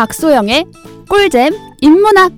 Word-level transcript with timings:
박소영의 0.00 0.64
꿀잼 1.10 1.52
인문학 1.82 2.32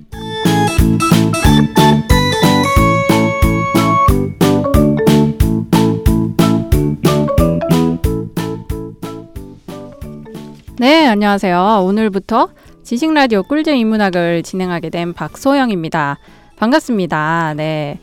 네, 10.77 11.07
안녕하세요. 11.07 11.85
오늘부터 11.85 12.49
지식 12.83 13.13
라디오 13.13 13.43
꿀잼 13.43 13.77
인문학을 13.77 14.43
진행하게 14.43 14.89
된 14.89 15.13
박소영입니다. 15.13 16.19
반갑습니다. 16.57 17.53
네. 17.55 17.97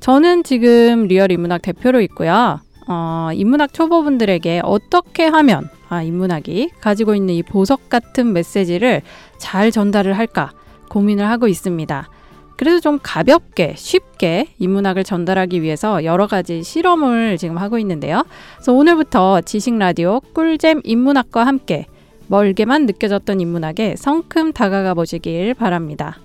저는 0.00 0.44
지금 0.44 1.06
리얼 1.06 1.32
인문학 1.32 1.62
대표로 1.62 2.02
있고요. 2.02 2.60
어, 2.88 3.30
인문학 3.34 3.72
초보분들에게 3.72 4.62
어떻게 4.64 5.26
하면 5.26 5.68
아, 5.88 6.02
인문학이 6.02 6.70
가지고 6.80 7.14
있는 7.14 7.34
이 7.34 7.42
보석 7.42 7.88
같은 7.88 8.32
메시지를 8.32 9.02
잘 9.38 9.70
전달을 9.70 10.16
할까 10.16 10.52
고민을 10.88 11.28
하고 11.28 11.48
있습니다. 11.48 12.08
그래서 12.56 12.80
좀 12.80 12.98
가볍게 13.02 13.74
쉽게 13.76 14.48
인문학을 14.58 15.04
전달하기 15.04 15.62
위해서 15.62 16.04
여러 16.04 16.26
가지 16.26 16.62
실험을 16.62 17.36
지금 17.36 17.58
하고 17.58 17.78
있는데요. 17.78 18.24
그래서 18.56 18.72
오늘부터 18.72 19.42
지식 19.42 19.76
라디오 19.76 20.20
꿀잼 20.32 20.80
인문학과 20.84 21.46
함께 21.46 21.86
멀게만 22.28 22.86
느껴졌던 22.86 23.40
인문학에 23.40 23.96
성큼 23.96 24.52
다가가 24.52 24.94
보시길 24.94 25.54
바랍니다. 25.54 26.18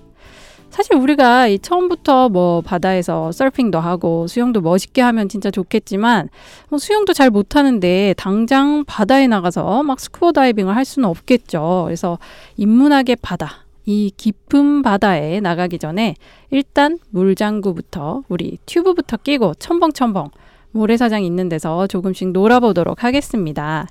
사실 0.72 0.96
우리가 0.96 1.48
이 1.48 1.58
처음부터 1.58 2.30
뭐 2.30 2.62
바다에서 2.62 3.30
서핑도 3.30 3.78
하고 3.78 4.26
수영도 4.26 4.62
멋있게 4.62 5.02
하면 5.02 5.28
진짜 5.28 5.50
좋겠지만 5.50 6.30
뭐 6.70 6.78
수영도 6.78 7.12
잘 7.12 7.28
못하는데 7.28 8.14
당장 8.16 8.82
바다에 8.86 9.26
나가서 9.26 9.82
막 9.82 10.00
스쿠버 10.00 10.32
다이빙을 10.32 10.74
할 10.74 10.86
수는 10.86 11.06
없겠죠. 11.10 11.82
그래서 11.84 12.18
인문학의 12.56 13.16
바다, 13.20 13.66
이 13.84 14.12
깊은 14.16 14.80
바다에 14.80 15.40
나가기 15.40 15.78
전에 15.78 16.14
일단 16.50 16.98
물장구부터 17.10 18.22
우리 18.30 18.56
튜브부터 18.64 19.18
끼고 19.18 19.52
첨벙첨벙 19.58 20.30
모래사장 20.70 21.22
있는 21.22 21.50
데서 21.50 21.86
조금씩 21.86 22.32
놀아보도록 22.32 23.04
하겠습니다. 23.04 23.88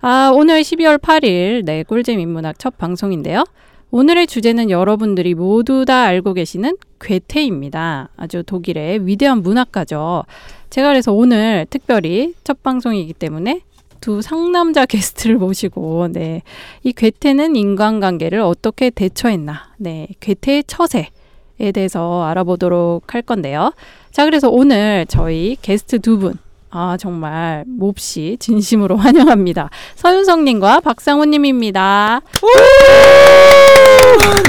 아, 0.00 0.30
오늘 0.32 0.60
12월 0.60 0.98
8일 0.98 1.64
네 1.64 1.82
꿀잼 1.82 2.20
인문학 2.20 2.60
첫 2.60 2.78
방송인데요. 2.78 3.42
오늘의 3.96 4.26
주제는 4.26 4.70
여러분들이 4.70 5.34
모두 5.36 5.84
다 5.84 6.02
알고 6.02 6.32
계시는 6.32 6.78
괴테입니다. 7.00 8.08
아주 8.16 8.42
독일의 8.42 9.06
위대한 9.06 9.40
문학가죠. 9.40 10.24
제가 10.68 10.88
그래서 10.88 11.12
오늘 11.12 11.64
특별히 11.70 12.34
첫 12.42 12.60
방송이기 12.64 13.12
때문에 13.12 13.60
두 14.00 14.20
상남자 14.20 14.84
게스트를 14.84 15.36
모시고 15.36 16.08
네. 16.10 16.42
이 16.82 16.92
괴테는 16.92 17.54
인간관계를 17.54 18.40
어떻게 18.40 18.90
대처했나? 18.90 19.74
네. 19.76 20.08
괴테의 20.18 20.64
처세 20.66 21.10
에 21.60 21.70
대해서 21.70 22.24
알아보도록 22.24 23.14
할 23.14 23.22
건데요. 23.22 23.72
자, 24.10 24.24
그래서 24.24 24.50
오늘 24.50 25.06
저희 25.06 25.56
게스트 25.62 26.00
두 26.00 26.18
분, 26.18 26.34
아, 26.76 26.96
정말 26.98 27.62
몹시 27.68 28.36
진심으로 28.40 28.96
환영합니다. 28.96 29.70
서윤성님과 29.94 30.80
박상우님입니다. 30.80 32.20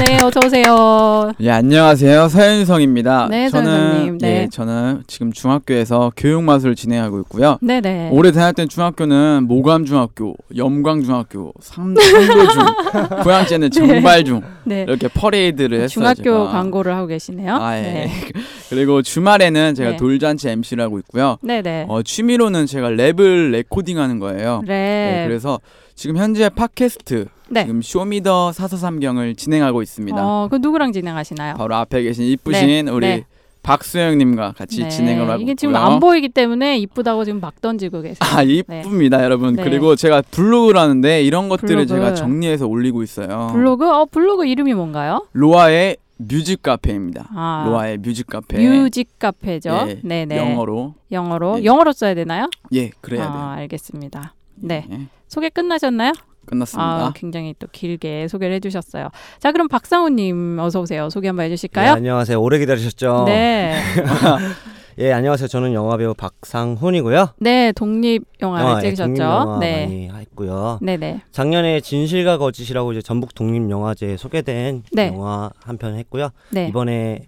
네, 0.08 0.18
어서 0.22 0.40
오세요. 0.44 1.32
예, 1.40 1.50
안녕하세요. 1.50 2.26
서현성입니다. 2.28 3.28
네, 3.30 3.48
저는 3.48 3.64
서현성님. 3.70 4.18
네. 4.18 4.28
예, 4.42 4.48
저는 4.50 5.04
지금 5.06 5.32
중학교에서 5.32 6.10
교육마술을 6.16 6.74
진행하고 6.74 7.20
있고요. 7.20 7.58
네네. 7.60 8.10
올해 8.10 8.32
다녔던 8.32 8.68
중학교는 8.68 9.44
모감중학교, 9.46 10.34
염광중학교, 10.56 11.52
삼, 11.60 11.94
상도중, 11.94 13.22
고양제는 13.22 13.70
정발중 13.70 14.42
네. 14.64 14.82
이렇게 14.82 15.06
퍼레이드를 15.08 15.78
했어요. 15.78 15.88
중학교 15.88 16.22
제가. 16.22 16.48
광고를 16.48 16.92
하고 16.94 17.06
계시네요. 17.06 17.54
아, 17.54 17.78
예. 17.78 17.82
네. 17.82 18.10
그리고 18.68 19.00
주말에는 19.02 19.74
제가 19.76 19.90
네. 19.92 19.96
돌잔치 19.96 20.48
MC를 20.48 20.82
하고 20.84 20.98
있고요. 20.98 21.36
네네. 21.42 21.86
어, 21.88 22.02
취미로는 22.16 22.64
제가 22.64 22.88
랩을 22.88 23.50
레코딩하는 23.50 24.18
거예요. 24.20 24.62
네. 24.66 24.72
네, 24.72 25.24
그래서 25.28 25.60
지금 25.94 26.16
현재 26.16 26.48
팟캐스트 26.48 27.26
네. 27.50 27.64
지금 27.66 27.82
쇼미더 27.82 28.52
사서삼경을 28.52 29.34
진행하고 29.34 29.82
있습니다. 29.82 30.16
어, 30.18 30.48
그 30.50 30.56
누구랑 30.56 30.92
진행하시나요? 30.92 31.56
바로 31.56 31.74
앞에 31.74 32.02
계신 32.02 32.24
이쁘신 32.24 32.86
네, 32.86 32.90
우리 32.90 33.06
네. 33.06 33.24
박소영님과 33.62 34.54
같이 34.56 34.82
네. 34.82 34.88
진행을 34.88 35.28
하고 35.28 35.42
이게 35.42 35.54
지금 35.54 35.74
있고요. 35.74 35.84
안 35.84 36.00
보이기 36.00 36.30
때문에 36.30 36.78
이쁘다고 36.78 37.26
지금 37.26 37.40
막 37.40 37.60
던지고 37.60 38.00
계세요. 38.00 38.16
아 38.20 38.42
이쁩니다 38.42 39.22
여러분 39.22 39.54
네. 39.54 39.62
그리고 39.62 39.94
제가 39.94 40.22
블로그를 40.30 40.80
하는데 40.80 41.22
이런 41.22 41.50
것들을 41.50 41.68
블로그. 41.68 41.86
제가 41.86 42.14
정리해서 42.14 42.66
올리고 42.66 43.02
있어요 43.02 43.50
블로그? 43.52 43.86
어, 43.86 44.06
블로그 44.06 44.46
이름이 44.46 44.72
뭔가요? 44.72 45.26
로아의 45.34 45.98
뮤직 46.18 46.62
카페입니다 46.62 47.28
아, 47.34 47.64
로아의 47.68 47.98
뮤직 47.98 48.26
카페 48.26 48.58
뮤직 48.58 49.18
카페죠. 49.18 49.86
예, 49.88 50.00
네네. 50.02 50.36
영어로 50.36 50.94
영어로 51.12 51.60
예. 51.60 51.64
영어로 51.64 51.92
써야 51.92 52.14
되나요? 52.14 52.48
예 52.72 52.90
그래야 53.00 53.24
아, 53.24 53.32
돼요 53.32 53.42
알겠습니다. 53.62 54.34
네. 54.56 54.86
예, 54.90 55.00
소개 55.28 55.48
끝나셨나요? 55.50 56.12
끝났습니다 56.46 57.06
아, 57.06 57.12
굉장히 57.14 57.54
또 57.58 57.66
길게 57.70 58.28
소개를 58.28 58.54
해주셨어요. 58.56 59.08
자, 59.40 59.50
그럼 59.52 59.66
박상우님 59.68 60.58
어서 60.60 60.80
오세요. 60.80 61.10
소개 61.10 61.26
한번 61.28 61.42
네, 61.42 61.50
해주실까요? 61.50 61.92
안녕하세요. 61.92 62.40
오래 62.40 62.58
기다리셨죠? 62.58 63.24
네, 63.26 63.74
예, 64.98 65.12
안녕하세요. 65.12 65.48
저는 65.48 65.74
영화 65.74 65.98
배우 65.98 66.14
박상우이고요. 66.14 67.34
네, 67.38 67.70
독립 67.72 68.24
영화를 68.40 68.66
영화, 68.66 68.78
예, 68.78 68.82
찍으셨죠. 68.84 69.08
독립 69.08 69.20
영화 69.20 69.58
네, 69.58 69.86
많이 69.86 70.20
했고요. 70.22 70.78
네, 70.80 70.96
네, 70.96 71.20
작년에 71.32 71.80
진실과 71.80 72.38
거짓이라고 72.38 72.92
이제 72.92 73.02
전북 73.02 73.34
독립 73.34 73.68
영화제에 73.70 74.16
소개된 74.16 74.84
네. 74.92 75.08
영화 75.08 75.50
한 75.62 75.76
편 75.76 75.96
했고요. 75.96 76.30
네, 76.50 76.68
이번에 76.68 77.26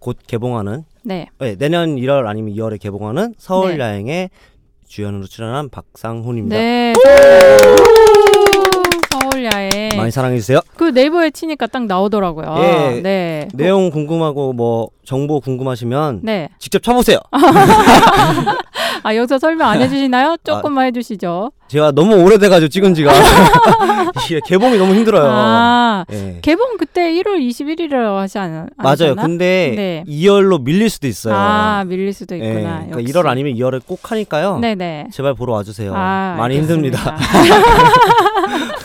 곧 0.00 0.18
개봉하는 0.26 0.82
네. 1.04 1.28
예, 1.42 1.54
내년 1.54 1.94
1월 1.94 2.26
아니면 2.26 2.52
2월에 2.52 2.80
개봉하는 2.80 3.34
서울 3.38 3.78
네. 3.78 3.84
야행의 3.84 4.30
주연으로 4.88 5.26
출연한 5.26 5.68
박상훈입니다. 5.70 6.56
네. 6.56 6.92
서울야에 9.34 9.90
많이 9.96 10.10
사랑해 10.10 10.36
주세요. 10.38 10.60
그 10.76 10.84
네이버에 10.84 11.30
치니까 11.30 11.66
딱 11.66 11.86
나오더라고요. 11.86 12.54
예. 12.58 13.00
네. 13.02 13.48
내용 13.52 13.90
궁금하고 13.90 14.52
뭐 14.52 14.90
정보 15.04 15.40
궁금하시면 15.40 16.20
네. 16.22 16.48
직접 16.58 16.82
쳐보세요. 16.82 17.18
아 19.02 19.14
여기서 19.16 19.38
설명 19.38 19.68
안 19.68 19.80
해주시나요? 19.80 20.36
조금만 20.44 20.86
해주시죠. 20.86 21.50
제가 21.68 21.92
너무 21.92 22.16
오래돼가지고 22.22 22.68
찍은 22.68 22.94
지가 22.94 23.12
이게 24.26 24.40
개봉이 24.46 24.76
너무 24.78 24.94
힘들어요. 24.94 25.30
아 25.30 26.04
예. 26.12 26.38
개봉 26.42 26.76
그때 26.78 27.12
1월 27.14 27.38
21일이라고 27.40 28.16
하지 28.16 28.38
않, 28.38 28.68
맞아요. 28.76 29.12
않았나? 29.12 29.22
근데 29.22 29.72
네. 29.76 30.04
2월로 30.06 30.62
밀릴 30.62 30.90
수도 30.90 31.06
있어요. 31.06 31.34
아 31.34 31.84
밀릴 31.86 32.12
수도 32.12 32.34
예, 32.38 32.38
있구나. 32.38 32.84
그러니까 32.86 33.00
역시. 33.00 33.12
1월 33.12 33.26
아니면 33.26 33.54
2월에 33.54 33.80
꼭 33.86 34.10
하니까요. 34.10 34.58
네네. 34.58 35.08
제발 35.12 35.34
보러 35.34 35.54
와주세요. 35.54 35.92
아, 35.94 36.36
많이 36.38 36.56
알겠습니다. 36.56 36.98
힘듭니다. 36.98 37.16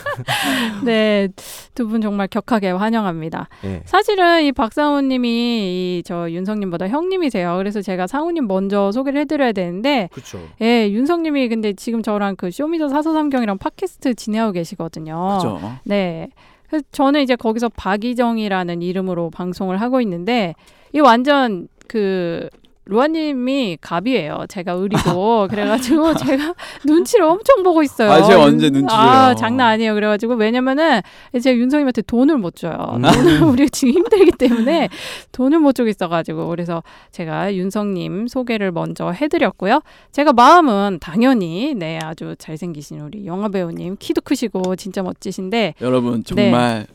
네, 0.83 1.27
두 1.75 1.89
분 1.89 2.01
정말 2.01 2.27
격하게 2.27 2.71
환영합니다. 2.71 3.47
예. 3.63 3.81
사실은 3.85 4.43
이 4.43 4.51
박상우님이 4.51 5.29
이 5.29 6.03
저 6.05 6.29
윤성님보다 6.31 6.87
형님이세요. 6.87 7.57
그래서 7.57 7.81
제가 7.81 8.05
상우님 8.07 8.47
먼저 8.47 8.91
소개를 8.91 9.21
해드려야 9.21 9.51
되는데, 9.53 9.88
그렇죠. 10.11 10.39
예, 10.61 10.89
윤성님이 10.89 11.49
근데 11.49 11.73
지금 11.73 12.01
저랑 12.01 12.35
그 12.35 12.51
쇼미더 12.51 12.89
사서삼경이랑 12.89 13.57
팟캐스트 13.57 14.15
진행하고 14.15 14.53
계시거든요. 14.53 15.37
그죠 15.37 15.59
네. 15.83 16.29
그래서 16.67 16.85
저는 16.91 17.21
이제 17.21 17.35
거기서 17.35 17.69
박이정이라는 17.69 18.81
이름으로 18.81 19.31
방송을 19.31 19.81
하고 19.81 20.01
있는데, 20.01 20.53
이 20.93 20.99
완전 20.99 21.67
그 21.87 22.47
루아님이 22.89 23.77
갑이에요. 23.81 24.45
제가 24.49 24.81
을이고 24.81 25.47
그래가지고 25.49 26.15
제가 26.15 26.53
눈치를 26.85 27.25
엄청 27.25 27.63
보고 27.63 27.83
있어요. 27.83 28.11
아, 28.11 28.21
제가 28.23 28.39
윤- 28.41 28.47
언제 28.47 28.69
눈치를 28.69 28.89
아? 28.91 29.35
장난 29.35 29.67
아니에요. 29.67 29.93
그래가지고 29.93 30.33
왜냐면은 30.35 31.01
제가 31.41 31.55
윤성님한테 31.55 32.01
돈을 32.03 32.37
못 32.37 32.55
줘요. 32.55 32.75
음. 32.95 33.01
돈을 33.01 33.43
우리가 33.43 33.69
지금 33.71 33.93
힘들기 33.93 34.31
때문에 34.31 34.89
돈을 35.31 35.59
못 35.59 35.73
주고 35.73 35.87
있어가지고 35.89 36.47
그래서 36.49 36.83
제가 37.11 37.53
윤성님 37.55 38.27
소개를 38.27 38.71
먼저 38.71 39.11
해드렸고요. 39.11 39.81
제가 40.11 40.33
마음은 40.33 40.97
당연히 40.99 41.73
네 41.75 41.99
아주 42.03 42.35
잘생기신 42.37 42.99
우리 43.01 43.25
영화 43.25 43.49
배우님 43.49 43.97
키도 43.99 44.21
크시고 44.21 44.75
진짜 44.75 45.03
멋지신데 45.03 45.75
여러분 45.81 46.23
네. 46.23 46.35
정말 46.35 46.87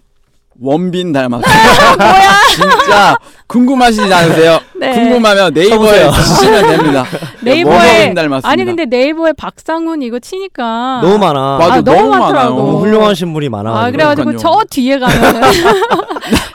원빈 0.61 1.13
닮았어요 1.13 1.45
진짜 2.55 3.17
궁금하시지 3.47 4.13
않으세요? 4.13 4.61
네. 4.79 4.93
궁금하면 4.93 5.53
네이버에 5.53 5.77
쳐보세요. 6.01 6.11
치시면 6.13 6.69
됩니다 6.69 7.05
네이버에 7.43 7.75
원빈 7.75 8.15
닮았습니다 8.15 8.49
아니 8.49 8.65
근데 8.65 8.85
네이버에 8.87 9.33
박상훈 9.33 10.03
이거 10.03 10.19
치니까 10.19 11.01
너무 11.03 11.19
많아. 11.19 11.59
맞아, 11.59 11.75
아, 11.75 11.81
너무 11.81 11.97
너무 11.99 12.09
많더라고. 12.11 12.57
너무 12.57 12.79
훌륭하신 12.81 13.33
분이 13.35 13.49
많아. 13.49 13.71
아 13.85 13.91
그래가지고 13.91 14.31
그러니까요. 14.31 14.53
저 14.61 14.65
뒤에 14.71 14.99
가면 14.99 15.43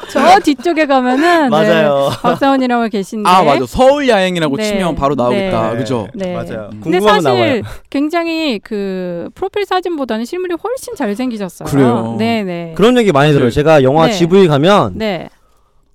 저 0.10 0.40
뒤쪽에 0.40 0.86
가면은 0.86 1.50
맞아요. 1.50 2.10
네, 2.10 2.16
박사원이라고 2.22 2.88
계신데 2.90 3.30
아 3.30 3.44
맞아 3.44 3.66
서울 3.66 4.08
야행이라고 4.10 4.58
네. 4.58 4.64
치면 4.64 4.96
바로 4.96 5.16
나오겠다 5.16 5.72
네. 5.72 5.78
그죠 5.78 6.08
네. 6.14 6.34
맞아요. 6.34 6.70
음. 6.74 6.82
근데 6.82 7.00
궁금하면 7.00 7.22
사실 7.22 7.40
나와요. 7.48 7.62
굉장히 7.90 8.60
그 8.60 9.30
프로필 9.36 9.66
사진보다는 9.66 10.26
실물이 10.26 10.56
훨씬 10.64 10.96
잘 10.96 11.16
생기셨어요. 11.16 11.68
그래요? 11.70 12.16
네네. 12.18 12.74
그런 12.76 12.98
얘기 12.98 13.12
많이 13.12 13.32
들어요. 13.32 13.48
그- 13.50 13.52
제가 13.54 13.84
영화 13.84 14.08
네. 14.08 14.14
GV 14.14 14.48
가면 14.48 14.94
네. 14.96 15.30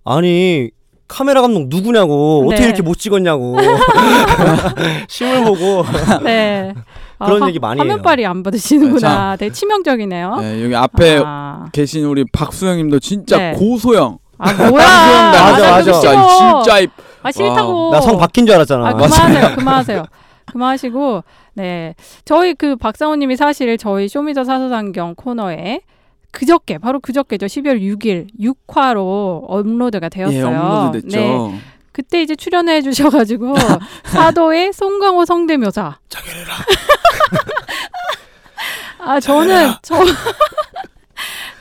아니 0.05 0.71
카메라 1.07 1.43
감독 1.43 1.69
누구냐고 1.69 2.45
어떻게 2.47 2.63
네. 2.63 2.67
이렇게 2.69 2.83
못 2.83 2.99
찍었냐고 2.99 3.57
실물 5.09 5.45
보고 5.45 5.85
네. 6.25 6.75
아, 7.19 7.27
그런 7.27 7.43
화- 7.43 7.49
얘기 7.49 7.59
많이 7.59 7.79
화면빨이 7.79 8.27
안 8.27 8.43
받으시는구나. 8.43 9.37
되게 9.37 9.53
치명적이네요. 9.53 10.37
네, 10.37 10.65
여기 10.65 10.75
앞에 10.75 11.23
아, 11.25 11.67
계신 11.73 12.05
우리 12.05 12.25
박수영님도 12.33 12.99
진짜 13.01 13.37
네. 13.39 13.53
고소영 13.53 14.19
아 14.39 14.53
뭐야? 14.53 14.71
맞아, 14.71 15.31
나 15.33 15.71
맞아. 15.71 15.79
그거 15.85 15.93
진짜. 16.01 16.29
진짜 16.65 16.81
이- 16.81 16.89
아 17.23 17.31
싫다고. 17.33 17.91
나 17.93 18.01
성 18.01 18.19
바뀐 18.19 18.45
줄 18.47 18.55
알았잖아. 18.57 18.87
아 18.89 18.93
그만하세요. 18.95 19.55
그만하세요. 19.57 20.05
그만하시고 20.47 21.23
네 21.55 21.95
저희 22.25 22.55
그 22.55 22.77
박상호님이 22.77 23.37
사실 23.37 23.79
저희 23.79 24.09
쇼미더 24.09 24.45
사서삼경 24.45 25.15
코너에 25.17 25.81
그저께 26.33 26.79
바로 26.79 26.99
그저께죠 27.01 27.47
12월 27.47 27.81
6일 27.81 28.27
6화로 28.41 29.45
업로드가 29.49 30.09
되었어요. 30.09 30.37
예 30.39 30.43
업로드 30.43 31.01
됐죠 31.03 31.17
네. 31.17 31.61
그때 31.95 32.21
이제 32.23 32.35
출연해 32.35 32.83
주셔가지고 32.83 33.55
사도의 34.11 34.73
송강호 34.73 35.25
성대묘사. 35.25 35.97
아 38.99 39.21
저는 39.21 39.73
저. 39.81 39.95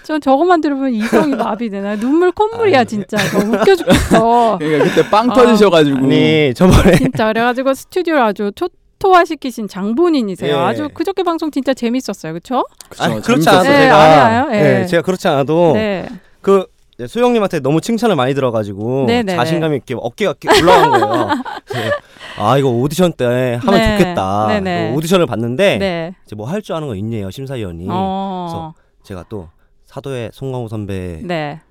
전 0.04 0.20
저것만 0.20 0.60
들으면 0.60 0.92
이성이 0.94 1.34
마비되나 1.36 1.96
눈물 1.96 2.32
콧물이야 2.34 2.80
아니. 2.80 2.88
진짜 2.90 3.16
너무 3.32 3.56
웃겨 3.56 3.76
죽겠어 3.78 4.58
그러니까 4.60 4.84
그때 4.90 5.10
빵 5.10 5.32
아. 5.32 5.34
터지셔가지고 5.34 5.98
아니 5.98 6.54
저번에 6.54 6.98
진짜 6.98 7.28
그래가지고 7.28 7.74
스튜디오를 7.74 8.22
아주 8.22 8.52
초 8.54 8.68
토화시키신 9.00 9.70
장본인이세요 9.70 10.54
예. 10.58 10.60
아주 10.60 10.90
그저께 10.94 11.24
방송 11.24 11.52
진짜 11.52 11.74
재밌었어요 11.74 12.34
그쵸? 12.34 12.66
그쵸, 12.90 13.04
아니, 13.04 13.22
그렇지. 13.22 13.48
않아도 13.48 13.64
네, 13.70 13.78
제가. 13.78 14.48
예. 14.52 14.62
네, 14.62 14.86
제가 14.88 15.04
그렇지 15.04 15.26
않아도 15.30 15.72
네그 15.74 16.66
이제 16.98 17.07
소영님한테 17.07 17.60
너무 17.60 17.81
칭찬을 17.81 18.16
많이 18.16 18.34
들어가지고 18.36 19.06
네네네. 19.07 19.36
자신감이 19.36 19.78
있게 19.78 19.95
어깨가 19.98 20.36
이렇게 20.42 20.62
올라간 20.62 20.90
거예요. 20.92 21.28
그래서 21.66 21.92
아 22.38 22.57
이거 22.57 22.69
오디션 22.69 23.13
때 23.13 23.60
하면 23.62 23.80
네. 23.80 23.98
좋겠다. 23.98 24.48
네네. 24.48 24.90
그 24.92 24.98
오디션을 24.98 25.25
봤는데 25.25 25.78
네. 25.78 26.13
이제 26.25 26.36
뭐 26.36 26.48
할 26.48 26.62
줄 26.62 26.75
아는 26.75 26.88
거 26.88 26.95
있네요 26.95 27.31
심사위원이. 27.31 27.88
어. 27.90 28.74
제가 29.04 29.25
또 29.30 29.50
사도의 29.86 30.30
송강호 30.34 30.68
선배 30.68 31.19
네. 31.24 31.62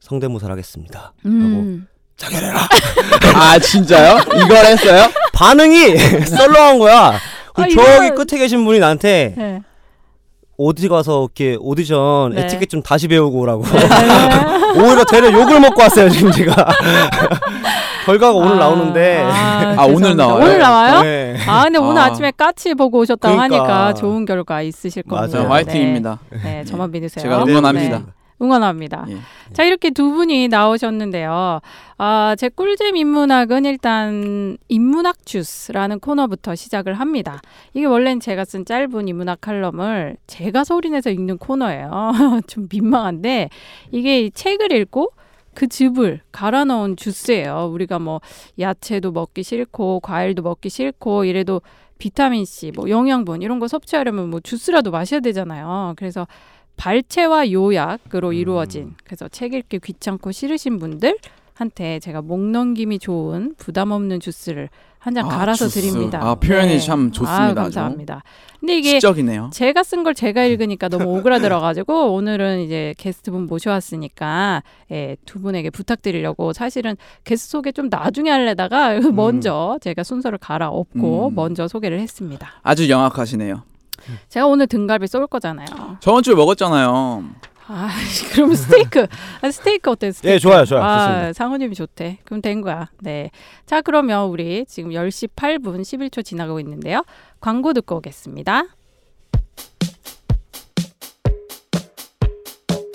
성대모사를 0.00 0.50
하겠습니다. 0.52 1.12
음. 1.26 1.86
자결해라. 2.16 2.60
아 3.34 3.58
진짜요? 3.58 4.18
이걸 4.44 4.56
했어요? 4.66 5.06
반응이 5.32 5.96
썰렁한 6.26 6.78
거야. 6.78 7.12
그 7.54 7.62
아, 7.62 7.68
저기 7.68 7.74
이거는- 7.76 8.14
끝에 8.16 8.38
계신 8.40 8.64
분이 8.64 8.80
나한테 8.80 9.34
네. 9.36 9.62
어디 10.56 10.88
가서 10.88 11.22
이렇게 11.24 11.56
오디션 11.60 12.34
네. 12.34 12.42
에티켓 12.42 12.68
좀 12.68 12.82
다시 12.82 13.08
배우고 13.08 13.38
오라고. 13.40 13.62
네. 13.64 13.78
오히려 14.80 15.04
되려 15.04 15.32
욕을 15.32 15.60
먹고 15.60 15.82
왔어요 15.82 16.08
지금 16.08 16.30
제가. 16.30 16.54
결과가 18.06 18.32
오늘 18.36 18.56
아, 18.56 18.58
나오는데. 18.58 19.22
아, 19.24 19.74
아, 19.78 19.84
오늘. 19.86 20.14
나와요? 20.16 20.44
오늘 20.44 20.58
나와요? 20.58 21.02
네. 21.02 21.36
아 21.46 21.64
근데 21.64 21.78
오늘 21.78 22.00
아. 22.02 22.04
아침에 22.06 22.32
까치 22.36 22.74
보고 22.74 22.98
오셨다고 22.98 23.34
그러니까. 23.34 23.58
하니까 23.58 23.94
좋은 23.94 24.24
결과 24.26 24.62
있으실. 24.62 25.02
겁니다. 25.04 25.42
자, 25.42 25.48
화이팅입니다. 25.48 26.18
네. 26.30 26.38
네, 26.42 26.64
저만 26.64 26.90
믿으세요. 26.90 27.22
제가 27.22 27.44
네, 27.44 27.50
응원합니다. 27.52 27.98
네, 27.98 28.04
응원합니다. 28.40 29.06
예. 29.08 29.18
자 29.52 29.64
이렇게 29.64 29.90
두 29.90 30.10
분이 30.10 30.48
나오셨는데요. 30.48 31.60
아, 31.98 32.36
제 32.36 32.48
꿀잼 32.48 32.96
인문학은 32.96 33.64
일단 33.64 34.56
인문학 34.68 35.24
주스라는 35.24 36.00
코너부터 36.00 36.54
시작을 36.54 36.94
합니다. 36.94 37.40
이게 37.72 37.86
원래는 37.86 38.20
제가 38.20 38.44
쓴 38.44 38.64
짧은 38.64 39.08
인문학 39.08 39.40
칼럼을 39.40 40.16
제가 40.26 40.64
소리내서 40.64 41.10
읽는 41.10 41.38
코너예요. 41.38 42.12
좀 42.46 42.66
민망한데 42.70 43.50
이게 43.92 44.22
이 44.22 44.30
책을 44.30 44.72
읽고 44.72 45.12
그 45.54 45.68
즙을 45.68 46.20
갈아 46.32 46.64
넣은 46.64 46.96
주스예요. 46.96 47.70
우리가 47.72 48.00
뭐 48.00 48.20
야채도 48.58 49.12
먹기 49.12 49.44
싫고 49.44 50.00
과일도 50.00 50.42
먹기 50.42 50.68
싫고 50.68 51.24
이래도 51.24 51.62
비타민 51.98 52.44
C, 52.44 52.72
뭐 52.72 52.90
영양분 52.90 53.40
이런 53.40 53.60
거 53.60 53.68
섭취하려면 53.68 54.28
뭐 54.28 54.40
주스라도 54.40 54.90
마셔야 54.90 55.20
되잖아요. 55.20 55.94
그래서 55.96 56.26
발채와 56.76 57.50
요약으로 57.52 58.28
음. 58.28 58.32
이루어진 58.34 58.94
그래서 59.04 59.28
책 59.28 59.54
읽기 59.54 59.78
귀찮고 59.80 60.32
싫으신 60.32 60.78
분들한테 60.78 62.00
제가 62.00 62.22
목 62.22 62.40
넘김이 62.40 62.98
좋은 62.98 63.54
부담 63.56 63.90
없는 63.92 64.20
주스를 64.20 64.68
한잔 64.98 65.26
아, 65.26 65.28
갈아서 65.28 65.66
주스. 65.68 65.82
드립니다. 65.82 66.18
아, 66.22 66.34
표현이 66.34 66.80
참 66.80 67.12
좋습니다, 67.12 67.42
아, 67.42 67.48
아주. 67.50 67.54
감사합니다. 67.54 68.22
근데 68.58 68.78
이게 68.78 68.92
시적이네요. 68.92 69.50
제가 69.52 69.82
쓴 69.82 70.02
걸 70.02 70.14
제가 70.14 70.44
읽으니까 70.44 70.88
너무 70.88 71.18
오그라들어가지고 71.18 72.14
오늘은 72.16 72.60
이제 72.62 72.94
게스트분 72.96 73.44
모셔왔으니까 73.44 74.62
예, 74.92 75.18
두 75.26 75.42
분에게 75.42 75.68
부탁드리려고 75.68 76.54
사실은 76.54 76.96
게스트 77.24 77.50
소개 77.50 77.70
좀 77.70 77.88
나중에 77.90 78.30
할래다가 78.30 78.98
먼저 79.12 79.78
제가 79.82 80.02
순서를 80.04 80.38
갈아엎고 80.38 81.28
음. 81.28 81.34
먼저 81.34 81.68
소개를 81.68 82.00
했습니다. 82.00 82.48
아주 82.62 82.88
영악하시네요. 82.88 83.62
제가 84.28 84.46
오늘 84.46 84.66
등갈비 84.66 85.06
쏠 85.06 85.26
거잖아요. 85.26 85.66
저번 86.00 86.22
주에 86.22 86.34
먹었잖아요. 86.34 87.24
아, 87.66 87.90
그럼 88.34 88.54
스테이크. 88.54 89.06
아, 89.40 89.50
스테이크 89.50 89.90
어때? 89.90 90.12
스테이크. 90.12 90.34
예, 90.34 90.38
좋아요, 90.38 90.64
좋아요. 90.66 90.82
아, 90.84 91.06
좋습니다. 91.08 91.32
상우님이 91.32 91.74
좋대. 91.74 92.18
그럼 92.24 92.42
된 92.42 92.60
거야. 92.60 92.90
네. 93.00 93.30
자, 93.66 93.80
그러면 93.80 94.26
우리 94.28 94.66
지금 94.68 94.90
10시 94.90 95.30
8분 95.34 95.80
11초 95.80 96.22
지나가고 96.24 96.60
있는데요. 96.60 97.04
광고 97.40 97.72
듣고 97.72 97.96
오겠습니다. 97.96 98.64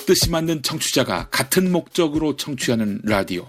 뜻이 0.06 0.30
맞는 0.32 0.64
청취자가 0.64 1.28
같은 1.30 1.72
목적으로 1.72 2.36
청취하는 2.36 3.02
라디오. 3.04 3.48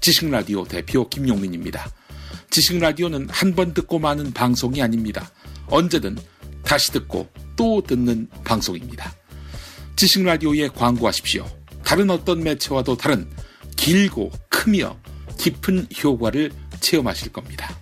지식 0.00 0.30
라디오 0.30 0.64
대표 0.64 1.08
김용민입니다. 1.08 1.86
지식 2.50 2.78
라디오는 2.78 3.28
한 3.30 3.54
번 3.54 3.72
듣고 3.74 3.98
마는 3.98 4.32
방송이 4.32 4.82
아닙니다. 4.82 5.28
언제든 5.68 6.16
다시 6.66 6.92
듣고 6.92 7.28
또 7.54 7.80
듣는 7.80 8.28
방송입니다. 8.44 9.12
지식 9.94 10.24
라디오에 10.24 10.68
광고하십시오. 10.68 11.46
다른 11.84 12.10
어떤 12.10 12.42
매체와도 12.42 12.96
다른 12.96 13.30
길고 13.76 14.30
크며 14.50 14.96
깊은 15.38 15.86
효과를 16.02 16.50
체험하실 16.80 17.32
겁니다. 17.32 17.74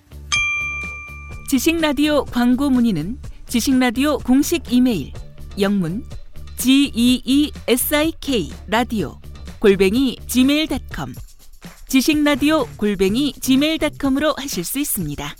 지식 1.49 1.81
라디오 1.81 2.25
광고 2.25 2.71
문의는 2.71 3.19
지식 3.49 3.79
라디오 3.79 4.19
공식 4.19 4.73
이메일 4.73 5.13
영문 5.59 6.05
g 6.57 6.91
e 6.95 7.23
e 7.25 7.53
s 7.67 7.95
i 7.95 8.13
k 8.21 8.53
라디오 8.67 9.19
골뱅이 9.59 10.17
gmail.com 10.27 11.15
지식 11.89 12.23
라디오 12.23 12.67
골뱅이 12.77 13.33
gmail.com으로 13.41 14.35
하실 14.37 14.65
수 14.65 14.79
있습니다. 14.79 15.35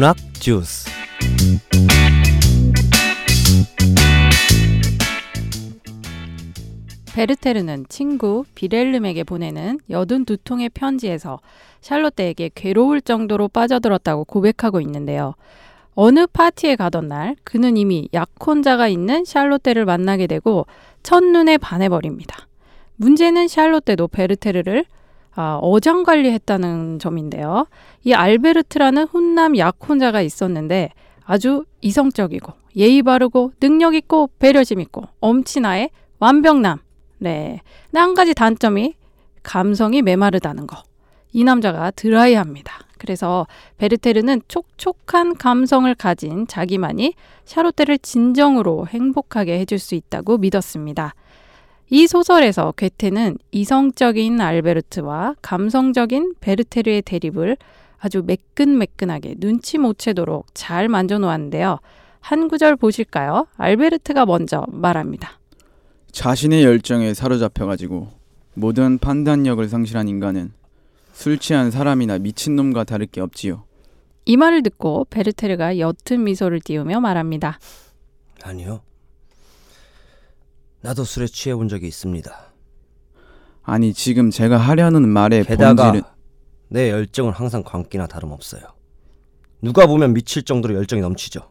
문학 0.00 0.16
주스. 0.32 0.88
베르테르는 7.12 7.84
친구 7.90 8.44
비렐름에게 8.54 9.24
보내는 9.24 9.78
여든 9.90 10.24
두 10.24 10.38
통의 10.38 10.70
편지에서 10.70 11.40
샬롯테에게 11.82 12.52
괴로울 12.54 13.02
정도로 13.02 13.48
빠져들었다고 13.48 14.24
고백하고 14.24 14.80
있는데요. 14.80 15.34
어느 15.94 16.26
파티에 16.26 16.76
가던 16.76 17.08
날 17.08 17.36
그는 17.44 17.76
이미 17.76 18.08
약혼자가 18.14 18.88
있는 18.88 19.26
샬롯테를 19.26 19.84
만나게 19.84 20.26
되고 20.26 20.64
첫눈에 21.02 21.58
반해버립니다. 21.58 22.46
문제는 22.96 23.48
샬롯테도 23.48 24.08
베르테르를 24.08 24.86
아, 25.34 25.58
어장 25.62 26.02
관리했다는 26.02 26.98
점인데요. 26.98 27.66
이 28.04 28.12
알베르트라는 28.12 29.04
훈남 29.04 29.56
약혼자가 29.56 30.22
있었는데 30.22 30.90
아주 31.24 31.64
이성적이고 31.80 32.52
예의 32.76 33.02
바르고 33.02 33.52
능력 33.60 33.94
있고 33.94 34.30
배려심 34.38 34.80
있고 34.80 35.04
엄친아의 35.20 35.90
완벽남. 36.18 36.78
네. 37.18 37.60
한 37.94 38.14
가지 38.14 38.34
단점이 38.34 38.94
감성이 39.42 40.02
메마르다는 40.02 40.66
거. 40.66 40.82
이 41.32 41.44
남자가 41.44 41.90
드라이합니다. 41.92 42.72
그래서 42.98 43.46
베르테르는 43.78 44.42
촉촉한 44.48 45.36
감성을 45.36 45.92
가진 45.94 46.46
자기만이 46.46 47.14
샤롯테를 47.44 47.98
진정으로 47.98 48.86
행복하게 48.88 49.58
해줄 49.58 49.78
수 49.78 49.94
있다고 49.94 50.36
믿었습니다. 50.38 51.14
이 51.92 52.06
소설에서 52.06 52.72
괴테는 52.76 53.38
이성적인 53.50 54.40
알베르트와 54.40 55.34
감성적인 55.42 56.34
베르테르의 56.40 57.02
대립을 57.02 57.56
아주 57.98 58.22
매끈매끈하게 58.24 59.34
눈치 59.38 59.76
못 59.76 59.98
채도록 59.98 60.46
잘 60.54 60.88
만져 60.88 61.18
놓았는데요. 61.18 61.80
한 62.20 62.46
구절 62.48 62.76
보실까요? 62.76 63.48
알베르트가 63.56 64.24
먼저 64.24 64.64
말합니다. 64.68 65.40
자신의 66.12 66.62
열정에 66.64 67.12
사로잡혀 67.12 67.66
가지고 67.66 68.08
모든 68.54 68.98
판단력을 68.98 69.68
상실한 69.68 70.06
인간은 70.06 70.52
술 71.12 71.38
취한 71.38 71.72
사람이나 71.72 72.18
미친놈과 72.18 72.84
다를 72.84 73.06
게 73.06 73.20
없지요. 73.20 73.64
이 74.26 74.36
말을 74.36 74.62
듣고 74.62 75.06
베르테르가 75.10 75.78
옅은 75.78 76.22
미소를 76.22 76.60
띄우며 76.60 77.00
말합니다. 77.00 77.58
아니요. 78.44 78.80
나도 80.82 81.04
술에 81.04 81.26
취해 81.26 81.54
본 81.54 81.68
적이 81.68 81.88
있습니다. 81.88 82.52
아니 83.62 83.92
지금 83.92 84.30
제가 84.30 84.56
하려는 84.56 85.08
말의 85.08 85.44
게다가 85.44 85.84
본질은 85.92 86.08
내 86.68 86.90
열정은 86.90 87.32
항상 87.32 87.62
광기나 87.62 88.06
다름없어요. 88.06 88.62
누가 89.62 89.86
보면 89.86 90.14
미칠 90.14 90.42
정도로 90.42 90.74
열정이 90.74 91.02
넘치죠. 91.02 91.50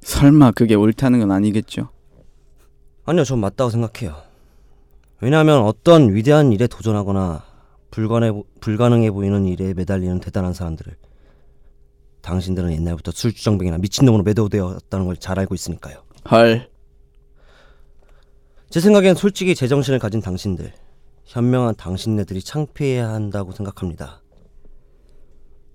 설마 0.00 0.52
그게 0.52 0.74
옳다는 0.74 1.20
건 1.20 1.30
아니겠죠. 1.32 1.88
아니요, 3.04 3.24
전 3.24 3.38
맞다고 3.40 3.70
생각해요. 3.70 4.16
왜냐하면 5.20 5.62
어떤 5.62 6.14
위대한 6.14 6.52
일에 6.52 6.66
도전하거나 6.66 7.42
불가능해, 7.90 8.32
보- 8.32 8.44
불가능해 8.60 9.10
보이는 9.10 9.44
일에 9.46 9.74
매달리는 9.74 10.20
대단한 10.20 10.54
사람들을 10.54 10.96
당신들은 12.22 12.72
옛날부터 12.72 13.10
술주정뱅이나 13.12 13.78
미친놈으로 13.78 14.22
매도되었다는 14.22 15.04
걸 15.06 15.16
잘 15.16 15.38
알고 15.38 15.54
있으니까요. 15.54 15.98
헐. 16.30 16.68
제 18.74 18.80
생각엔 18.80 19.14
솔직히 19.14 19.54
제정신을 19.54 20.00
가진 20.00 20.20
당신들, 20.20 20.72
현명한 21.26 21.76
당신네들이 21.76 22.42
창피해야 22.42 23.08
한다고 23.08 23.52
생각합니다. 23.52 24.20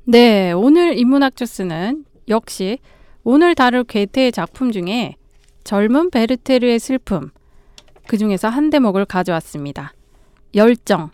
네, 0.04 0.52
오늘 0.52 0.98
인문학 0.98 1.38
주스는 1.38 2.04
역시 2.28 2.80
오늘 3.24 3.56
다룰 3.56 3.86
괴테의 3.86 4.34
작품 4.34 4.74
중에 4.74 5.16
젊은 5.64 6.10
베르테르의 6.10 6.78
슬픔 6.80 7.30
그 8.06 8.18
중에서 8.18 8.50
한 8.50 8.70
대목을 8.70 9.06
가져왔습니다. 9.06 9.94
열정. 10.54 11.10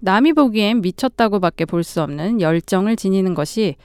남이 0.00 0.32
보기엔 0.32 0.80
미쳤다고밖에 0.80 1.64
볼 1.64 1.84
수 1.84 2.02
없는 2.02 2.40
열정을 2.40 2.96
지니는 2.96 3.34
것이 3.34 3.76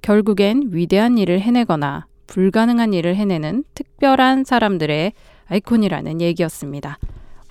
결국엔 0.00 0.70
위대한 0.70 1.18
일을 1.18 1.42
해내거나 1.42 2.06
불가능한 2.28 2.94
일을 2.94 3.14
해내는 3.14 3.64
특별한 3.74 4.44
사람들의 4.44 5.12
아이콘이라는 5.48 6.20
얘기였습니다. 6.20 6.98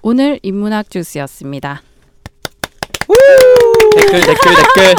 오늘 0.01 0.39
인문학 0.43 0.89
주스였습니다. 0.89 1.81
댓글 3.95 4.21
댓글 4.21 4.55
댓글 4.55 4.95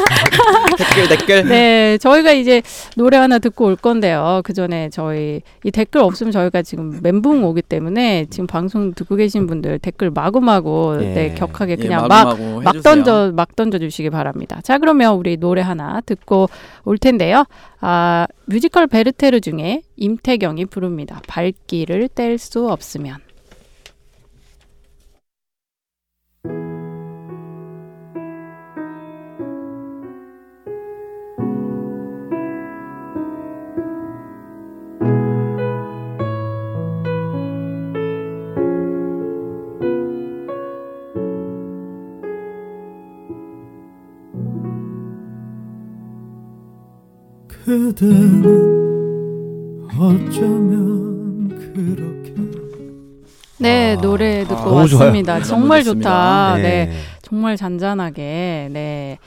댓글 0.77 1.09
댓글. 1.09 1.49
네, 1.49 1.99
저희가 1.99 2.33
이제 2.33 2.63
노래 2.97 3.17
하나 3.17 3.39
듣고 3.39 3.67
올 3.67 3.77
건데요. 3.77 4.43
그 4.45 4.53
전에 4.53 4.91
저희 4.91 5.41
이 5.65 5.71
댓글 5.71 6.01
없으면 6.01 6.33
저희가 6.33 6.63
지금 6.63 7.01
멘붕 7.03 7.45
오기 7.45 7.63
때문에 7.63 8.27
지금 8.31 8.47
방송 8.47 8.93
듣고 8.95 9.17
계신 9.17 9.47
분들 9.47 9.79
댓글 9.79 10.11
마구마구 10.11 10.99
예. 11.01 11.05
네, 11.15 11.35
격하게 11.35 11.73
예, 11.73 11.77
그냥 11.77 12.07
막 12.09 12.25
마구마구 12.25 12.63
막. 12.63 12.83
던져 12.83 13.33
막 13.35 13.57
던져 13.57 13.79
주시기 13.79 14.11
바랍니다. 14.11 14.61
자, 14.63 14.79
그러면 14.79 15.15
우리 15.17 15.37
노래 15.37 15.63
하나 15.63 16.01
듣고 16.01 16.49
올 16.85 16.99
텐데요. 16.99 17.45
아, 17.81 18.27
뮤지컬 18.47 18.87
베르테르 18.87 19.41
중에 19.41 19.83
임태경이 19.97 20.67
부릅니다. 20.67 21.21
발길을 21.27 22.09
뗄 22.15 22.39
수 22.39 22.69
없으면. 22.69 23.17
그대는 47.65 48.45
어쩌면 49.99 51.49
그렇게 51.49 52.35
네, 53.59 53.95
아, 53.97 54.01
노래 54.01 54.43
듣고 54.43 54.55
너무 54.57 54.87
좋아요. 54.87 55.05
왔습니다. 55.07 55.41
정말 55.43 55.83
좋다. 55.83 55.93
좋습니다. 55.93 56.57
네. 56.57 56.93
정말 57.23 57.57
잔잔하게 57.57 58.69
네. 58.71 59.19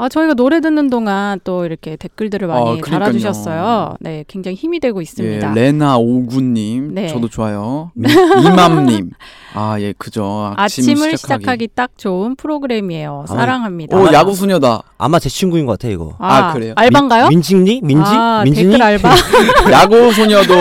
아 0.00 0.08
저희가 0.08 0.34
노래 0.34 0.60
듣는 0.60 0.90
동안 0.90 1.40
또 1.42 1.64
이렇게 1.64 1.96
댓글들을 1.96 2.46
많이 2.46 2.80
아. 2.80 2.84
달아주셨어요. 2.88 3.96
네, 3.98 4.24
굉장히 4.28 4.54
힘이 4.56 4.78
되고 4.78 5.00
있습니다. 5.02 5.50
예, 5.50 5.54
레나 5.60 5.98
오구님 5.98 6.94
네. 6.94 7.08
저도 7.08 7.28
좋아요. 7.28 7.90
이맘님 7.98 9.10
아 9.54 9.76
예 9.80 9.92
그죠. 9.98 10.52
아침 10.56 10.84
아침 10.84 11.02
을 11.02 11.16
시작하기. 11.16 11.42
시작하기 11.42 11.68
딱 11.74 11.90
좋은 11.96 12.36
프로그램이에요. 12.36 13.24
아, 13.28 13.32
사랑합니다. 13.34 13.96
오 13.96 14.12
야구 14.12 14.34
수녀다. 14.34 14.82
아마 14.98 15.18
제 15.18 15.28
친구인 15.28 15.66
것 15.66 15.72
같아 15.78 15.88
이거. 15.92 16.14
아, 16.20 16.52
그래요? 16.52 16.74
알바인가요? 16.76 17.28
민, 17.28 17.42
징니 17.42 17.80
민지? 17.82 18.10
아, 18.14 18.42
민지니? 18.44 18.70
댓글 18.70 18.82
알바. 18.84 19.14
야구 19.72 20.12
소녀도 20.12 20.54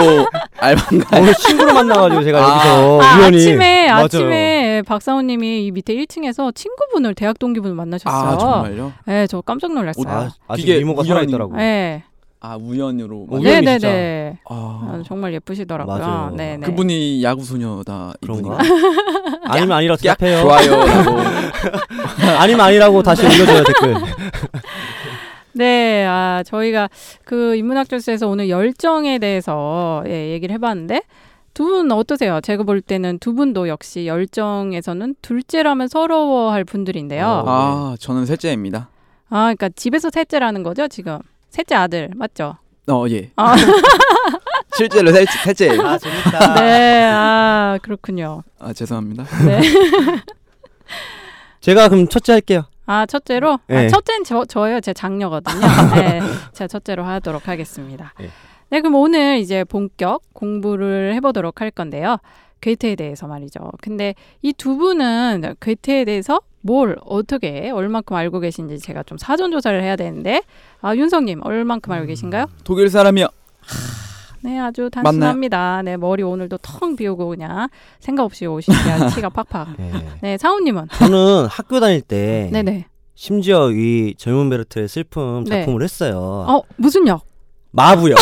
알바인가요? 0.59 1.21
오늘 1.21 1.33
친구로 1.35 1.73
만나가지고 1.75 2.23
제가 2.23 2.39
아. 2.39 2.49
여기서 2.55 3.01
아, 3.01 3.17
우연히 3.19 3.37
아침에 3.37 3.87
맞아요. 3.87 4.03
아침에 4.05 4.56
박사원님이 4.81 5.65
이 5.65 5.71
밑에 5.71 5.93
1층에서 5.95 6.53
친구분을 6.53 7.13
대학 7.15 7.39
동기분을 7.39 7.75
만나셨어요. 7.75 8.29
아 8.29 8.37
정말요? 8.37 8.93
네, 9.05 9.27
저 9.27 9.41
깜짝 9.41 9.73
놀랐어요. 9.73 10.05
아, 10.07 10.29
아직 10.47 10.63
이게 10.63 10.79
미모가 10.79 11.03
살아있더라고. 11.03 11.55
네, 11.55 12.03
아 12.39 12.55
우연으로. 12.55 13.27
어, 13.29 13.39
네, 13.39 13.49
우연히 13.49 13.65
네, 13.65 13.71
진짜. 13.79 13.87
네. 13.89 14.37
아, 14.49 14.53
아, 14.53 15.03
정말 15.05 15.33
예쁘시더라고요. 15.33 15.97
맞아요. 15.97 16.31
네, 16.35 16.57
네. 16.57 16.65
그분이 16.65 17.23
야구 17.23 17.43
소녀다. 17.43 18.13
그런가? 18.21 18.57
아니면 19.45 19.77
아니라고 19.77 19.99
야, 20.07 20.13
대답해요. 20.15 20.41
좋아요라고. 20.41 21.17
아니면 22.39 22.61
아니라고 22.61 23.03
다시 23.03 23.25
올려줘요 23.25 23.63
댓글. 23.63 23.95
네, 25.53 26.05
아, 26.05 26.43
저희가 26.45 26.87
그 27.23 27.55
인문학 27.55 27.87
교수에서 27.89 28.27
오늘 28.27 28.47
열정에 28.49 29.17
대해서 29.17 30.03
예, 30.05 30.31
얘기를 30.31 30.53
해봤는데 30.53 31.01
두 31.57 31.65
분 31.65 31.91
어떠세요? 31.91 32.39
제가 32.39 32.61
볼 32.63 32.81
때는 32.81 33.17
두 33.17 33.33
분도 33.33 33.67
역시 33.67 34.05
열정에서는 34.05 35.15
둘째라면 35.23 35.87
서러워할 35.87 36.63
분들인데요. 36.63 37.25
어. 37.25 37.43
아, 37.47 37.51
아 37.93 37.95
저는 37.99 38.27
셋째입니다. 38.27 38.89
그러니까 39.27 39.69
집에서 39.69 40.11
셋째라는 40.11 40.61
거죠, 40.61 40.87
지금. 40.87 41.17
셋째 41.49 41.73
아들 41.73 42.11
맞죠? 42.15 42.57
어 42.89 43.05
예. 43.09 43.31
아. 43.37 43.55
실제로 44.77 45.11
셋, 45.11 45.27
셋째. 45.43 45.69
아 45.79 45.97
재밌다. 45.97 46.53
네, 46.61 47.09
아 47.11 47.79
그렇군요. 47.81 48.43
아 48.59 48.71
죄송합니다. 48.71 49.23
네. 49.45 49.61
제가 51.59 51.89
그럼 51.89 52.07
첫째 52.07 52.33
할게요. 52.33 52.65
아 52.85 53.05
첫째로 53.07 53.53
아, 53.53 53.59
네. 53.67 53.87
첫째는 53.89 54.23
저 54.25 54.45
저예요 54.45 54.79
제 54.79 54.93
장녀거든요. 54.93 55.59
네, 55.95 56.21
제가 56.53 56.67
첫째로 56.67 57.03
하도록 57.03 57.47
하겠습니다. 57.47 58.13
네. 58.19 58.29
네, 58.69 58.81
그럼 58.81 58.95
오늘 58.95 59.37
이제 59.39 59.63
본격 59.63 60.21
공부를 60.33 61.13
해보도록 61.15 61.61
할 61.61 61.71
건데요. 61.71 62.17
괴테에 62.61 62.95
대해서 62.95 63.27
말이죠. 63.27 63.59
근데 63.81 64.15
이 64.41 64.51
두 64.53 64.77
분은 64.77 65.55
괴테에 65.61 66.05
대해서 66.05 66.41
뭘 66.61 66.97
어떻게 67.05 67.69
얼만큼 67.69 68.15
알고 68.15 68.39
계신지 68.39 68.79
제가 68.79 69.03
좀 69.03 69.17
사전 69.17 69.51
조사를 69.51 69.81
해야 69.81 69.95
되는데 69.95 70.41
아 70.81 70.95
윤성님 70.95 71.41
얼만큼 71.45 71.91
알고 71.93 72.07
계신가요? 72.07 72.47
독일 72.63 72.89
사람이요. 72.89 73.27
네, 74.41 74.59
아주 74.59 74.89
단순합니다. 74.91 75.81
네, 75.83 75.97
머리 75.97 76.23
오늘도 76.23 76.57
텅 76.61 76.95
비우고 76.95 77.27
그냥 77.29 77.69
생각 77.99 78.23
없이 78.23 78.45
오시는 78.45 78.77
티가 79.15 79.29
팍팍. 79.29 79.75
네. 79.77 79.91
네, 80.21 80.37
사우님은 80.37 80.87
저는 80.93 81.45
학교 81.47 81.79
다닐 81.79 82.01
때 82.01 82.49
네네. 82.51 82.85
심지어 83.15 83.71
이 83.71 84.13
젊은 84.17 84.49
베르트의 84.49 84.87
슬픔 84.87 85.43
네. 85.43 85.59
작품을 85.61 85.83
했어요. 85.83 86.17
어 86.47 86.61
무슨 86.77 87.07
역? 87.07 87.26
마부요. 87.77 88.15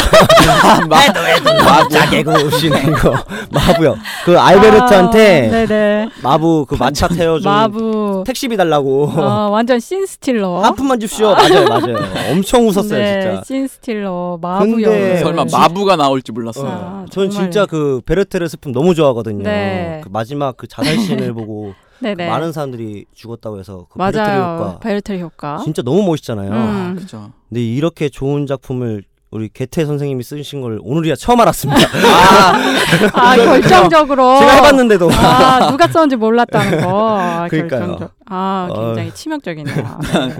마부 0.90 2.10
개그 2.12 2.46
오시네 2.46 2.84
이거 2.90 3.16
마부요. 3.52 3.96
그 4.26 4.38
알베르트한테 4.38 5.70
아. 5.72 6.10
마부 6.22 6.66
그 6.68 6.76
마차 6.76 7.08
태워준 7.08 7.50
마부. 7.50 8.24
택시비 8.28 8.58
달라고 8.58 9.06
어, 9.16 9.50
완전 9.50 9.80
씬스틸러. 9.80 10.60
한 10.62 10.76
푼만 10.76 11.00
줍시오. 11.00 11.32
맞아요, 11.32 11.66
맞아요. 11.70 11.96
엄청 12.32 12.68
웃었어요, 12.68 13.00
네, 13.00 13.22
진짜. 13.22 13.44
씬스틸러 13.46 14.40
마부 14.42 14.66
근데 14.72 15.14
역. 15.14 15.20
설마 15.24 15.46
진- 15.46 15.58
마부가 15.58 15.96
나올지 15.96 16.34
몰랐어요. 16.34 16.68
아, 16.70 17.06
전. 17.10 17.30
진짜 17.30 17.66
그 17.66 18.02
베르테르 18.06 18.50
슬픔 18.50 18.74
너무 18.74 18.94
좋아하거든요. 18.94 19.44
네. 19.44 20.02
그 20.04 20.10
마지막 20.12 20.58
그 20.58 20.68
자살신을 20.68 21.32
보고 21.34 21.74
네네. 22.00 22.28
많은 22.28 22.52
사람들이 22.52 23.06
죽었다고 23.16 23.58
해서 23.60 23.88
그 23.90 23.98
베르테르. 23.98 24.26
효과 24.38 24.80
베르테르 24.80 25.20
효과. 25.22 25.62
진짜 25.64 25.82
너무 25.82 26.04
멋있잖아요. 26.04 26.52
음. 26.52 26.96
그죠. 27.00 27.32
근데 27.48 27.62
이렇게 27.64 28.10
좋은 28.10 28.46
작품을 28.48 29.04
우리 29.36 29.50
개태 29.50 29.86
선생님이 29.86 30.24
쓰신 30.24 30.62
걸 30.62 30.80
오늘이야 30.82 31.16
처음 31.16 31.42
알았습니다. 31.42 31.82
아 33.14 33.36
결정적으로 33.60 34.40
제가 34.40 34.52
해봤는데도 34.56 35.10
아 35.12 35.70
누가 35.72 35.88
썼는지 35.90 36.16
몰랐다는 36.16 36.80
거. 36.82 37.18
아, 37.20 37.48
그러니까요. 37.52 37.80
결정적. 37.82 38.12
아 38.28 38.70
굉장히 38.74 39.10
어. 39.10 39.14
치명적이네요. 39.14 39.76
네. 39.76 40.36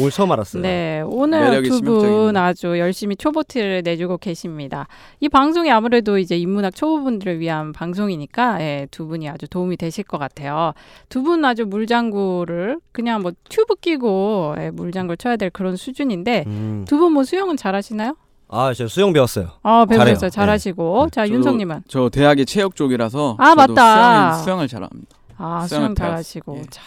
오늘 0.00 0.12
처음 0.12 0.30
알았어요. 0.30 0.62
네, 0.62 1.02
오늘 1.04 1.64
두 1.64 1.80
분. 1.80 2.36
아주 2.36 2.78
열심히 2.78 3.16
초보티를 3.16 3.82
내주고 3.84 4.18
계십니다. 4.18 4.86
이 5.18 5.28
방송이 5.28 5.72
아무래도 5.72 6.18
이제 6.18 6.36
인문학 6.38 6.76
초보분들을 6.76 7.40
위한 7.40 7.72
방송이니까 7.72 8.60
예, 8.60 8.86
두 8.92 9.08
분이 9.08 9.28
아주 9.28 9.48
도움이 9.48 9.76
되실 9.76 10.04
것 10.04 10.18
같아요. 10.18 10.72
두 11.08 11.24
분 11.24 11.44
아주 11.44 11.66
물장구를 11.66 12.78
그냥 12.92 13.22
뭐 13.22 13.32
튜브 13.48 13.74
끼고 13.74 14.54
예, 14.58 14.70
물장구를 14.70 15.16
쳐야 15.16 15.34
될 15.36 15.50
그런 15.50 15.74
수준인데 15.74 16.44
음. 16.46 16.84
두분 16.86 17.10
뭐 17.14 17.24
수영은 17.24 17.56
잘하시나요? 17.56 18.14
아, 18.50 18.72
제가 18.72 18.88
수영 18.88 19.12
배웠어요. 19.12 19.50
아 19.62 19.84
배우셨어요, 19.84 20.14
잘해요. 20.16 20.30
잘하시고 20.30 21.04
네. 21.04 21.10
자 21.10 21.24
저도- 21.26 21.30
윤성님은 21.34 21.82
저 21.88 22.08
대학이 22.08 22.46
체육 22.46 22.74
쪽이라서 22.76 23.36
아, 23.38 23.54
저도 23.54 23.74
맞다. 23.74 24.32
수영을, 24.34 24.44
수영을 24.44 24.68
잘합니다. 24.68 25.16
아 25.36 25.66
수영을 25.66 25.86
수영 25.88 25.94
잘하시고 25.94 26.56
예. 26.58 26.62
자 26.70 26.82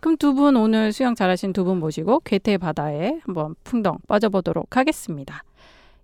그럼 0.00 0.16
두 0.16 0.32
분 0.34 0.56
오늘 0.56 0.92
수영 0.92 1.14
잘하신 1.14 1.52
두 1.52 1.64
분 1.64 1.78
모시고 1.80 2.20
괴테 2.24 2.56
바다에 2.58 3.18
한번 3.24 3.54
풍덩 3.64 3.98
빠져보도록 4.06 4.76
하겠습니다. 4.76 5.42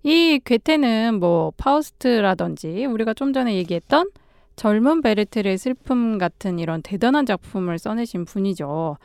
이 0.03 0.41
괴테는 0.45 1.19
뭐 1.21 1.53
파우스트라든지 1.57 2.85
우리가 2.87 3.15
좀 3.15 3.33
전에 3.33 3.55
얘기했던 3.57 4.11
젊은 4.57 5.03
베르테르의 5.03 5.59
슬픔 5.59 6.19
같은 6.19 6.59
이런 6.59 6.83
대단한 6.83 7.25
작품을 7.27 7.79
써내신 7.79 8.25
분이죠. 8.25 8.97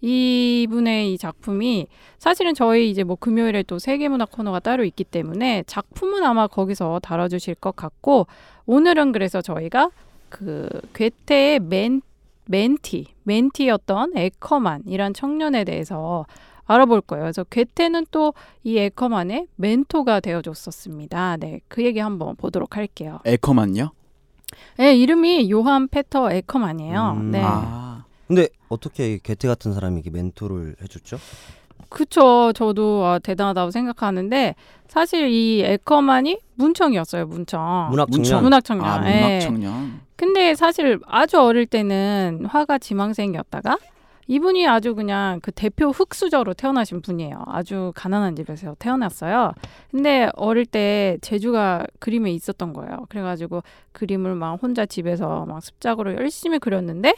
이분의 0.00 1.12
이 1.12 1.18
작품이 1.18 1.86
사실은 2.18 2.54
저희 2.54 2.90
이제 2.90 3.04
뭐 3.04 3.16
금요일에 3.16 3.62
또 3.64 3.78
세계문학 3.78 4.30
코너가 4.30 4.60
따로 4.60 4.84
있기 4.84 5.04
때문에 5.04 5.64
작품은 5.66 6.24
아마 6.24 6.46
거기서 6.46 7.00
다뤄주실 7.02 7.56
것 7.56 7.74
같고 7.74 8.26
오늘은 8.66 9.12
그래서 9.12 9.40
저희가 9.40 9.90
그 10.28 10.68
괴테의 10.94 11.60
맨 11.60 12.02
멘티, 12.46 13.06
멘티였던 13.24 14.16
에커만이란 14.16 15.12
청년에 15.14 15.64
대해서 15.64 16.24
알아볼 16.64 17.00
거예요. 17.00 17.24
그래서 17.24 17.44
괴테는 17.44 18.06
또 18.10 18.32
이 18.64 18.76
에커만의 18.78 19.46
멘토가 19.56 20.20
되어줬었습니다. 20.20 21.38
네, 21.38 21.60
그 21.68 21.82
얘기 21.84 21.98
한번 22.00 22.36
보도록 22.36 22.76
할게요. 22.76 23.18
에커만요? 23.24 23.90
네, 24.76 24.94
이름이 24.96 25.50
요한 25.50 25.88
페터 25.88 26.30
에커만이에요. 26.30 27.16
음. 27.16 27.30
네, 27.30 27.40
아, 27.42 27.87
근데 28.28 28.48
어떻게 28.68 29.18
개태 29.18 29.48
같은 29.48 29.72
사람이 29.72 29.96
이렇게 29.96 30.10
멘토를 30.10 30.76
해줬죠? 30.82 31.18
그쵸. 31.88 32.52
저도 32.54 33.04
아, 33.06 33.18
대단하다고 33.18 33.70
생각하는데 33.70 34.54
사실 34.86 35.28
이 35.28 35.62
에커만이 35.64 36.38
문청이었어요. 36.54 37.26
문청. 37.26 37.88
문학 37.90 38.10
문청. 38.10 38.24
청년. 38.24 38.44
문학 38.44 38.64
청년. 38.64 38.86
아 38.86 39.10
예. 39.10 39.20
문학 39.22 39.40
청년. 39.40 40.00
근데 40.16 40.54
사실 40.54 40.98
아주 41.06 41.40
어릴 41.40 41.64
때는 41.66 42.44
화가 42.46 42.78
지망생이었다가 42.78 43.78
이분이 44.26 44.68
아주 44.68 44.94
그냥 44.94 45.40
그 45.40 45.50
대표 45.52 45.88
흑수저로 45.88 46.52
태어나신 46.52 47.00
분이에요. 47.00 47.44
아주 47.46 47.92
가난한 47.94 48.36
집에서 48.36 48.76
태어났어요. 48.78 49.54
근데 49.90 50.28
어릴 50.34 50.66
때 50.66 51.16
재주가 51.22 51.86
그림에 51.98 52.30
있었던 52.32 52.74
거예요. 52.74 53.06
그래가지고 53.08 53.62
그림을 53.92 54.34
막 54.34 54.62
혼자 54.62 54.84
집에서 54.84 55.46
막 55.46 55.62
습작으로 55.62 56.14
열심히 56.14 56.58
그렸는데 56.58 57.14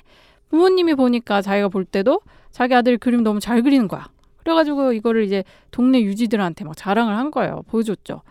부모님이 0.51 0.95
보니까 0.95 1.41
자기가 1.43 1.69
볼 1.69 1.85
때도 1.85 2.21
자기 2.51 2.75
아들이 2.75 2.99
그림 2.99 3.23
너무 3.23 3.41
잘 3.41 3.63
그리는 3.63 3.89
거야. 3.89 4.09
그래가지고 4.39 4.93
이거를 4.93 5.25
이제 5.25 5.45
동네 5.71 6.03
유지들한테 6.03 6.65
막 6.65 6.77
자랑을 6.77 7.17
한 7.17 7.31
거예요. 7.31 7.63
보여줬죠. 7.69 8.23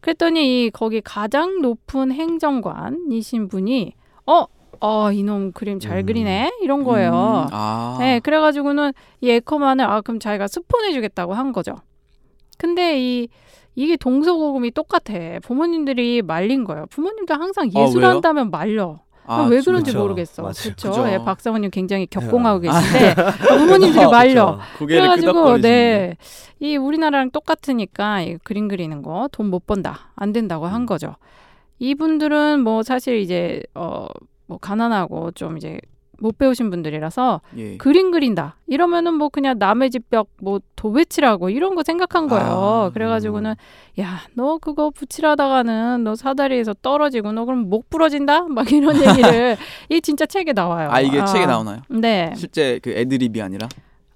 그랬더니 0.00 0.66
이 0.66 0.70
거기 0.70 1.00
가장 1.00 1.60
높은 1.60 2.12
행정관이신 2.12 3.48
분이 3.48 3.94
어, 4.26 4.44
어 4.80 5.12
이놈 5.12 5.52
그림 5.52 5.80
잘 5.80 5.98
음. 5.98 6.06
그리네 6.06 6.52
이런 6.62 6.84
거예요. 6.84 7.10
음, 7.10 7.48
아. 7.52 7.96
네, 7.98 8.20
그래가지고는 8.20 8.92
이 9.20 9.30
에커만을 9.30 9.84
아 9.84 10.00
그럼 10.02 10.20
자기가 10.20 10.46
스폰해주겠다고 10.46 11.34
한 11.34 11.52
거죠. 11.52 11.74
근데 12.58 13.00
이 13.00 13.28
이게 13.74 13.96
동서고금이 13.96 14.70
똑같아. 14.70 15.40
부모님들이 15.42 16.22
말린 16.22 16.64
거예요. 16.64 16.86
부모님도 16.90 17.34
항상 17.34 17.70
아? 17.74 17.80
예술한다면 17.80 18.50
말려. 18.50 19.00
아, 19.26 19.42
왜 19.50 19.60
그런지 19.60 19.90
그쵸. 19.92 20.00
모르겠어. 20.02 20.42
그렇죠. 20.42 21.08
예, 21.10 21.18
박사모님 21.24 21.70
굉장히 21.70 22.06
격공하고 22.06 22.60
계신데 22.60 23.14
부모님들이 23.48 24.04
아, 24.04 24.08
말려. 24.10 24.58
고개를 24.78 25.02
그래가지고 25.02 25.32
끄덕거리시는데. 25.32 25.68
네, 25.68 26.16
이 26.60 26.76
우리나라랑 26.76 27.30
똑같으니까 27.30 28.22
이 28.22 28.38
그림 28.44 28.68
그리는 28.68 29.02
거 29.02 29.28
돈 29.32 29.50
못 29.50 29.66
번다, 29.66 30.12
안 30.16 30.32
된다고 30.32 30.66
한 30.66 30.86
거죠. 30.86 31.16
이분들은 31.78 32.60
뭐 32.60 32.82
사실 32.82 33.18
이제 33.18 33.62
어 33.74 34.06
뭐 34.48 34.58
가난하고 34.58 35.32
좀 35.32 35.56
이제 35.58 35.76
못 36.18 36.38
배우신 36.38 36.70
분들이라서 36.70 37.40
예. 37.58 37.76
그림 37.76 38.10
그린다 38.10 38.56
이러면은 38.66 39.14
뭐 39.14 39.28
그냥 39.28 39.58
남의 39.58 39.90
집 39.90 40.08
벽 40.10 40.28
뭐 40.40 40.60
도배칠하고 40.76 41.50
이런 41.50 41.74
거 41.74 41.82
생각한 41.82 42.28
거예요. 42.28 42.46
아, 42.46 42.90
그래가지고는 42.92 43.54
야너 43.98 44.58
그거 44.58 44.90
붙일하다가는 44.90 46.04
너 46.04 46.14
사다리에서 46.14 46.74
떨어지고 46.82 47.32
너 47.32 47.44
그럼 47.44 47.68
목 47.68 47.88
부러진다 47.90 48.42
막 48.44 48.70
이런 48.70 48.94
얘기를 49.02 49.56
이 49.88 50.00
진짜 50.00 50.26
책에 50.26 50.52
나와요. 50.52 50.88
아 50.90 51.00
이게 51.00 51.24
책에 51.24 51.46
나오나요? 51.46 51.80
네. 51.88 52.32
실제 52.36 52.78
그 52.82 52.90
애드립이 52.90 53.40
아니라 53.42 53.68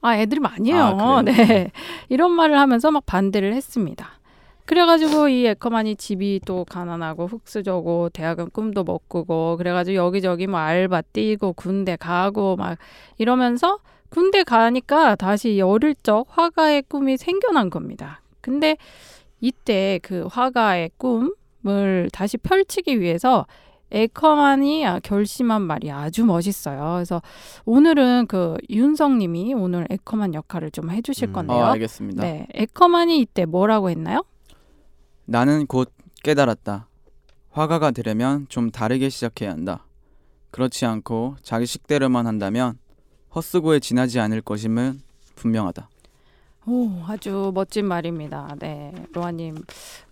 아, 0.02 0.14
많이 0.40 0.72
해요. 0.72 0.96
아? 0.98 1.22
네. 1.22 1.70
이런 2.08 2.32
말을 2.32 2.58
하면서 2.58 2.90
막 2.90 3.04
반대를 3.06 3.54
했습니다. 3.54 4.19
그래가지고 4.70 5.26
이 5.30 5.46
에커만이 5.46 5.96
집이 5.96 6.42
또 6.46 6.64
가난하고 6.64 7.26
흙수저고 7.26 8.10
대학은 8.10 8.50
꿈도 8.50 8.84
못 8.84 9.08
꾸고 9.08 9.56
그래가지고 9.56 9.96
여기저기 9.96 10.46
뭐 10.46 10.60
알바 10.60 11.02
뛰고 11.12 11.54
군대 11.54 11.96
가고 11.96 12.54
막 12.54 12.78
이러면서 13.18 13.80
군대 14.10 14.44
가니까 14.44 15.16
다시 15.16 15.56
이 15.56 15.60
어릴 15.60 15.96
적 16.04 16.24
화가의 16.28 16.82
꿈이 16.82 17.16
생겨난 17.16 17.68
겁니다. 17.68 18.22
근데 18.40 18.76
이때 19.40 19.98
그 20.04 20.28
화가의 20.30 20.92
꿈을 20.98 22.08
다시 22.12 22.36
펼치기 22.36 23.00
위해서 23.00 23.46
에커만이 23.90 24.86
아, 24.86 25.00
결심한 25.00 25.62
말이 25.62 25.90
아주 25.90 26.24
멋있어요. 26.24 26.92
그래서 26.94 27.20
오늘은 27.64 28.26
그 28.28 28.56
윤성님이 28.70 29.52
오늘 29.54 29.88
에커만 29.90 30.34
역할을 30.34 30.70
좀 30.70 30.92
해주실 30.92 31.30
음. 31.30 31.32
건데요. 31.32 31.58
아, 31.58 31.72
알겠습니다. 31.72 32.22
네, 32.22 32.46
에커만이 32.54 33.18
이때 33.18 33.46
뭐라고 33.46 33.90
했나요? 33.90 34.22
나는 35.30 35.68
곧 35.68 35.92
깨달았다. 36.24 36.88
화가가 37.52 37.92
되려면 37.92 38.46
좀 38.48 38.72
다르게 38.72 39.08
시작해야 39.08 39.52
한다. 39.52 39.86
그렇지 40.50 40.86
않고 40.86 41.36
자기 41.40 41.66
식대로만 41.66 42.26
한다면 42.26 42.78
헛수고에 43.32 43.78
지나지 43.78 44.18
않을 44.18 44.40
것임은 44.40 45.00
분명하다. 45.36 45.88
오, 46.66 46.90
아주 47.06 47.52
멋진 47.54 47.86
말입니다. 47.86 48.56
네, 48.58 48.92
로아님 49.12 49.54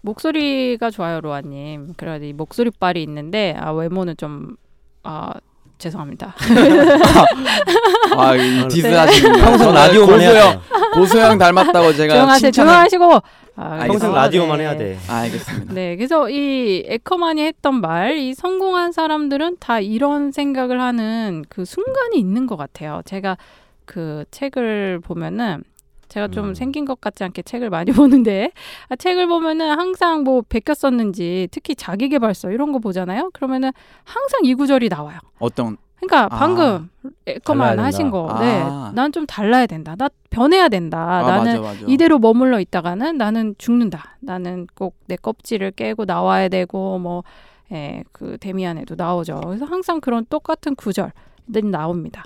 목소리가 0.02 0.92
좋아요, 0.92 1.20
로아님. 1.20 1.94
그래서 1.96 2.24
이 2.24 2.32
목소리 2.32 2.70
빨이 2.70 3.02
있는데 3.02 3.56
아, 3.58 3.72
외모는 3.72 4.16
좀 4.16 4.54
아, 5.02 5.34
죄송합니다. 5.78 6.32
아, 8.16 8.36
디스 8.68 8.86
네. 8.86 8.94
하시는 8.94 9.32
거 9.32 9.38
평생 9.38 9.72
라디오만 9.72 10.18
돼. 10.20 10.60
고소영 10.94 11.38
닮았다고 11.38 11.92
제가 11.92 12.14
조용하세요, 12.14 12.50
칭찬을 12.52 12.70
조용하시고. 12.72 13.47
아, 13.58 13.72
알겠습니다. 13.72 13.86
평생 13.88 14.10
그래서, 14.10 14.14
라디오만 14.14 14.58
네. 14.58 14.64
해야 14.64 14.76
돼. 14.76 14.98
아, 15.08 15.16
알겠습니다. 15.16 15.74
네, 15.74 15.96
그래서 15.96 16.30
이 16.30 16.84
에커만이 16.86 17.42
했던 17.42 17.80
말, 17.80 18.16
이 18.16 18.32
성공한 18.32 18.92
사람들은 18.92 19.56
다 19.58 19.80
이런 19.80 20.30
생각을 20.30 20.80
하는 20.80 21.44
그 21.48 21.64
순간이 21.64 22.18
있는 22.18 22.46
것 22.46 22.56
같아요. 22.56 23.02
제가 23.04 23.36
그 23.84 24.24
책을 24.30 25.00
보면은 25.02 25.64
제가 26.08 26.28
좀 26.28 26.50
음. 26.50 26.54
생긴 26.54 26.84
것 26.84 27.00
같지 27.00 27.24
않게 27.24 27.42
책을 27.42 27.68
많이 27.68 27.90
보는데 27.92 28.52
아, 28.88 28.96
책을 28.96 29.26
보면은 29.26 29.70
항상 29.76 30.22
뭐 30.22 30.42
베꼈었는지 30.48 31.48
특히 31.50 31.74
자기계발서 31.74 32.52
이런 32.52 32.72
거 32.72 32.78
보잖아요. 32.78 33.30
그러면은 33.34 33.72
항상 34.04 34.40
이 34.44 34.54
구절이 34.54 34.88
나와요. 34.88 35.18
어떤 35.40 35.76
그러니까 36.00 36.24
아. 36.34 36.38
방금 36.38 36.90
에커만 37.26 37.70
달라야 37.70 37.86
하신. 37.86 38.10
거, 38.10 38.36
네, 38.40 38.60
아. 38.64 38.92
난좀 38.94 39.26
달라야 39.26 39.66
된다. 39.66 39.94
나 39.96 40.08
변해야 40.30 40.68
된다. 40.68 40.98
아, 40.98 41.22
나는 41.22 41.60
맞아, 41.60 41.74
맞아. 41.74 41.84
이대로 41.88 42.18
머물러 42.18 42.60
있다가는 42.60 43.16
나는 43.18 43.54
죽는다. 43.58 44.16
나는 44.20 44.66
꼭 44.74 44.96
내 45.06 45.16
껍질을 45.16 45.72
깨고 45.72 46.04
나와야 46.04 46.48
되고 46.48 46.98
뭐 46.98 47.24
예, 47.72 48.02
그 48.12 48.36
데미안에도 48.40 48.94
나오죠. 48.94 49.40
그래서 49.44 49.64
항상 49.64 50.00
그런 50.00 50.24
똑같은 50.30 50.74
구절들이 50.74 51.68
나옵니다. 51.70 52.24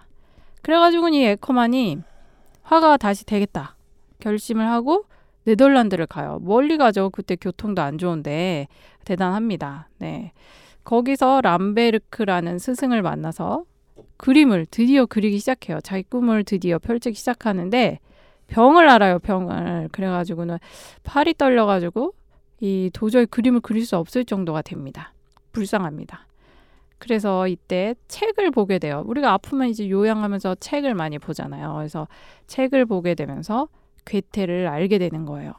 그래가지고 0.63 1.09
이 1.09 1.25
에커만이 1.25 1.99
화가 2.63 2.97
다시 2.97 3.25
되겠다 3.27 3.75
결심을 4.21 4.69
하고 4.69 5.05
네덜란드를 5.45 6.07
가요. 6.07 6.39
멀리 6.43 6.77
가죠. 6.77 7.11
그때 7.11 7.35
교통도 7.37 7.83
안 7.83 7.99
좋은데 7.99 8.69
대단합니다. 9.05 9.89
네. 9.99 10.33
거기서 10.85 11.41
람베르크라는 11.43 12.59
스승을 12.59 13.03
만나서 13.03 13.65
그림을 14.17 14.67
드디어 14.71 15.07
그리기 15.07 15.39
시작해요. 15.39 15.81
자기 15.83 16.03
꿈을 16.05 16.45
드디어 16.45 16.79
펼치기 16.79 17.17
시작하는데 17.17 17.99
병을 18.49 18.89
알아요, 18.89 19.19
병을. 19.19 19.89
그래가지고는 19.93 20.59
팔이 21.03 21.35
떨려가지고 21.35 22.13
이 22.61 22.91
도저히 22.93 23.27
그림을 23.27 23.61
그릴 23.61 23.85
수 23.87 23.97
없을 23.97 24.25
정도가 24.25 24.63
됩니다. 24.63 25.13
불쌍합니다. 25.53 26.27
그래서 26.99 27.49
이때 27.49 27.97
책을 28.07 28.53
보게 28.53 28.79
돼요. 28.79 29.03
우리가 29.07 29.33
아프면 29.33 29.69
이제 29.69 29.91
요양하면서 29.91 30.57
책을 30.61 30.95
많이 30.95 31.19
보잖아요. 31.19 31.75
그래서 31.75 32.07
책을 32.47 32.87
보게 32.87 33.17
되면서 33.17 33.69
괴테를 34.05 34.69
알게 34.69 34.99
되는 34.99 35.27
거예요. 35.27 35.53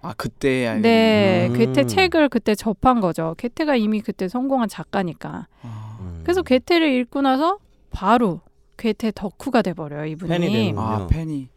아 0.00 0.14
그때 0.16 0.66
알게 0.66 0.82
네, 0.82 1.48
음. 1.48 1.56
괴테 1.56 1.86
책을 1.86 2.28
그때 2.28 2.54
접한 2.54 3.00
거죠. 3.00 3.34
괴테가 3.38 3.76
이미 3.76 4.00
그때 4.00 4.28
성공한 4.28 4.68
작가니까. 4.68 5.48
아, 5.62 5.98
음. 6.00 6.20
그래서 6.22 6.42
괴테를 6.42 6.92
읽고 7.00 7.22
나서 7.22 7.58
바로 7.90 8.40
괴테 8.76 9.12
덕후가 9.14 9.62
돼버려요. 9.62 10.06
이분이 10.06 10.28
팬이 10.28 10.52
되는 10.52 10.78
아 10.78 11.06
팬이 11.06 11.48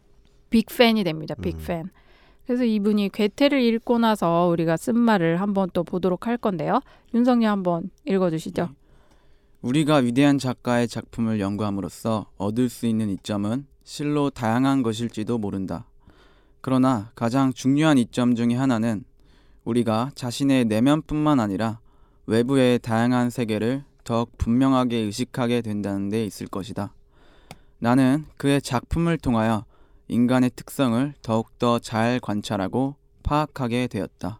빅 0.50 0.66
팬이 0.66 1.04
됩니다. 1.04 1.34
음. 1.38 1.42
빅팬. 1.42 1.90
그래서 2.46 2.64
이분이 2.64 3.10
괴테를 3.10 3.62
읽고 3.62 3.98
나서 3.98 4.48
우리가 4.48 4.76
쓴 4.76 4.98
말을 4.98 5.40
한번 5.40 5.70
또 5.72 5.84
보도록 5.84 6.26
할 6.26 6.36
건데요. 6.36 6.80
윤성님 7.14 7.48
한번 7.48 7.90
읽어주시죠. 8.04 8.68
우리가 9.62 9.96
위대한 9.96 10.38
작가의 10.38 10.88
작품을 10.88 11.38
연구함으로써 11.38 12.26
얻을 12.36 12.68
수 12.68 12.86
있는 12.86 13.10
이점은 13.10 13.66
실로 13.84 14.28
다양한 14.28 14.82
것일지도 14.82 15.38
모른다. 15.38 15.86
그러나 16.62 17.10
가장 17.16 17.52
중요한 17.52 17.98
이점 17.98 18.36
중의 18.36 18.56
하나는 18.56 19.04
우리가 19.64 20.12
자신의 20.14 20.66
내면뿐만 20.66 21.40
아니라 21.40 21.80
외부의 22.26 22.78
다양한 22.78 23.30
세계를 23.30 23.82
더욱 24.04 24.30
분명하게 24.38 24.96
의식하게 24.96 25.60
된다는 25.60 26.08
데 26.08 26.24
있을 26.24 26.46
것이다. 26.46 26.94
나는 27.78 28.24
그의 28.36 28.62
작품을 28.62 29.18
통하여 29.18 29.64
인간의 30.06 30.52
특성을 30.54 31.12
더욱더 31.20 31.80
잘 31.80 32.20
관찰하고 32.20 32.94
파악하게 33.24 33.88
되었다. 33.88 34.38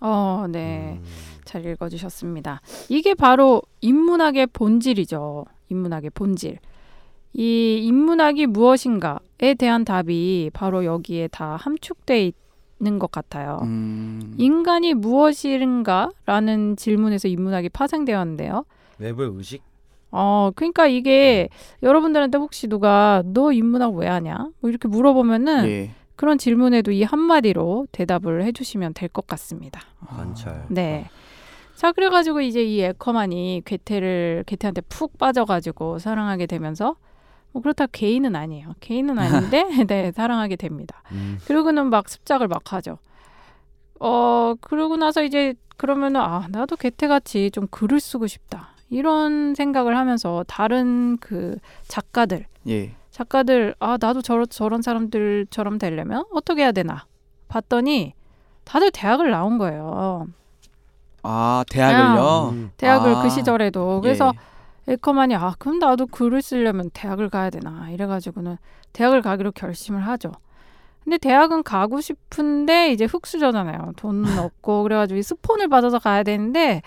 어, 0.00 0.46
네. 0.50 0.98
음. 1.00 1.04
잘 1.44 1.64
읽어주셨습니다. 1.64 2.60
이게 2.90 3.14
바로 3.14 3.62
인문학의 3.80 4.48
본질이죠. 4.48 5.46
인문학의 5.70 6.10
본질. 6.10 6.58
이 7.32 7.80
인문학이 7.84 8.46
무엇인가에 8.46 9.54
대한 9.58 9.84
답이 9.84 10.50
바로 10.52 10.84
여기에 10.84 11.28
다 11.28 11.56
함축돼 11.56 12.32
있는 12.80 12.98
것 12.98 13.10
같아요. 13.10 13.60
음, 13.62 14.34
인간이 14.38 14.94
무엇인가라는 14.94 16.76
질문에서 16.76 17.28
인문학이 17.28 17.68
파생되었는데요. 17.70 18.64
외부의 18.98 19.30
의식? 19.34 19.62
어, 20.12 20.50
그러니까 20.56 20.86
이게 20.88 21.48
여러분들한테 21.82 22.36
혹시 22.38 22.66
누가 22.66 23.22
너 23.26 23.52
인문학 23.52 23.94
왜 23.94 24.08
하냐? 24.08 24.48
뭐 24.60 24.68
이렇게 24.70 24.88
물어보면은 24.88 25.66
예. 25.68 25.90
그런 26.16 26.36
질문에도 26.36 26.90
이 26.90 27.02
한마디로 27.04 27.86
대답을 27.92 28.42
해주시면 28.44 28.94
될 28.94 29.08
것 29.08 29.26
같습니다. 29.28 29.80
관찰. 30.06 30.66
네. 30.68 31.08
자, 31.76 31.92
그래가지고 31.92 32.42
이제 32.42 32.62
이 32.62 32.80
에커만이 32.82 33.62
괴테를 33.64 34.44
괴테한테 34.46 34.82
푹 34.82 35.16
빠져가지고 35.16 35.98
사랑하게 35.98 36.46
되면서 36.46 36.96
뭐 37.52 37.62
그렇다 37.62 37.86
고 37.86 37.90
개인은 37.92 38.36
아니에요. 38.36 38.74
개인은 38.80 39.18
아닌데 39.18 39.64
네 39.86 40.12
사랑하게 40.12 40.56
됩니다. 40.56 41.02
음. 41.12 41.38
그러고는 41.46 41.90
막 41.90 42.08
습작을 42.08 42.48
막 42.48 42.72
하죠. 42.72 42.98
어 43.98 44.54
그러고 44.60 44.96
나서 44.96 45.22
이제 45.22 45.54
그러면은 45.76 46.20
아 46.20 46.46
나도 46.50 46.76
괴테같이 46.76 47.50
좀 47.50 47.66
글을 47.70 48.00
쓰고 48.00 48.26
싶다 48.26 48.70
이런 48.88 49.54
생각을 49.54 49.96
하면서 49.96 50.44
다른 50.46 51.16
그 51.18 51.56
작가들 51.86 52.46
예. 52.68 52.94
작가들 53.10 53.74
아 53.78 53.98
나도 54.00 54.22
저런 54.22 54.46
저런 54.48 54.82
사람들처럼 54.82 55.78
되려면 55.78 56.24
어떻게 56.32 56.62
해야 56.62 56.72
되나 56.72 57.06
봤더니 57.48 58.14
다들 58.64 58.90
대학을 58.90 59.30
나온 59.30 59.58
거예요. 59.58 60.28
아 61.22 61.64
대학을요. 61.68 62.50
음. 62.52 62.70
대학을 62.76 63.16
아, 63.16 63.22
그 63.22 63.28
시절에도 63.28 64.00
그래서 64.00 64.32
예. 64.34 64.49
에커만이 64.90 65.36
아 65.36 65.54
그럼 65.58 65.78
나도 65.78 66.06
글을 66.06 66.42
쓰려면 66.42 66.90
대학을 66.92 67.28
가야 67.30 67.50
되나 67.50 67.90
이래가지고는 67.90 68.56
대학을 68.92 69.22
가기로 69.22 69.52
결심을 69.52 70.06
하죠. 70.08 70.32
근데 71.04 71.16
대학은 71.16 71.62
가고 71.62 72.00
싶은데 72.00 72.92
이제 72.92 73.04
흑수저잖아요. 73.04 73.92
돈은 73.96 74.38
없고 74.38 74.82
그래가지고 74.84 75.18
이 75.18 75.22
스폰을 75.22 75.68
받아서 75.68 75.98
가야 75.98 76.22
되는데 76.22 76.82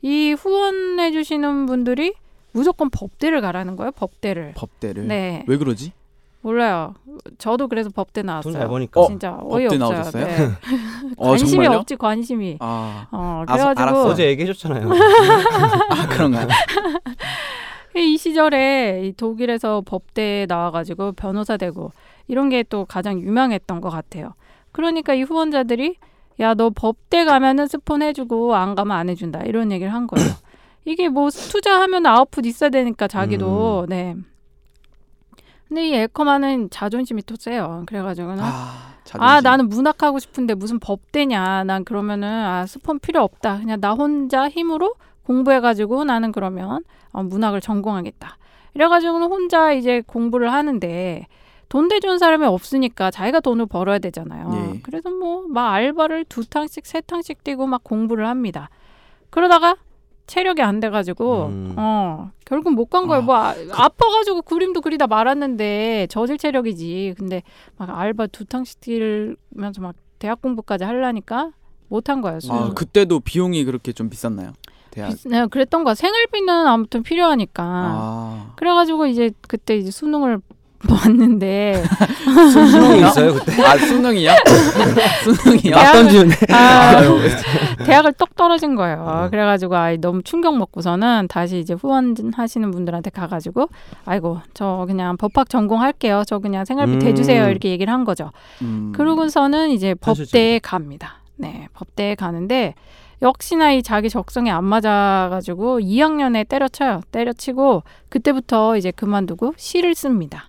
이 0.00 0.32
후원해 0.32 1.10
주시는 1.12 1.66
분들이 1.66 2.14
무조건 2.52 2.90
법대를 2.90 3.40
가라는 3.40 3.76
거예요. 3.76 3.90
법대를. 3.92 4.54
법대를. 4.56 5.06
네. 5.06 5.44
왜 5.46 5.56
그러지? 5.58 5.92
몰라요. 6.40 6.94
저도 7.38 7.66
그래서 7.68 7.90
법대 7.90 8.22
나왔어요. 8.22 8.52
돈 8.52 8.60
잘 8.60 8.68
버니까. 8.68 9.00
어? 9.00 9.06
진짜 9.08 9.36
법대 9.36 9.54
어이없어요. 9.56 9.78
나오셨어요? 9.78 10.24
네. 10.24 10.48
어 11.18 11.28
관심이 11.30 11.50
정말요? 11.50 11.78
없지 11.78 11.96
관심이. 11.96 12.56
아, 12.60 13.06
어 13.10 13.42
아, 13.46 13.52
그래가지고 13.52 13.82
알았어. 13.82 14.06
어제 14.08 14.26
얘기해줬잖아요. 14.28 14.88
아 15.90 16.06
그런가요? 16.08 16.46
이 17.96 18.16
시절에 18.16 19.02
이 19.06 19.12
독일에서 19.12 19.82
법대에 19.84 20.46
나와가지고 20.46 21.12
변호사 21.12 21.56
되고 21.56 21.90
이런 22.28 22.48
게 22.50 22.62
또 22.68 22.84
가장 22.84 23.20
유명했던 23.20 23.80
것 23.80 23.88
같아요. 23.90 24.34
그러니까 24.72 25.14
이 25.14 25.22
후원자들이 25.22 25.96
야 26.40 26.54
너 26.54 26.70
법대 26.70 27.24
가면은 27.24 27.66
스폰 27.66 28.00
해주고 28.02 28.54
안 28.54 28.74
가면 28.76 28.96
안 28.96 29.08
해준다 29.08 29.40
이런 29.40 29.72
얘기를 29.72 29.92
한 29.92 30.06
거예요. 30.06 30.28
이게 30.84 31.08
뭐 31.08 31.30
투자하면 31.30 32.06
아웃풋 32.06 32.46
있어야 32.46 32.70
되니까 32.70 33.08
자기도 33.08 33.86
네. 33.88 34.14
근데 35.68 35.88
이 35.88 35.94
에커만은 35.94 36.70
자존심이 36.70 37.22
또 37.22 37.36
세요. 37.36 37.82
그래가지고는 37.86 38.42
아. 38.42 38.94
아 39.14 39.40
나는 39.40 39.68
문학 39.68 40.02
하고 40.02 40.18
싶은데 40.18 40.54
무슨 40.54 40.78
법대냐 40.78 41.64
난 41.64 41.84
그러면은 41.84 42.28
아 42.28 42.66
스폰 42.66 42.98
필요 42.98 43.22
없다 43.22 43.58
그냥 43.60 43.80
나 43.80 43.92
혼자 43.92 44.50
힘으로 44.50 44.94
공부해가지고 45.24 46.04
나는 46.04 46.30
그러면 46.30 46.84
어, 47.12 47.22
문학을 47.22 47.62
전공하겠다 47.62 48.36
이래가지고는 48.74 49.28
혼자 49.28 49.72
이제 49.72 50.02
공부를 50.06 50.52
하는데 50.52 51.26
돈 51.70 51.88
대주는 51.88 52.18
사람이 52.18 52.44
없으니까 52.44 53.10
자기가 53.10 53.40
돈을 53.40 53.64
벌어야 53.66 53.98
되잖아요 53.98 54.72
예. 54.74 54.80
그래서 54.82 55.08
뭐 55.10 55.46
막 55.48 55.72
알바를 55.72 56.26
두 56.26 56.44
탕씩 56.44 56.84
세 56.84 57.00
탕씩 57.00 57.44
뛰고 57.44 57.66
막 57.66 57.82
공부를 57.82 58.26
합니다 58.26 58.68
그러다가 59.30 59.76
체력이 60.28 60.62
안 60.62 60.78
돼가지고 60.78 61.46
음. 61.46 61.74
어 61.76 62.30
결국 62.44 62.74
못 62.74 62.88
간 62.90 63.06
거예요 63.08 63.22
아, 63.22 63.24
뭐 63.24 63.34
아, 63.36 63.54
아파가지고 63.72 64.42
그림도 64.42 64.80
그리다 64.82 65.06
말았는데 65.08 66.06
저질 66.10 66.38
체력이지 66.38 67.14
근데 67.18 67.42
막 67.76 67.90
알바 67.90 68.28
두 68.28 68.44
탕씩 68.44 68.80
뛰면서 68.80 69.80
막 69.82 69.96
대학 70.20 70.40
공부까지 70.40 70.84
하려니까 70.84 71.50
못한 71.88 72.20
거예요. 72.20 72.38
아, 72.50 72.72
그때도 72.74 73.20
비용이 73.20 73.64
그렇게 73.64 73.92
좀 73.92 74.10
비쌌나요? 74.10 74.52
대학. 74.90 75.10
비- 75.14 75.28
네, 75.28 75.46
그랬던 75.46 75.84
거야. 75.84 75.94
생활비는 75.94 76.66
아무튼 76.66 77.02
필요하니까. 77.02 77.62
아. 77.64 78.52
그래가지고 78.56 79.06
이제 79.06 79.30
그때 79.48 79.76
이제 79.76 79.90
수능을 79.90 80.40
봤는데 80.86 81.82
수능이 82.52 83.00
있어요 83.08 83.34
그때? 83.34 83.62
아 83.64 83.76
수능이요? 83.76 84.30
수능이요? 85.24 85.74
대학- 85.74 85.84
막 85.86 85.92
던지는데. 85.92 86.36
아, 86.54 87.00
대학을 87.84 88.12
똑 88.12 88.36
떨어진 88.36 88.74
거예요. 88.76 89.22
음. 89.24 89.30
그래가지고 89.30 89.76
아 89.76 89.96
너무 89.96 90.22
충격 90.22 90.56
먹고서는 90.56 91.26
다시 91.28 91.58
이제 91.58 91.74
후원하시는 91.74 92.70
분들한테 92.70 93.10
가가지고 93.10 93.68
아이고 94.04 94.40
저 94.54 94.84
그냥 94.86 95.16
법학 95.16 95.48
전공할게요. 95.48 96.22
저 96.26 96.38
그냥 96.38 96.64
생활비 96.64 96.92
음. 96.94 96.98
대주세요 97.00 97.48
이렇게 97.50 97.70
얘기를 97.70 97.92
한 97.92 98.04
거죠. 98.04 98.30
음. 98.62 98.92
그러고서는 98.94 99.70
이제. 99.70 99.94
법대에 99.94 100.58
갑니다. 100.60 101.14
네, 101.36 101.68
법대에 101.74 102.14
가는데 102.14 102.74
역시나 103.22 103.72
이 103.72 103.82
자기 103.82 104.08
적성에 104.08 104.50
안 104.50 104.64
맞아가지고 104.64 105.80
2학년에 105.80 106.48
때려쳐요. 106.48 107.00
때려치고 107.10 107.82
그때부터 108.08 108.76
이제 108.76 108.90
그만두고 108.92 109.54
시를 109.56 109.94
씁니다. 109.94 110.47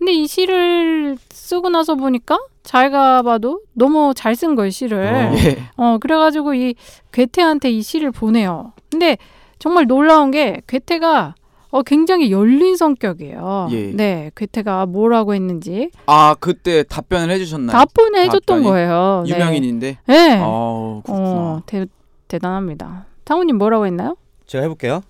근데 0.00 0.12
이 0.14 0.26
시를 0.26 1.18
쓰고 1.30 1.68
나서 1.68 1.94
보니까 1.94 2.38
자기가 2.62 3.20
봐도 3.22 3.60
너무 3.74 4.14
잘 4.16 4.34
쓴 4.34 4.54
거예요 4.54 4.70
시를. 4.70 5.04
어. 5.06 5.34
예. 5.36 5.58
어 5.76 5.98
그래가지고 6.00 6.54
이 6.54 6.74
괴테한테 7.12 7.70
이 7.70 7.82
시를 7.82 8.10
보내요. 8.10 8.72
근데 8.90 9.18
정말 9.58 9.86
놀라운 9.86 10.30
게 10.30 10.62
괴테가 10.66 11.34
어 11.68 11.82
굉장히 11.82 12.32
열린 12.32 12.76
성격이에요. 12.76 13.68
예. 13.72 13.90
네, 13.92 14.30
괴테가 14.34 14.86
뭐라고 14.86 15.34
했는지 15.34 15.90
아 16.06 16.34
그때 16.40 16.82
답변을 16.82 17.30
해주셨나요? 17.34 17.70
답변을 17.76 18.20
해줬던 18.20 18.40
답변이? 18.62 18.64
거예요. 18.64 19.24
네. 19.28 19.34
유명인인데. 19.34 19.98
네. 20.06 20.40
어 20.42 21.02
그렇구나. 21.04 21.28
어, 21.28 21.62
대, 21.66 21.84
대단합니다. 22.26 23.04
상우님 23.26 23.58
뭐라고 23.58 23.84
했나요? 23.86 24.16
제가 24.46 24.62
해볼게요. 24.62 25.02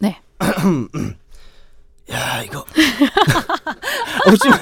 네. 0.00 0.20
야 2.12 2.42
이거 2.42 2.64
웃지 4.30 4.48
마요. 4.48 4.60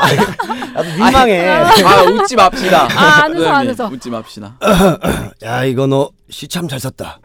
아, 0.00 0.72
나도 0.74 0.88
민망해. 0.90 1.48
아 1.48 2.02
웃지 2.04 2.36
맙시다. 2.36 2.88
아, 2.96 3.24
안 3.24 3.36
웃어, 3.36 3.48
안 3.50 3.68
웃어. 3.68 3.88
웃지 3.88 4.08
맙시다. 4.10 4.56
야 5.44 5.64
이거 5.64 5.86
너 5.86 6.10
시 6.30 6.46
참 6.48 6.68
잘 6.68 6.80
썼다. 6.80 7.18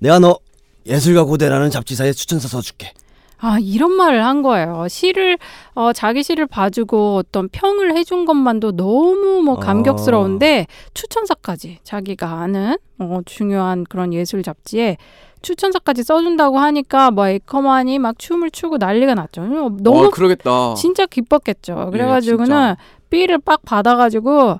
내가 0.00 0.18
너 0.20 0.38
예술가 0.86 1.24
고대라는 1.24 1.70
잡지사에 1.70 2.12
추천서 2.12 2.48
써줄게. 2.48 2.92
아 3.40 3.58
이런 3.60 3.92
말을 3.92 4.24
한 4.24 4.42
거예요. 4.42 4.86
시를 4.88 5.38
어, 5.74 5.92
자기 5.92 6.22
시를 6.24 6.46
봐주고 6.46 7.16
어떤 7.18 7.48
평을 7.48 7.96
해준 7.96 8.24
것만도 8.24 8.72
너무 8.72 9.42
뭐 9.42 9.54
어. 9.54 9.58
감격스러운데 9.60 10.66
추천사까지 10.94 11.78
자기가 11.84 12.40
아는 12.40 12.76
어, 12.98 13.20
중요한 13.26 13.84
그런 13.88 14.12
예술 14.12 14.42
잡지에 14.42 14.96
추천사까지 15.42 16.02
써준다고 16.02 16.58
하니까 16.58 17.10
뭐 17.10 17.26
에커만이 17.28 17.98
막 17.98 18.18
춤을 18.18 18.50
추고 18.50 18.78
난리가 18.78 19.14
났죠. 19.14 19.42
어, 19.42 19.70
너무 19.80 20.06
어, 20.06 20.10
그러겠다. 20.10 20.74
진짜 20.74 21.06
기뻤겠죠. 21.06 21.84
예, 21.86 21.90
그래가지고는 21.90 22.46
진짜. 22.46 22.76
feel을 23.10 23.38
빡 23.38 23.62
받아가지고 23.64 24.58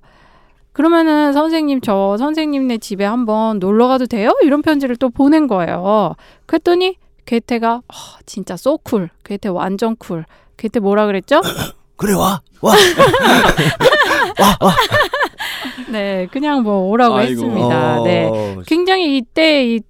그러면은 0.73 1.33
선생님 1.33 1.81
저 1.81 2.17
선생님네 2.19 2.79
집에 2.79 3.05
한번 3.05 3.59
놀러 3.59 3.89
가도 3.89 4.07
돼요? 4.07 4.31
이런 4.43 4.63
편지를 4.63 4.97
또 4.97 5.11
보낸 5.11 5.49
거예요. 5.49 6.15
그랬더니 6.47 6.97
괴테가 7.27 7.75
어, 7.77 7.95
진짜 8.27 8.57
so 8.57 8.72
cool. 8.72 9.11
괴테 9.25 9.49
완전 9.49 9.97
cool. 9.97 10.25
괴테 10.57 10.81
뭐라 10.81 11.07
그랬죠? 11.07 11.41
그래 11.97 12.15
와 12.15 12.41
와. 12.61 12.75
네, 15.91 16.29
그냥 16.31 16.63
뭐 16.63 16.89
오라고 16.91 17.17
아이고. 17.17 17.31
했습니다. 17.33 18.01
어, 18.01 18.05
네. 18.05 18.57
굉장히 18.67 19.17
이때 19.17 19.67
이 19.67 19.81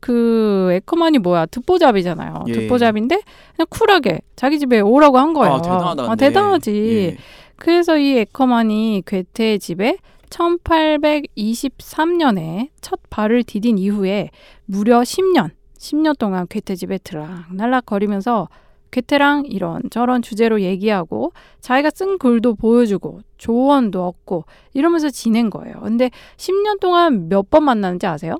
그 0.00 0.70
에커만이 0.72 1.18
뭐야 1.18 1.46
듣보잡이잖아요. 1.46 2.44
예. 2.48 2.52
듣보잡인데 2.52 3.20
그냥 3.56 3.66
쿨하게 3.68 4.20
자기 4.36 4.58
집에 4.58 4.80
오라고 4.80 5.18
한 5.18 5.32
거예요. 5.34 5.54
아, 5.54 5.62
대단하다. 5.62 6.10
아. 6.10 6.14
대단하지. 6.16 6.72
예. 6.74 7.16
그래서 7.56 7.98
이 7.98 8.16
에커만이 8.18 9.02
괴테의 9.06 9.58
집에 9.58 9.98
1823년에 10.30 12.68
첫 12.80 13.00
발을 13.10 13.42
디딘 13.44 13.76
이후에 13.78 14.30
무려 14.64 15.00
10년, 15.00 15.50
10년 15.78 16.18
동안 16.18 16.46
괴테 16.48 16.74
집에 16.76 16.98
드락날락 16.98 17.86
거리면서 17.86 18.48
괴테랑 18.92 19.44
이런 19.46 19.82
저런 19.90 20.20
주제로 20.20 20.60
얘기하고 20.62 21.32
자기가 21.60 21.90
쓴 21.94 22.18
글도 22.18 22.56
보여주고 22.56 23.20
조언도 23.38 24.04
얻고 24.04 24.44
이러면서 24.74 25.10
지낸 25.10 25.48
거예요. 25.50 25.78
근데 25.80 26.10
10년 26.36 26.80
동안 26.80 27.28
몇 27.28 27.48
번 27.50 27.64
만났는지 27.64 28.06
아세요? 28.06 28.34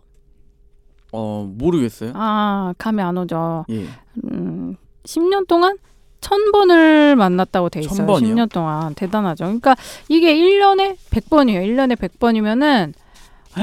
어, 1.12 1.48
모르겠어요. 1.56 2.12
아, 2.14 2.72
감이 2.78 3.02
안 3.02 3.16
오죠. 3.18 3.64
예. 3.70 3.86
음, 4.30 4.76
10년 5.04 5.46
동안 5.48 5.76
천 6.20 6.52
번을 6.52 7.16
만났다고 7.16 7.68
돼 7.70 7.80
있어요. 7.80 7.96
천 7.96 8.06
번이요? 8.06 8.34
10년 8.34 8.50
동안 8.52 8.94
대단하죠. 8.94 9.44
그러니까 9.44 9.74
이게 10.08 10.34
1년에 10.34 10.96
100번이에요. 11.10 11.64
1년에 11.66 11.96
100번이면은 11.96 12.92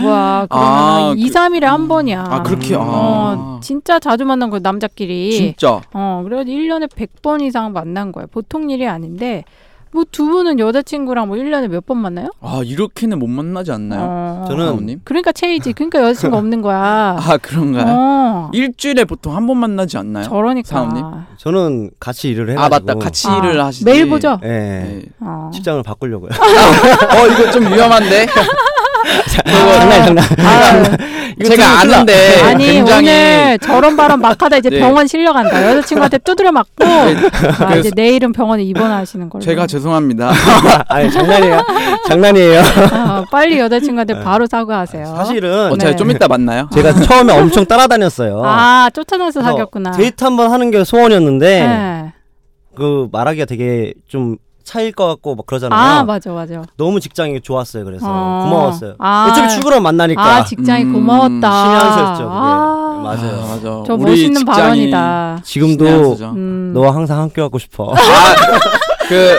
와, 0.03 0.45
그러면 0.49 0.49
아, 0.49 1.12
은 1.12 1.17
2, 1.17 1.29
그- 1.29 1.33
3일에 1.33 1.62
한 1.62 1.88
번이야. 1.88 2.25
아, 2.27 2.43
그렇게 2.43 2.75
아. 2.75 2.79
어, 2.81 3.60
진짜 3.63 3.99
자주 3.99 4.25
만난 4.25 4.49
거예요, 4.49 4.60
남자끼리. 4.62 5.31
진짜. 5.31 5.81
어, 5.93 6.21
그래서 6.25 6.43
1년에 6.43 6.89
100번 6.89 7.41
이상 7.41 7.71
만난 7.71 8.12
거예요. 8.12 8.27
보통 8.27 8.69
일이 8.69 8.86
아닌데 8.88 9.45
뭐 9.97 10.05
두 10.12 10.25
분은 10.29 10.60
여자친구랑 10.60 11.27
뭐 11.27 11.38
1년에 11.38 11.67
몇 11.67 11.86
번 11.88 11.97
만나요? 11.97 12.29
아, 12.41 12.62
이렇게는 12.63 13.17
못 13.19 13.27
만나지 13.27 13.71
않나요? 13.71 14.01
어. 14.10 14.45
저는 14.47 14.65
사모님? 14.67 15.01
그러니까 15.03 15.31
체이지. 15.31 15.73
그러니까 15.73 16.01
여자친구 16.01 16.36
없는 16.38 16.62
거야. 16.62 17.15
아, 17.19 17.38
그런가요? 17.38 17.86
어. 17.88 18.49
일주일에 18.53 19.05
보통 19.05 19.36
한 19.36 19.47
번 19.47 19.57
만나지 19.57 19.97
않나요? 19.97 20.25
저러니까. 20.25 20.67
사모님? 20.67 21.05
저는 21.38 21.91
같이 21.99 22.29
일을 22.29 22.49
해가지고 22.51 22.65
아, 22.65 22.69
맞다. 22.79 22.93
같이 22.99 23.27
아, 23.27 23.38
일을 23.38 23.63
하시지. 23.63 23.86
매일 23.86 24.10
보죠? 24.10 24.39
예. 24.43 24.49
예. 24.49 25.01
어. 25.21 25.49
직장을 25.53 25.81
바꾸려고요. 25.83 26.29
어, 26.31 27.27
이거 27.27 27.51
좀 27.51 27.63
위험한데. 27.71 28.27
장난 29.27 30.05
장난. 30.05 30.25
아, 30.39 30.97
이거 31.39 31.49
제가 31.49 31.79
아는데 31.81 32.41
아니 32.41 32.65
굉장히 32.65 33.07
오늘 33.09 33.59
저런 33.59 33.95
발언 33.95 34.19
막 34.21 34.41
하다 34.41 34.57
이제 34.57 34.69
네. 34.71 34.79
병원 34.79 35.07
실려간다. 35.07 35.69
여자친구한테 35.69 36.17
두드려 36.19 36.51
맞고 36.51 36.83
아, 36.85 37.05
그래서- 37.57 37.79
이제 37.79 37.91
내일은 37.95 38.31
병원에 38.33 38.63
입원하시는 38.63 39.29
걸로. 39.29 39.43
제가 39.43 39.67
죄송합니다. 39.67 40.31
아니 40.89 41.11
장난이에요. 41.11 41.61
장난이에요. 42.07 42.61
아, 42.91 43.23
빨리 43.31 43.59
여자친구한테 43.59 44.23
바로 44.23 44.45
사과하세요. 44.45 45.05
사실은 45.17 45.71
어차피 45.71 45.91
네. 45.91 45.95
좀 45.95 46.11
이따 46.11 46.27
만나요. 46.27 46.69
제가 46.73 46.93
처음에 46.93 47.33
엄청 47.37 47.65
따라다녔어요. 47.65 48.41
아 48.45 48.89
쫓아내서 48.93 49.39
그래서 49.39 49.41
사귀었구나. 49.51 49.91
데이트 49.91 50.23
한번 50.23 50.51
하는 50.51 50.71
게 50.71 50.83
소원이었는데 50.83 51.47
네. 51.67 52.13
그 52.75 53.07
말하기가 53.11 53.45
되게 53.45 53.93
좀 54.07 54.37
차일 54.67 54.91
것 54.91 55.08
같고 55.08 55.36
막 55.36 55.45
그러잖아요. 55.45 55.80
아 55.80 56.03
맞아 56.03 56.34
맞아. 56.34 56.62
너무 56.75 56.99
직장이 56.99 57.39
좋았어요. 57.39 57.86
그래서 57.86 58.06
어. 58.06 58.43
고마웠어요. 58.43 58.95
아. 58.99 59.30
어차피 59.32 59.53
출근하면 59.53 59.82
만나니까 59.82 60.21
아 60.21 60.43
직장이 60.43 60.84
음, 60.84 60.91
고마웠다. 60.91 61.63
신의 61.63 61.80
한 61.80 61.93
수였죠. 61.93 62.30
아, 62.30 63.01
맞아요. 63.01 63.41
아, 63.41 63.47
맞아. 63.47 63.84
저 63.88 63.95
멋있는 63.97 64.39
직장이 64.39 64.45
발언이다. 64.45 65.39
지금도. 65.45 65.86
음. 66.36 66.71
너와 66.73 66.93
항상 66.93 67.21
함께 67.21 67.39
하고 67.39 67.58
싶어. 67.58 67.93
아, 67.93 67.95
그, 69.08 69.38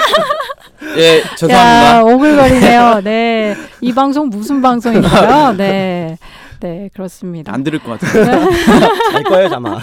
예, 0.97 1.19
야 1.19 1.23
죄송합니다. 1.37 2.05
오글거리네요. 2.05 3.01
네. 3.05 3.55
이 3.83 3.93
방송 3.93 4.31
무슨 4.31 4.62
방송인가요? 4.62 5.57
네. 5.59 6.17
네, 6.61 6.88
그렇습니다. 6.95 7.53
안 7.53 7.62
들을 7.62 7.79
것 7.81 8.01
같아요. 8.01 8.49
알 9.14 9.23
거예요, 9.25 9.51
아마. 9.53 9.79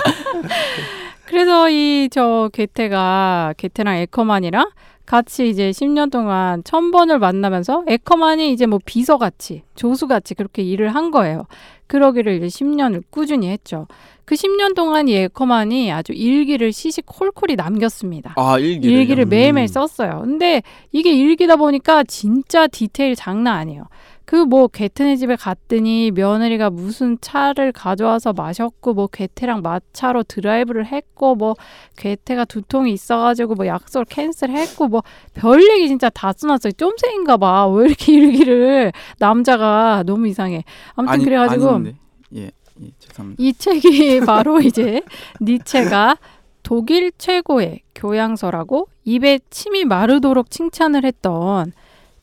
그래서 1.27 1.69
이저 1.69 2.49
게테가 2.51 3.53
게테랑 3.58 3.97
에커만이랑 3.97 4.69
같이 5.05 5.49
이제 5.49 5.69
10년 5.69 6.11
동안 6.11 6.63
천 6.63 6.91
번을 6.91 7.19
만나면서 7.19 7.83
에커만이 7.87 8.51
이제 8.51 8.65
뭐 8.65 8.79
비서같이 8.83 9.63
조수같이 9.75 10.33
그렇게 10.33 10.63
일을 10.63 10.95
한 10.95 11.11
거예요. 11.11 11.45
그러기를 11.87 12.33
이제 12.37 12.47
10년을 12.47 13.03
꾸준히 13.11 13.49
했죠. 13.49 13.87
그 14.25 14.33
10년 14.33 14.75
동안 14.75 15.07
이 15.07 15.15
에커만이 15.15 15.91
아주 15.91 16.11
일기를 16.13 16.73
시시콜콜이 16.73 17.55
남겼습니다. 17.55 18.33
아, 18.37 18.57
일기를. 18.57 18.97
일기를 18.97 19.25
매일매일 19.25 19.65
음. 19.65 19.67
썼어요. 19.67 20.21
근데 20.23 20.63
이게 20.91 21.11
일기다 21.13 21.57
보니까 21.57 22.03
진짜 22.03 22.65
디테일 22.65 23.15
장난 23.15 23.57
아니에요. 23.57 23.83
그뭐 24.25 24.67
게테네 24.67 25.15
집에 25.17 25.35
갔더니 25.35 26.11
며느리가 26.11 26.69
무슨 26.69 27.17
차를 27.21 27.71
가져와서 27.71 28.33
마셨고 28.33 28.93
뭐 28.93 29.07
게테랑 29.07 29.61
마차로 29.61 30.23
드라이브를 30.23 30.88
했고 30.88 31.35
뭐 31.35 31.55
게테가 31.97 32.45
두통이 32.45 32.91
있어가지고 32.93 33.55
뭐 33.55 33.67
약속을 33.67 34.05
캔슬했고 34.05 34.88
뭐 34.88 35.03
별 35.33 35.61
얘기 35.69 35.88
진짜 35.88 36.09
다 36.09 36.33
써놨어요. 36.35 36.73
쫌생인가 36.73 37.38
봐. 37.38 37.67
왜 37.67 37.85
이렇게 37.88 38.13
일기를 38.13 38.91
남자가 39.19 40.03
너무 40.05 40.27
이상해. 40.27 40.63
아무튼 40.95 41.13
아니, 41.13 41.23
그래가지고 41.23 41.69
아닌데. 41.69 41.95
예, 42.35 42.51
예, 42.81 42.91
죄송합니다. 42.99 43.43
이 43.43 43.53
책이 43.53 44.21
바로 44.25 44.59
이제 44.61 45.01
니체가 45.41 46.17
독일 46.63 47.11
최고의 47.17 47.81
교양서라고 47.93 48.88
입에 49.03 49.39
침이 49.49 49.85
마르도록 49.85 50.49
칭찬을 50.49 51.05
했던 51.05 51.73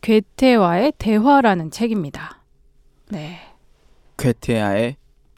괴테와의 0.03 0.95
대화라는 0.99 1.71
책입니다. 1.71 2.43
네. 3.11 3.39
괴테아의 4.19 4.97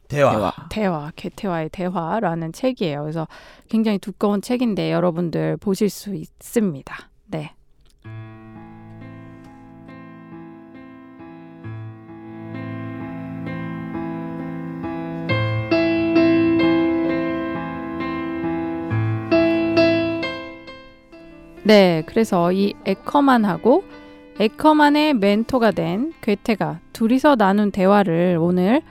대화. 0.08 0.30
대화. 0.32 0.52
대화, 0.70 1.12
괴테와의 1.16 1.68
대화라는 1.68 2.52
책이에요. 2.52 3.02
그래서 3.02 3.28
굉장히 3.68 3.98
두꺼운 3.98 4.40
책인데 4.40 4.90
여러분들 4.90 5.58
보실 5.58 5.90
수 5.90 6.14
있습니다. 6.14 7.10
네. 7.26 7.54
네, 21.66 22.02
그래서 22.06 22.52
이 22.52 22.74
에커만하고 22.86 23.84
에커만의 24.40 25.14
멘토가 25.14 25.70
된 25.70 26.12
괴테가 26.20 26.80
둘이서 26.92 27.36
나눈 27.36 27.70
대화를 27.70 28.36
오늘 28.40 28.82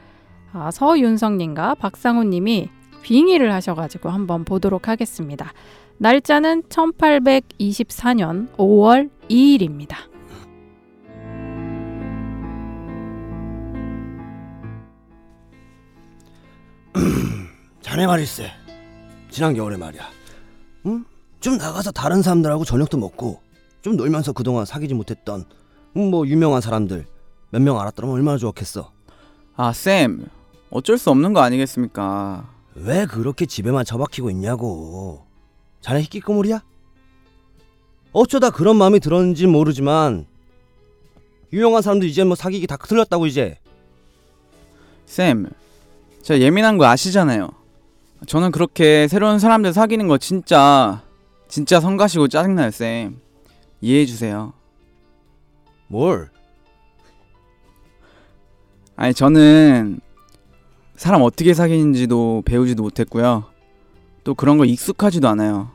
아, 0.53 0.71
서윤성님과 0.71 1.75
박상훈님이 1.75 2.69
빙의를 3.01 3.51
하셔가지고 3.51 4.09
한번 4.09 4.45
보도록 4.45 4.87
하겠습니다. 4.87 5.51
날짜는 5.97 6.63
1824년 6.63 8.49
5월 8.55 9.09
2일입니다. 9.29 9.97
자네 17.81 18.07
말일세. 18.07 18.49
지난 19.29 19.53
겨울에 19.53 19.75
말이야. 19.75 20.01
응? 20.85 21.03
좀 21.41 21.57
나가서 21.57 21.91
다른 21.91 22.21
사람들하고 22.21 22.63
저녁도 22.63 22.97
먹고 22.97 23.42
좀 23.83 23.97
놀면서 23.97 24.31
그동안 24.33 24.65
사귀지 24.65 24.93
못했던 24.95 25.45
음, 25.97 26.09
뭐 26.09 26.25
유명한 26.25 26.61
사람들 26.61 27.05
몇 27.51 27.61
명 27.61 27.79
알았더라면 27.79 28.15
얼마나 28.15 28.37
좋았겠어. 28.39 28.91
아, 29.55 29.71
쌤. 29.73 30.25
어쩔 30.71 30.97
수 30.97 31.11
없는 31.11 31.33
거 31.33 31.41
아니겠습니까? 31.41 32.49
왜 32.73 33.05
그렇게 33.05 33.45
집에만 33.45 33.85
처박히고 33.85 34.31
있냐고. 34.31 35.23
자네 35.81 36.01
희끼꼬물이야? 36.01 36.63
어쩌다 38.11 38.49
그런 38.49 38.77
마음이 38.77 38.99
들었는지 38.99 39.45
모르지만 39.45 40.25
유명한 41.51 41.83
사람들 41.83 42.07
이제 42.07 42.23
뭐 42.23 42.35
사귀기 42.35 42.65
다 42.65 42.77
틀렸다고 42.77 43.27
이제. 43.27 43.59
쌤. 45.05 45.47
제가 46.23 46.39
예민한 46.39 46.79
거 46.79 46.85
아시잖아요. 46.85 47.49
저는 48.25 48.49
그렇게 48.51 49.07
새로운 49.09 49.37
사람들 49.37 49.73
사귀는 49.73 50.07
거 50.07 50.17
진짜 50.17 51.03
진짜 51.47 51.79
성가시고 51.79 52.29
짜증나요, 52.29 52.71
쌤. 52.71 53.19
이해해 53.83 54.05
주세요. 54.05 54.53
뭘? 55.87 56.29
아니 58.95 59.13
저는 59.13 59.99
사람 60.95 61.21
어떻게 61.21 61.53
사귀는지도 61.53 62.43
배우지도 62.45 62.81
못했고요. 62.81 63.43
또 64.23 64.35
그런 64.35 64.57
거 64.57 64.63
익숙하지도 64.63 65.27
않아요. 65.27 65.69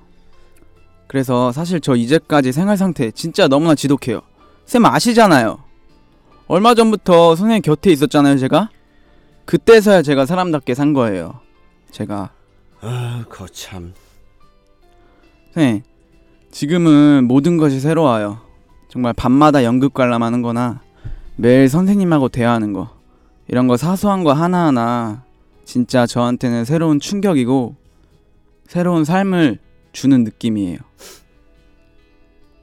그래서 1.06 1.52
사실 1.52 1.82
저 1.82 1.96
이제까지 1.96 2.50
생활 2.52 2.78
상태 2.78 3.10
진짜 3.10 3.46
너무나 3.46 3.74
지독해요. 3.74 4.22
쌤 4.64 4.86
아시잖아요. 4.86 5.58
얼마 6.46 6.74
전부터 6.74 7.36
선생님 7.36 7.60
곁에 7.60 7.90
있었잖아요, 7.90 8.38
제가. 8.38 8.70
그때서야 9.44 10.00
제가 10.00 10.24
사람답게 10.24 10.74
산 10.74 10.94
거예요. 10.94 11.40
제가 11.90 12.30
아, 12.80 13.24
거참. 13.28 13.92
선생님 15.52 15.82
지금은 16.50 17.26
모든 17.28 17.56
것이 17.56 17.78
새로워요. 17.80 18.40
정말 18.88 19.12
밤마다 19.12 19.62
연극 19.64 19.92
관람하는 19.94 20.42
거나 20.42 20.80
매일 21.37 21.68
선생님하고 21.68 22.30
대화하는 22.30 22.72
거 22.72 22.90
이런 23.46 23.68
거 23.68 23.76
사소한 23.76 24.24
거 24.24 24.32
하나하나 24.32 25.22
진짜 25.64 26.06
저한테는 26.06 26.64
새로운 26.64 26.98
충격이고 27.00 27.76
새로운 28.66 29.04
삶을 29.04 29.58
주는 29.92 30.24
느낌이에요. 30.24 30.78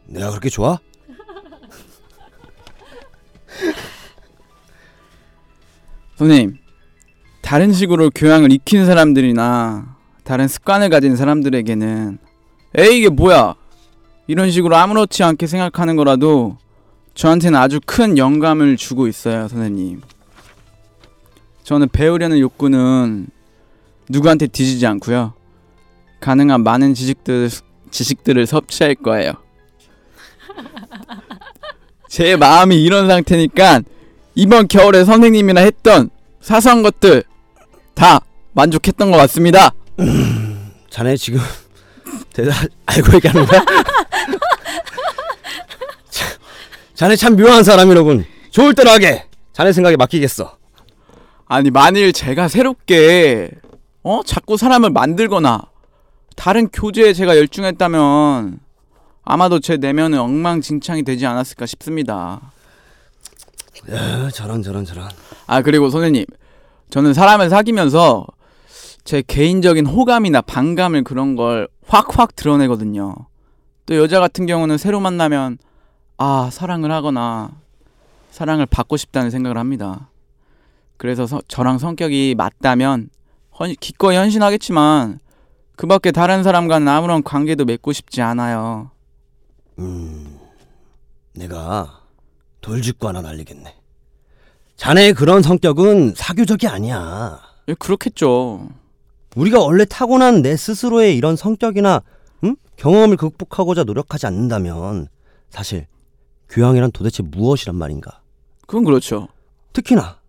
내가 0.08 0.30
그렇게 0.30 0.50
좋아? 0.50 0.80
선생님, 6.18 6.58
다른 7.42 7.72
식으로 7.72 8.10
교양을 8.14 8.52
익힌 8.52 8.86
사람들이나 8.86 9.96
다른 10.24 10.48
습관을 10.48 10.90
가진 10.90 11.16
사람들에게는 11.16 12.20
에이 12.78 13.00
이게 13.00 13.10
뭐야 13.10 13.56
이런 14.28 14.52
식으로 14.52 14.76
아무렇지 14.76 15.24
않게 15.24 15.48
생각하는 15.48 15.96
거라도 15.96 16.58
저한테는 17.14 17.58
아주 17.58 17.80
큰 17.86 18.18
영감을 18.18 18.78
주고 18.78 19.08
있어요, 19.08 19.48
선생님. 19.48 20.02
저는 21.64 21.90
배우려는 21.90 22.40
욕구는 22.40 23.28
누구한테 24.10 24.48
뒤지지 24.48 24.86
않고요. 24.86 25.34
가능한 26.20 26.64
많은 26.64 26.94
지식들 26.94 27.50
지식들을 27.92 28.46
섭취할 28.46 28.96
거예요. 28.96 29.34
제 32.10 32.36
마음이 32.36 32.84
이런 32.84 33.08
상태니까 33.08 33.82
이번 34.36 34.68
겨울에 34.68 35.06
선생님이랑 35.06 35.64
했던 35.66 36.10
사소한 36.42 36.84
것들 36.84 37.24
다 37.94 38.20
만족했던 38.54 39.12
것 39.12 39.18
같습니다. 39.18 39.74
자네 40.90 41.16
지금 41.18 41.40
대답 42.36 42.54
알고 42.86 43.16
얘기하는 43.16 43.46
거야? 43.46 43.64
참, 46.10 46.28
자네 46.94 47.16
참 47.16 47.36
묘한 47.38 47.64
사람이로군. 47.64 48.26
좋을 48.52 48.74
대로 48.76 48.90
하게. 48.92 49.26
자네 49.54 49.72
생각에 49.72 49.96
맡기겠어. 49.96 50.58
아니 51.48 51.70
만일 51.72 52.12
제가 52.12 52.48
새롭게 52.50 53.52
어 54.04 54.22
자꾸 54.26 54.58
사람을 54.58 54.90
만들거나 54.90 55.62
다른 56.36 56.68
교재에 56.68 57.14
제가 57.14 57.38
열중했다면 57.38 58.60
아마도 59.24 59.60
제 59.60 59.78
내면은 59.78 60.20
엉망진창이 60.20 61.04
되지 61.04 61.26
않았을까 61.26 61.66
싶습니다. 61.68 62.42
야, 63.92 64.30
저런 64.32 64.62
저런 64.62 64.84
저런. 64.84 65.08
아 65.48 65.62
그리고 65.62 65.90
선생님 65.90 66.26
저는 66.90 67.14
사람을 67.14 67.50
사귀면서 67.50 68.26
제 69.06 69.22
개인적인 69.26 69.86
호감이나 69.86 70.42
반감을 70.42 71.04
그런 71.04 71.36
걸 71.36 71.68
확확 71.88 72.36
드러내거든요. 72.36 73.16
또 73.86 73.96
여자 73.98 74.20
같은 74.20 74.48
경우는 74.48 74.78
새로 74.80 75.00
만나면 75.00 75.60
아 76.18 76.50
사랑을 76.52 76.92
하거나 76.92 77.52
사랑을 78.32 78.66
받고 78.66 78.98
싶다는 78.98 79.30
생각을 79.30 79.58
합니다. 79.58 80.10
그래서 80.98 81.28
서- 81.28 81.42
저랑 81.48 81.78
성격이 81.78 82.34
맞다면 82.36 83.10
헌, 83.60 83.74
기꺼이 83.80 84.16
헌신하겠지만 84.18 85.20
그 85.76 85.86
밖에 85.88 86.12
다른 86.12 86.42
사람과는 86.42 86.88
아무런 86.88 87.22
관계도 87.22 87.66
맺고 87.66 87.94
싶지 87.94 88.22
않아요. 88.24 88.90
음, 89.78 90.40
내가 91.36 92.00
돌직구 92.62 93.08
하나 93.08 93.22
날리겠네. 93.22 93.76
자네의 94.78 95.14
그런 95.14 95.44
성격은 95.44 96.14
사교적이 96.16 96.68
아니야. 96.68 97.40
예, 97.68 97.74
그렇겠죠. 97.76 98.68
우리가 99.36 99.60
원래 99.60 99.86
타고난 99.86 100.42
내 100.42 100.56
스스로의 100.56 101.18
이런 101.18 101.36
성격이나 101.36 102.02
응? 102.44 102.56
경험을 102.78 103.18
극복하고자 103.18 103.84
노력하지 103.84 104.28
않는다면 104.28 105.08
사실 105.50 105.88
교양이란 106.50 106.92
도대체 106.92 107.24
무엇이란 107.24 107.76
말인가? 107.76 108.22
그건 108.66 108.84
그렇죠. 108.84 109.28
특히나 109.74 110.20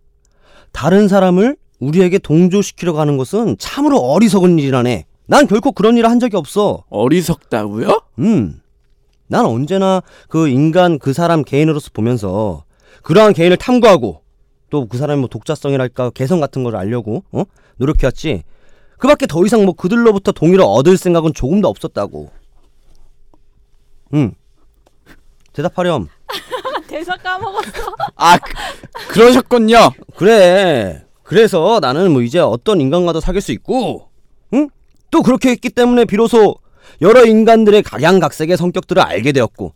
다른 0.71 1.07
사람을 1.07 1.57
우리에게 1.79 2.17
동조시키려고 2.19 2.99
하는 2.99 3.17
것은 3.17 3.57
참으로 3.59 3.99
어리석은 3.99 4.59
일이라네. 4.59 5.05
난 5.27 5.47
결코 5.47 5.71
그런 5.71 5.97
일을 5.97 6.09
한 6.09 6.19
적이 6.19 6.37
없어. 6.37 6.83
어리석다고요? 6.89 8.01
음. 8.19 8.61
난 9.27 9.45
언제나 9.45 10.01
그 10.29 10.47
인간 10.47 10.99
그 10.99 11.13
사람 11.13 11.43
개인으로서 11.43 11.89
보면서 11.93 12.63
그러한 13.03 13.33
개인을 13.33 13.57
탐구하고 13.57 14.21
또 14.69 14.85
그 14.87 14.97
사람의 14.97 15.21
뭐 15.21 15.29
독자성이랄까 15.29 16.09
개성 16.11 16.39
같은 16.39 16.63
걸 16.63 16.75
알려고 16.75 17.23
어? 17.31 17.43
노력해왔지. 17.77 18.43
그 18.97 19.07
밖에 19.07 19.27
더 19.27 19.45
이상 19.45 19.63
뭐 19.65 19.73
그들로부터 19.73 20.31
동의를 20.31 20.63
얻을 20.67 20.97
생각은 20.97 21.33
조금도 21.33 21.67
없었다고. 21.67 22.31
응. 24.13 24.33
대답하렴. 25.53 26.07
대사 26.87 27.15
까먹었어. 27.17 27.95
아 28.15 28.37
그, 28.37 28.53
그러셨군요. 29.09 29.91
그래. 30.15 31.03
그래서 31.23 31.79
나는 31.81 32.11
뭐 32.11 32.21
이제 32.21 32.39
어떤 32.39 32.79
인간과도 32.79 33.19
사귈 33.19 33.41
수 33.41 33.51
있고, 33.51 34.09
응? 34.53 34.69
또 35.11 35.21
그렇게 35.21 35.49
했기 35.49 35.69
때문에 35.69 36.05
비로소 36.05 36.55
여러 37.01 37.25
인간들의 37.25 37.83
각양각색의 37.83 38.55
성격들을 38.55 39.01
알게 39.01 39.33
되었고, 39.33 39.73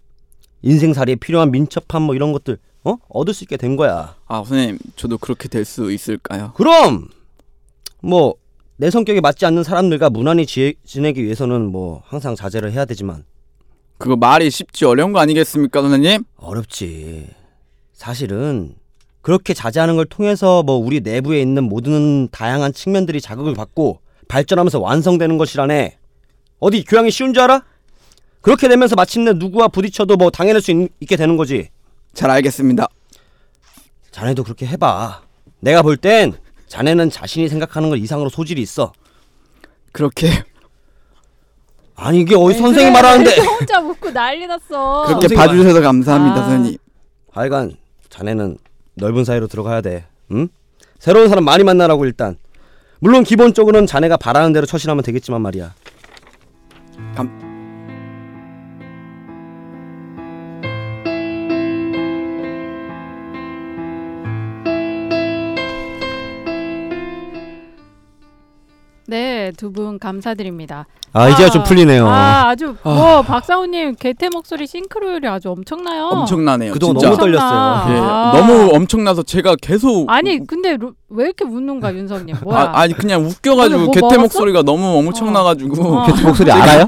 인생살이에 0.62 1.16
필요한 1.16 1.52
민첩함 1.52 2.04
뭐 2.04 2.16
이런 2.16 2.32
것들, 2.32 2.58
어? 2.86 2.96
얻을 3.10 3.34
수 3.34 3.44
있게 3.44 3.58
된 3.58 3.76
거야. 3.76 4.16
아 4.28 4.38
선생님 4.38 4.80
저도 4.96 5.18
그렇게 5.18 5.50
될 5.50 5.66
수 5.66 5.92
있을까요? 5.92 6.54
그럼! 6.56 7.10
뭐, 8.02 8.36
내 8.82 8.90
성격에 8.90 9.22
맞지 9.22 9.46
않는 9.46 9.64
사람들과 9.64 10.10
무난히 10.10 10.48
지, 10.48 10.74
지내기 10.84 11.24
위해서는 11.24 11.72
뭐 11.72 12.02
항상 12.04 12.34
자제를 12.34 12.72
해야 12.72 12.84
되지만, 12.84 13.24
그거 14.00 14.16
말이 14.16 14.50
쉽지 14.50 14.86
어려운 14.86 15.14
거 15.14 15.20
아니겠습니까 15.20 15.84
선생님? 15.84 16.24
어렵지. 16.38 17.28
사실은 17.94 18.74
그렇게 19.22 19.54
자제하는 19.54 19.98
걸 19.98 20.06
통해서 20.06 20.64
뭐 20.64 20.78
우리 20.78 21.00
내부에 21.00 21.40
있는 21.40 21.66
모든 21.66 22.28
다양한 22.30 22.74
측면들이 22.74 23.22
자극을 23.22 23.54
받고 23.54 24.00
발전하면서 24.28 24.80
완성되는 24.80 25.38
것이라네. 25.38 26.00
어디 26.58 26.84
교양이 26.84 27.12
쉬운 27.12 27.36
줄 27.36 27.44
알아? 27.44 27.64
그렇게 28.42 28.68
되면서 28.68 28.96
마침내 28.96 29.34
누구와 29.34 29.68
부딪혀도 29.68 30.18
뭐 30.18 30.32
당해낼 30.32 30.60
수 30.60 30.72
있, 30.72 30.90
게 31.08 31.18
되는 31.18 31.38
거지. 31.38 31.70
잘 32.16 32.32
알겠습니다. 32.32 32.88
자네도 34.10 34.44
그렇게 34.44 34.66
해봐. 34.66 35.22
내가 35.60 35.84
볼 35.84 35.98
땐 35.98 36.34
자네는 36.72 37.10
자신이 37.10 37.50
생각하는 37.50 37.90
것 37.90 37.98
이상으로 37.98 38.30
소질이 38.30 38.62
있어. 38.62 38.94
그렇게 39.92 40.30
아니 41.96 42.22
이게 42.22 42.34
어디 42.34 42.58
선생이 42.58 42.90
말하는데. 42.92 43.30
혼자 43.44 43.82
묻고 43.82 44.10
난리 44.12 44.48
났어. 44.48 45.04
그렇게 45.06 45.28
선생님 45.28 45.38
봐주셔서 45.38 45.82
감사합니다 45.82 46.36
아. 46.38 46.44
선생님. 46.46 46.78
하여간 47.34 47.76
자네는 48.10 48.58
넓은 48.94 49.26
사이로 49.26 49.48
들어가야 49.48 49.82
돼. 49.82 50.06
응? 50.32 50.48
새로운 50.98 51.28
사람 51.28 51.44
많이 51.44 51.66
만나라고 51.66 52.06
일단. 52.06 52.38
물론 53.02 53.26
기본적으로는 53.26 53.86
자네가 53.86 54.16
바라는 54.16 54.54
대로 54.54 54.66
처신하면 54.66 55.04
되겠지만 55.04 55.42
말이야. 55.42 55.74
네, 69.16 69.52
두 69.58 69.72
분 69.74 70.00
감사드립니다. 70.00 70.86
아, 71.12 71.28
이제야 71.28 71.50
좀 71.50 71.64
풀리네요. 71.64 72.08
아, 72.08 72.48
아주 72.48 72.76
뭐 72.84 73.22
박사우님 73.22 73.96
개태 73.96 74.30
목소리 74.30 74.66
싱크로율이 74.66 75.28
아주 75.28 75.50
엄청나요. 75.52 76.06
엄청나네요. 76.06 76.72
그동안 76.72 76.96
진짜. 76.98 77.08
너무 77.10 77.18
떨- 77.20 77.36
엄청나. 77.36 77.84
떨렸어요. 77.84 77.94
예, 77.98 78.00
아. 78.02 78.32
너무 78.34 78.70
엄청나서 78.74 79.24
제가 79.24 79.56
계속 79.62 80.10
아니 80.10 80.40
근데 80.48 80.78
루- 80.78 80.94
왜 81.10 81.26
이렇게 81.26 81.44
웃는가 81.44 81.94
윤성님 81.94 82.38
뭐야? 82.44 82.58
아, 82.60 82.80
아니 82.80 82.94
그냥 82.94 83.26
웃겨가지고 83.26 83.80
뭐 83.82 83.92
개태 83.92 84.02
먹었어? 84.08 84.22
목소리가 84.22 84.62
너무 84.64 84.98
엄청나가지고 85.00 85.84
어. 85.98 86.06
개태 86.06 86.22
목소리 86.24 86.50
알아요? 86.50 86.88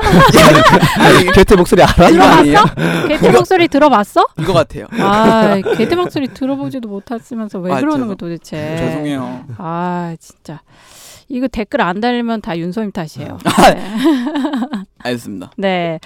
개태 1.34 1.54
목소리 1.54 1.82
알아? 1.84 2.06
아니에요? 2.38 2.64
개태 3.06 3.30
목소리 3.30 3.68
들어봤어? 3.68 4.26
이거 4.40 4.52
같아요. 4.52 4.86
아 4.98 5.60
개태 5.76 5.94
목소리 5.94 6.26
들어보지도 6.26 6.88
못했으면서 6.88 7.60
왜 7.60 7.72
아, 7.72 7.78
그러는 7.80 8.08
거 8.08 8.16
도대체? 8.16 8.76
죄송해요. 8.76 9.44
아 9.58 10.16
진짜 10.18 10.60
이거 11.30 11.48
댓글 11.48 11.80
안 11.80 12.00
달리면 12.00 12.40
다 12.42 12.58
윤서님 12.58 12.92
탓이에요. 12.92 13.38
아. 13.44 13.70
네. 13.72 13.80
알겠습니다. 14.98 15.52
네. 15.56 15.98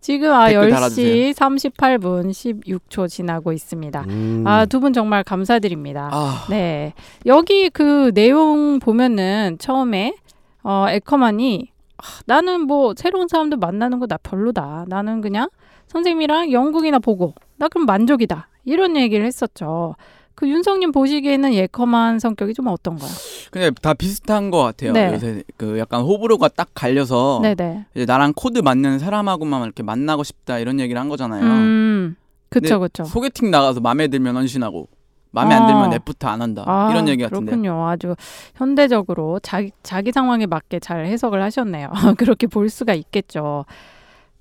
지금 0.00 0.32
아 0.32 0.48
댓글 0.48 0.68
10시 0.68 0.70
달아주세요. 0.70 1.32
38분 1.32 2.30
16초 2.30 3.08
지나고 3.08 3.52
있습니다. 3.52 4.04
음. 4.08 4.44
아, 4.46 4.64
두 4.64 4.78
분 4.80 4.92
정말 4.92 5.24
감사드립니다. 5.24 6.08
아, 6.12 6.46
네. 6.48 6.94
여기 7.26 7.68
그 7.68 8.12
내용 8.14 8.78
보면은 8.78 9.56
처음에 9.58 10.14
어 10.62 10.86
에커만이 10.88 11.70
아, 11.98 12.02
나는 12.26 12.60
뭐 12.68 12.94
새로운 12.96 13.26
사람들 13.28 13.58
만나는 13.58 13.98
거 13.98 14.06
나 14.06 14.16
별로다. 14.22 14.84
나는 14.86 15.20
그냥 15.20 15.48
선생님이랑 15.88 16.52
연극이나 16.52 17.00
보고 17.00 17.34
나 17.56 17.66
그럼 17.68 17.84
만족이다. 17.86 18.48
이런 18.64 18.96
얘기를 18.96 19.26
했었죠. 19.26 19.96
그 20.38 20.48
윤성님 20.48 20.92
보시기에는 20.92 21.52
에커만 21.52 22.20
성격이 22.20 22.54
좀 22.54 22.68
어떤가요? 22.68 23.10
근데 23.50 23.72
다 23.82 23.92
비슷한 23.92 24.52
것 24.52 24.62
같아요. 24.62 24.92
네. 24.92 25.12
요새 25.12 25.42
그 25.56 25.80
약간 25.80 26.02
호불호가 26.02 26.46
딱 26.46 26.68
갈려서 26.74 27.40
네네. 27.42 27.86
이제 27.96 28.04
나랑 28.04 28.34
코드 28.36 28.60
맞는 28.60 29.00
사람하고만 29.00 29.64
이렇게 29.64 29.82
만나고 29.82 30.22
싶다 30.22 30.60
이런 30.60 30.78
얘기를 30.78 31.00
한 31.00 31.08
거잖아요. 31.08 31.42
음, 31.42 32.16
그쵸, 32.50 32.78
그쵸. 32.78 33.02
소개팅 33.02 33.50
나가서 33.50 33.80
마음에 33.80 34.06
들면 34.06 34.36
헌신하고 34.36 34.86
마음에 35.32 35.56
아. 35.56 35.58
안 35.58 35.66
들면 35.66 35.98
랩부터 35.98 36.28
안 36.28 36.40
한다 36.40 36.62
아, 36.68 36.88
이런 36.92 37.08
얘기 37.08 37.24
같은데. 37.24 37.46
그렇군요. 37.46 37.88
아주 37.88 38.14
현대적으로 38.54 39.40
자기, 39.42 39.72
자기 39.82 40.12
상황에 40.12 40.46
맞게 40.46 40.78
잘 40.78 41.04
해석을 41.06 41.42
하셨네요. 41.42 41.90
그렇게 42.16 42.46
볼 42.46 42.68
수가 42.68 42.94
있겠죠. 42.94 43.64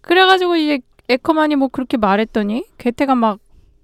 그래가지고 0.02 0.58
이제 0.58 0.80
에커만이 1.10 1.56
뭐 1.56 1.70
그렇게 1.70 1.98
말했더니 1.98 2.66
괴테가 2.78 3.16
막 3.16 3.40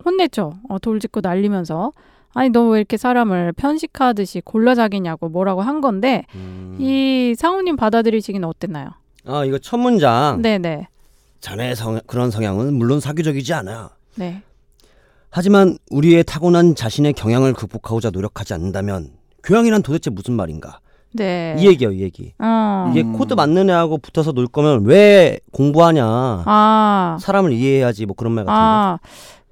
혼냈죠. 0.06 0.54
어, 0.70 0.80
돌 0.80 1.00
짚고 1.00 1.22
날리면서. 1.22 1.92
아니 2.36 2.50
너 2.50 2.64
왜 2.70 2.80
이렇게 2.80 2.98
사람을 2.98 3.54
편식하듯이 3.54 4.42
골라 4.44 4.74
자기냐고 4.74 5.30
뭐라고 5.30 5.62
한 5.62 5.82
건데 5.82 6.26
음. 6.34 6.78
이 6.80 7.36
상우님 7.38 7.76
받아들이시기는 7.76 8.48
어땠나요? 8.48 8.90
아 9.26 9.46
이거 9.46 9.60
첫 9.60 9.78
문장. 9.78 10.42
네네 10.42 10.88
자네의 11.42 11.76
성, 11.76 12.00
그런 12.08 12.32
성향은 12.32 12.74
물론 12.74 13.00
사교적이지 13.00 13.54
않아. 13.54 13.92
네. 14.16 14.42
하지만 15.30 15.78
우리의 15.92 16.24
타고난 16.24 16.74
자신의 16.74 17.14
경향을 17.14 17.54
극복하고자 17.54 18.10
노력하지 18.12 18.54
않는다면 18.56 19.10
교양이란 19.44 19.84
도대체 19.84 20.10
무슨 20.10 20.34
말인가? 20.36 20.80
네. 21.14 21.56
이 21.60 21.68
얘기요, 21.68 21.92
이 21.92 22.02
얘기. 22.02 22.34
어. 22.40 22.88
이게 22.92 23.02
음. 23.04 23.14
코드 23.14 23.36
맞는 23.36 23.70
애하고 23.70 24.00
붙어서 24.00 24.32
놀 24.32 24.48
거면 24.48 24.86
왜 24.86 25.40
공부하냐? 25.52 26.04
아. 26.46 27.18
사람을 27.20 27.52
이해해야지 27.52 28.06
뭐 28.08 28.16
그런 28.16 28.34
말 28.34 28.46
같은데. 28.46 28.60
아, 28.60 28.98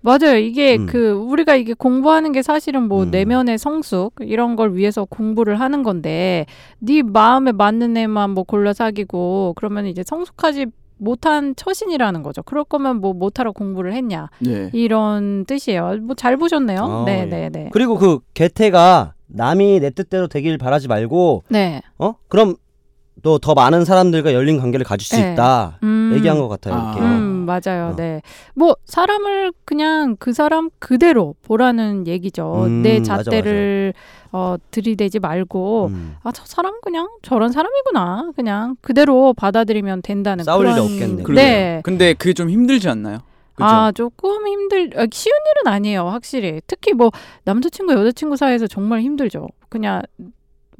맞아요. 0.01 0.37
이게 0.37 0.77
음. 0.77 0.85
그 0.87 1.11
우리가 1.11 1.55
이게 1.55 1.73
공부하는 1.73 2.31
게 2.31 2.41
사실은 2.41 2.87
뭐 2.87 3.03
음. 3.03 3.11
내면의 3.11 3.57
성숙 3.57 4.15
이런 4.21 4.55
걸 4.55 4.75
위해서 4.75 5.05
공부를 5.05 5.59
하는 5.59 5.83
건데 5.83 6.45
네 6.79 7.01
마음에 7.03 7.51
맞는 7.51 7.95
애만 7.97 8.31
뭐 8.31 8.43
골라 8.43 8.73
사귀고 8.73 9.53
그러면 9.55 9.85
이제 9.85 10.03
성숙하지 10.05 10.67
못한 10.97 11.55
처신이라는 11.55 12.21
거죠. 12.23 12.43
그럴 12.43 12.63
거면 12.63 13.01
뭐 13.01 13.13
못하러 13.13 13.51
공부를 13.51 13.93
했냐 13.93 14.29
네. 14.39 14.69
이런 14.73 15.45
뜻이에요. 15.45 15.97
뭐 16.01 16.15
잘 16.15 16.37
보셨네요. 16.37 16.79
아, 16.79 17.03
네, 17.05 17.21
예. 17.21 17.25
네, 17.25 17.49
네. 17.49 17.69
그리고 17.71 17.97
그 17.97 18.19
개태가 18.33 19.13
남이 19.27 19.79
내 19.79 19.89
뜻대로 19.91 20.27
되길 20.27 20.57
바라지 20.57 20.87
말고 20.87 21.43
네. 21.49 21.81
어? 21.97 22.13
그럼 22.27 22.55
또 23.23 23.37
더 23.37 23.53
많은 23.53 23.85
사람들과 23.85 24.33
열린 24.33 24.59
관계를 24.59 24.83
가질 24.83 25.05
수 25.05 25.15
네. 25.15 25.33
있다. 25.33 25.77
음. 25.83 26.11
얘기한 26.15 26.39
것 26.39 26.47
같아요. 26.47 26.73
아. 26.75 26.91
이렇게. 26.93 27.01
음, 27.01 27.45
맞아요. 27.45 27.89
어. 27.91 27.95
네. 27.95 28.21
뭐, 28.55 28.75
사람을 28.85 29.51
그냥 29.65 30.15
그 30.17 30.33
사람 30.33 30.69
그대로 30.79 31.35
보라는 31.43 32.07
얘기죠. 32.07 32.63
음, 32.65 32.81
내 32.81 32.99
맞아, 32.99 33.17
잣대를, 33.21 33.93
어, 34.31 34.55
들이대지 34.71 35.19
말고, 35.19 35.87
음. 35.91 36.15
아, 36.23 36.31
저 36.31 36.43
사람 36.45 36.79
그냥 36.81 37.09
저런 37.21 37.51
사람이구나. 37.51 38.31
그냥 38.35 38.75
그대로 38.81 39.33
받아들이면 39.33 40.01
된다는 40.01 40.43
싸울 40.43 40.65
그런. 40.65 40.79
없겠네. 40.79 41.23
그러게요. 41.23 41.35
네. 41.35 41.81
근데 41.83 42.13
그게 42.13 42.33
좀 42.33 42.49
힘들지 42.49 42.89
않나요? 42.89 43.19
그죠? 43.53 43.65
아, 43.67 43.91
조금 43.91 44.47
힘들, 44.47 44.89
아, 44.95 45.05
쉬운 45.11 45.33
일은 45.35 45.71
아니에요, 45.73 46.07
확실히. 46.07 46.61
특히 46.65 46.93
뭐, 46.93 47.11
남자친구, 47.43 47.93
여자친구 47.93 48.35
사이에서 48.37 48.65
정말 48.65 49.01
힘들죠. 49.01 49.47
그냥, 49.69 50.01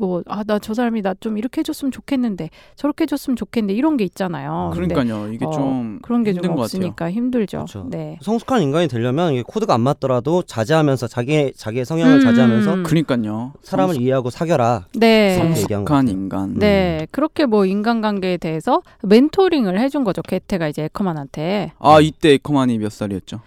뭐, 0.07 0.23
아, 0.27 0.43
나 0.43 0.59
저 0.59 0.73
사람이 0.73 1.01
나 1.01 1.13
좀 1.19 1.37
이렇게 1.37 1.59
해줬으면 1.59 1.91
좋겠는데, 1.91 2.49
저렇게 2.75 3.03
해줬으면 3.03 3.35
좋겠는데, 3.35 3.73
이런 3.77 3.97
게 3.97 4.03
있잖아요. 4.05 4.71
그러니까요. 4.73 5.31
이게 5.33 5.45
어, 5.45 5.51
좀 5.51 5.99
그런 6.01 6.23
게 6.23 6.31
힘든 6.31 6.43
좀것 6.49 6.55
같아요. 6.63 6.63
없으니까 6.87 7.11
힘들죠. 7.11 7.57
그렇죠. 7.57 7.87
네. 7.89 8.17
성숙한 8.21 8.61
인간이 8.61 8.87
되려면 8.87 9.33
이게 9.33 9.43
코드가 9.45 9.73
안 9.73 9.81
맞더라도 9.81 10.43
자제하면서 10.43 11.07
자기 11.07 11.51
자기의 11.55 11.85
성향을 11.85 12.15
음, 12.15 12.21
자제하면서 12.21 12.73
음. 12.73 12.83
그러니까요. 12.83 13.53
사람을 13.61 13.99
이해하고 14.01 14.29
사겨라. 14.29 14.87
네. 14.95 15.35
성숙. 15.37 15.69
성숙한. 15.69 16.07
인간. 16.07 16.53
네. 16.55 17.07
그렇게 17.11 17.45
뭐 17.45 17.65
인간관계에 17.65 18.37
대해서 18.37 18.81
멘토링을 19.03 19.79
해준 19.79 20.03
거죠. 20.03 20.21
게테가 20.21 20.67
이제 20.69 20.83
에커만한테. 20.83 21.73
아 21.79 21.99
이때 21.99 22.33
에커만이 22.33 22.77
몇 22.79 22.91
살이었죠? 22.91 23.41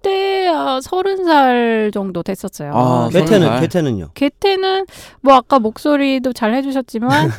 이때 0.00 0.48
아, 0.48 0.78
서른 0.82 1.24
살 1.24 1.90
정도 1.92 2.22
됐었어요. 2.22 2.72
아, 2.74 3.08
네. 3.12 3.18
서른 3.18 3.24
개태는 3.26 3.46
살. 3.48 3.60
개태는요. 3.60 4.08
게테는 4.14 4.86
뭐 5.22 5.34
아까 5.34 5.58
목소리도 5.58 6.32
잘 6.32 6.54
해주셨지만 6.54 7.30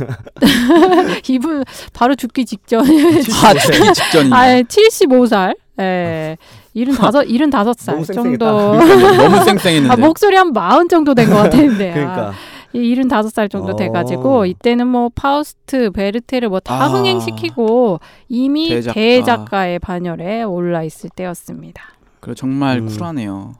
이분 1.29 1.63
바로 1.93 2.15
죽기 2.15 2.45
직전. 2.45 2.81
아 2.85 3.53
죽기 3.53 3.93
직전이네. 3.93 4.35
아, 4.35 4.61
75살. 4.61 5.55
예. 5.79 6.37
75, 6.73 7.01
75살 7.01 7.85
너무 7.93 8.05
정도. 8.05 8.71
그러니까요. 8.77 9.17
너무 9.29 9.35
쌩쌩했는데. 9.45 9.93
아, 9.93 9.95
목소리 9.95 10.35
한 10.35 10.51
마흔 10.51 10.87
정도 10.89 11.13
된 11.13 11.29
것 11.29 11.35
같은데. 11.35 11.93
그러니까 11.93 12.33
이 12.73 12.79
75살 12.95 13.49
정도 13.49 13.71
어. 13.71 13.75
돼가지고 13.75 14.45
이때는 14.45 14.85
뭐 14.87 15.09
파우스트, 15.15 15.91
베르테를 15.91 16.49
뭐다 16.49 16.73
아. 16.83 16.87
흥행시키고 16.87 17.99
이미 18.27 18.69
대작가. 18.69 18.93
대작가의 18.93 19.79
반열에 19.79 20.43
올라 20.43 20.83
있을 20.83 21.09
때였습니다. 21.15 21.81
그래 22.19 22.33
정말 22.35 22.79
음. 22.79 22.87
쿨하네요. 22.87 23.53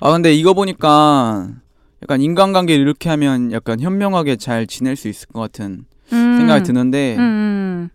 아 0.00 0.12
근데 0.12 0.34
이거 0.34 0.52
보니까 0.54 1.48
약간 2.02 2.20
인간관계를 2.20 2.82
이렇게 2.84 3.08
하면 3.10 3.50
약간 3.52 3.80
현명하게 3.80 4.36
잘 4.36 4.66
지낼 4.66 4.94
수 4.96 5.08
있을 5.08 5.28
것 5.28 5.40
같은 5.40 5.86
음. 6.12 6.36
생각이 6.38 6.64
드는데 6.64 7.16
음, 7.16 7.88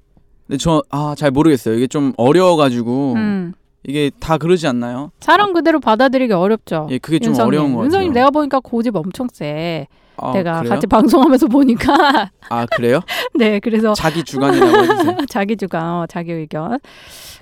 근데 0.48 0.58
저 0.58 0.82
아 0.90 1.14
잘 1.16 1.30
모르겠어요. 1.32 1.76
이게 1.76 1.86
좀 1.88 2.14
어려워가지고 2.18 3.14
음, 3.14 3.18
음. 3.18 3.54
이게 3.88 4.10
다 4.20 4.38
그러지 4.38 4.68
않나요? 4.68 5.12
사람 5.20 5.54
그대로 5.54 5.80
받아들이기 5.80 6.34
어렵죠. 6.34 6.88
예, 6.92 6.98
그게 6.98 7.20
좀 7.20 7.30
윤성님. 7.30 7.48
어려운 7.48 7.72
것 7.74 7.78
같아요. 7.78 7.86
윤성님 7.86 8.14
내가 8.14 8.30
보니까 8.32 8.60
고집 8.60 8.96
엄청 8.96 9.28
세. 9.32 9.88
아, 10.22 10.34
내가 10.34 10.58
그래요? 10.60 10.70
같이 10.74 10.86
방송하면서 10.86 11.48
보니까 11.48 12.30
아 12.50 12.66
그래요? 12.76 13.00
네 13.40 13.60
그래서 13.62 13.94
자기 13.94 14.22
주관이라고 14.24 14.78
해주세요. 14.78 15.18
자기 15.30 15.56
주관, 15.56 15.82
어, 15.86 16.06
자기 16.10 16.34
의견 16.34 16.78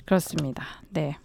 그렇습니다. 0.05 0.63
네. 0.91 1.15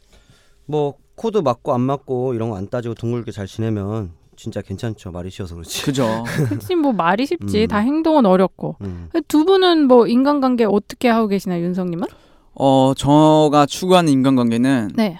뭐 0.64 0.94
코드 1.14 1.38
맞고 1.38 1.72
안 1.74 1.80
맞고 1.82 2.34
이런 2.34 2.50
거 2.50 2.56
안 2.56 2.68
따지고 2.68 2.94
둥글게 2.94 3.32
잘 3.32 3.46
지내면 3.46 4.12
진짜 4.36 4.60
괜찮죠. 4.62 5.10
말이 5.12 5.30
쉬워서 5.30 5.54
그렇지. 5.54 5.82
그죠? 5.82 6.24
그치 6.48 6.74
뭐 6.74 6.92
말이 6.92 7.26
쉽지 7.26 7.62
음. 7.64 7.68
다 7.68 7.78
행동은 7.78 8.26
어렵고 8.26 8.76
음. 8.80 9.08
두 9.28 9.44
분은 9.44 9.86
뭐 9.86 10.06
인간관계 10.06 10.64
어떻게 10.64 11.08
하고 11.08 11.28
계시나요, 11.28 11.62
윤성님은? 11.64 12.06
어 12.54 12.92
저가 12.96 13.66
추구하는 13.66 14.12
인간관계는 14.12 14.92
네. 14.94 15.18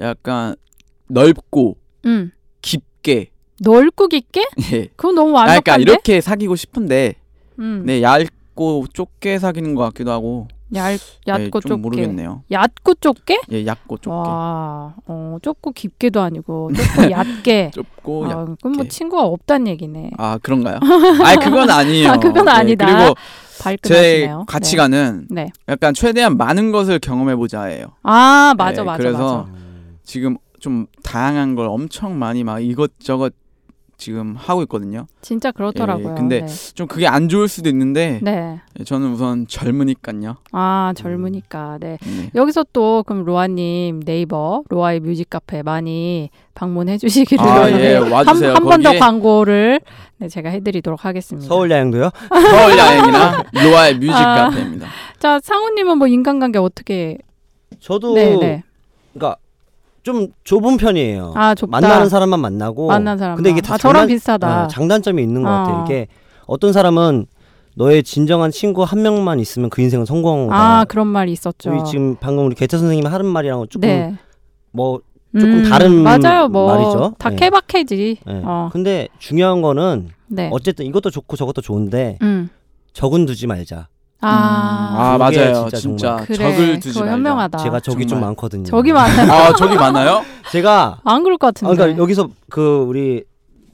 약간 0.00 0.54
넓고 1.08 1.76
음. 2.06 2.30
깊게 2.62 3.30
넓고 3.60 4.08
깊게? 4.08 4.42
예. 4.72 4.86
그건 4.96 5.14
너무 5.16 5.30
아, 5.38 5.40
완벽한데. 5.42 5.60
그러니까 5.62 5.76
이렇게 5.92 6.20
사귀고 6.20 6.56
싶은데 6.56 7.14
음. 7.58 7.82
네 7.84 8.00
얇고 8.02 8.86
좁게 8.92 9.38
사귀는 9.38 9.74
것 9.74 9.82
같기도 9.84 10.10
하고 10.12 10.48
얇, 10.74 10.92
예, 10.92 10.98
얕고 11.26 11.60
좀 11.60 11.70
좁게. 11.70 11.80
모르겠네요. 11.82 12.42
얕고 12.50 12.94
좁게? 12.94 13.40
예, 13.52 13.66
얇고 13.66 13.98
좁게 13.98 14.10
와, 14.10 14.94
어, 15.06 15.36
좁고 15.42 15.72
깊게도 15.72 16.20
아니고 16.20 16.70
좁고 16.72 17.10
얇게. 17.10 17.70
좁고 17.74 18.24
얇. 18.30 18.38
아, 18.38 18.44
그럼 18.62 18.76
뭐. 18.76 18.84
친구가 18.88 19.22
없단 19.24 19.66
얘기네. 19.66 20.10
아 20.18 20.38
그런가요? 20.42 20.76
아 20.82 21.36
그건 21.36 21.68
아니에요. 21.70 22.10
아, 22.12 22.16
그건 22.16 22.44
네, 22.44 22.50
아니다. 22.52 22.86
그리고 22.86 23.14
제 23.58 23.62
발끈하시네요. 23.64 24.44
가치관은 24.46 25.26
네. 25.30 25.44
네. 25.44 25.50
약간 25.68 25.92
최대한 25.92 26.36
많은 26.36 26.72
것을 26.72 26.98
경험해 26.98 27.36
보자예요. 27.36 27.86
아, 28.02 28.54
맞아, 28.56 28.82
네, 28.82 28.86
맞아, 28.86 28.98
그래서 29.02 29.36
맞아. 29.48 29.58
지금 30.04 30.36
좀 30.60 30.86
다양한 31.02 31.54
걸 31.56 31.66
엄청 31.68 32.18
많이 32.18 32.44
막 32.44 32.60
이것저것 32.60 33.32
지금 34.00 34.34
하고 34.36 34.62
있거든요. 34.62 35.06
진짜 35.20 35.52
그렇더라고요. 35.52 36.12
예, 36.12 36.14
근데 36.16 36.40
네. 36.40 36.72
좀 36.74 36.86
그게 36.88 37.06
안 37.06 37.28
좋을 37.28 37.46
수도 37.46 37.68
있는데 37.68 38.18
네. 38.22 38.58
예, 38.78 38.84
저는 38.84 39.12
우선 39.12 39.46
젊으니까요. 39.46 40.38
아, 40.52 40.92
젊으니까. 40.96 41.76
네. 41.80 41.98
네. 42.02 42.30
여기서 42.34 42.64
또 42.72 43.04
그럼 43.06 43.24
로아님 43.24 44.00
네이버 44.00 44.62
로아의 44.70 45.00
뮤직 45.00 45.28
카페 45.28 45.62
많이 45.62 46.30
방문해 46.54 46.96
주시기를 46.98 47.44
아, 47.44 47.66
네. 47.66 47.92
예, 47.92 47.96
와주세요. 47.96 48.54
한번 48.54 48.82
더 48.82 48.98
광고를 48.98 49.80
네, 50.16 50.28
제가 50.28 50.48
해드리도록 50.48 51.04
하겠습니다. 51.04 51.46
서울 51.46 51.70
야행도요? 51.70 52.10
서울 52.30 52.78
야행이나 52.78 53.44
로아의 53.52 53.94
뮤직 53.98 54.12
아. 54.12 54.48
카페입니다. 54.48 54.88
자 55.18 55.38
상우님은 55.42 55.98
뭐 55.98 56.08
인간관계 56.08 56.58
어떻게? 56.58 57.18
저도 57.78 58.14
네, 58.14 58.36
네. 58.38 58.62
그러니까 59.12 59.36
좀 60.02 60.28
좁은 60.44 60.76
편이에요. 60.76 61.32
아 61.36 61.54
좁다. 61.54 61.70
만나는 61.80 62.08
사람만 62.08 62.40
만나고 62.40 62.86
만난 62.88 63.18
사람. 63.18 63.36
근데 63.36 63.50
이게 63.50 63.60
다 63.60 63.74
아, 63.74 63.78
저랑 63.78 64.04
장단- 64.04 64.08
비슷하다. 64.08 64.64
어, 64.64 64.68
장단점이 64.68 65.22
있는 65.22 65.42
것 65.42 65.48
어. 65.50 65.52
같아요. 65.52 65.84
이게 65.86 66.06
어떤 66.46 66.72
사람은 66.72 67.26
너의 67.76 68.02
진정한 68.02 68.50
친구 68.50 68.82
한 68.82 69.02
명만 69.02 69.38
있으면 69.40 69.70
그 69.70 69.80
인생은 69.82 70.06
성공한 70.06 70.46
거다. 70.48 70.80
아 70.80 70.84
그런 70.84 71.06
말이 71.06 71.32
있었죠. 71.32 71.70
우리 71.70 71.84
지금 71.84 72.16
방금 72.16 72.46
우리 72.46 72.54
개태 72.54 72.76
선생님이 72.78 73.06
하는 73.08 73.26
말이랑 73.26 73.66
조금 73.68 73.88
네. 73.88 74.14
뭐 74.72 75.00
조금 75.32 75.62
다른 75.68 76.02
맞아요. 76.02 76.48
뭐 76.48 76.66
말이죠. 76.74 77.14
다 77.18 77.30
네. 77.30 77.36
케바케지. 77.36 78.18
예. 78.26 78.42
어. 78.44 78.68
근데 78.72 79.08
중요한 79.18 79.62
거는 79.62 80.08
네. 80.26 80.48
어쨌든 80.52 80.86
이것도 80.86 81.10
좋고 81.10 81.36
저것도 81.36 81.60
좋은데 81.60 82.18
음. 82.22 82.48
적은 82.92 83.26
두지 83.26 83.46
말자. 83.46 83.88
아, 84.20 85.16
아 85.18 85.18
그게 85.28 85.38
맞아요. 85.40 85.54
진짜 85.70 85.76
진짜, 85.78 86.16
그래. 86.26 86.36
적을 86.36 86.80
두지 86.80 86.98
말자. 86.98 87.12
현명하다. 87.12 87.58
제가 87.58 87.80
적이 87.80 88.00
좀 88.06 88.08
정말. 88.08 88.28
많거든요. 88.28 88.64
적이 88.64 88.92
많아요. 88.92 89.32
아 89.32 89.52
적이 89.54 89.76
많아요? 89.76 90.22
제가 90.52 91.00
안 91.04 91.22
그럴 91.22 91.38
것 91.38 91.46
아, 91.46 91.50
같은데. 91.50 91.74
그러니까 91.74 92.02
여기서 92.02 92.28
그 92.50 92.84
우리 92.88 93.24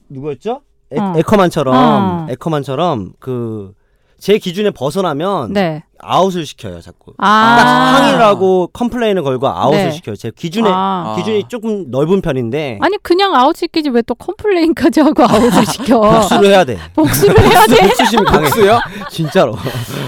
누구였죠? 0.09 0.61
에, 0.93 0.99
어. 1.01 1.15
에커만처럼 1.17 1.75
어. 1.75 2.27
에커만처럼 2.31 3.13
그 3.19 3.75
제 4.19 4.39
기준에 4.39 4.71
벗어나면 4.71 5.53
네. 5.53 5.85
아웃을 6.01 6.47
시켜요 6.47 6.81
자꾸. 6.81 7.13
아. 7.19 7.57
딱 7.59 7.67
항의를 8.01 8.21
하고 8.23 8.69
complain을 8.73 9.23
걸고 9.23 9.47
아웃을 9.49 9.77
네. 9.87 9.91
시켜요. 9.91 10.17
제 10.17 10.31
기준에 10.35 10.69
아. 10.73 11.15
기준이 11.17 11.45
조금 11.49 11.91
넓은 11.91 12.21
편인데 12.23 12.79
아니 12.83 12.97
그냥 13.03 13.35
아웃 13.35 13.57
시키지 13.57 13.91
왜 13.91 14.03
또 14.07 14.15
complain까지 14.15 15.01
하고 15.01 15.25
아웃을 15.29 15.67
시켜? 15.67 15.99
복수를 16.01 16.51
해야 16.51 16.65
돼. 16.65 16.79
복수를 16.95 17.41
해야 17.41 17.67
돼. 17.67 17.77
복수심이 17.89 18.25
강해. 18.25 18.45
복수요? 18.45 18.79
진짜로. 19.11 19.55
아 19.55 19.63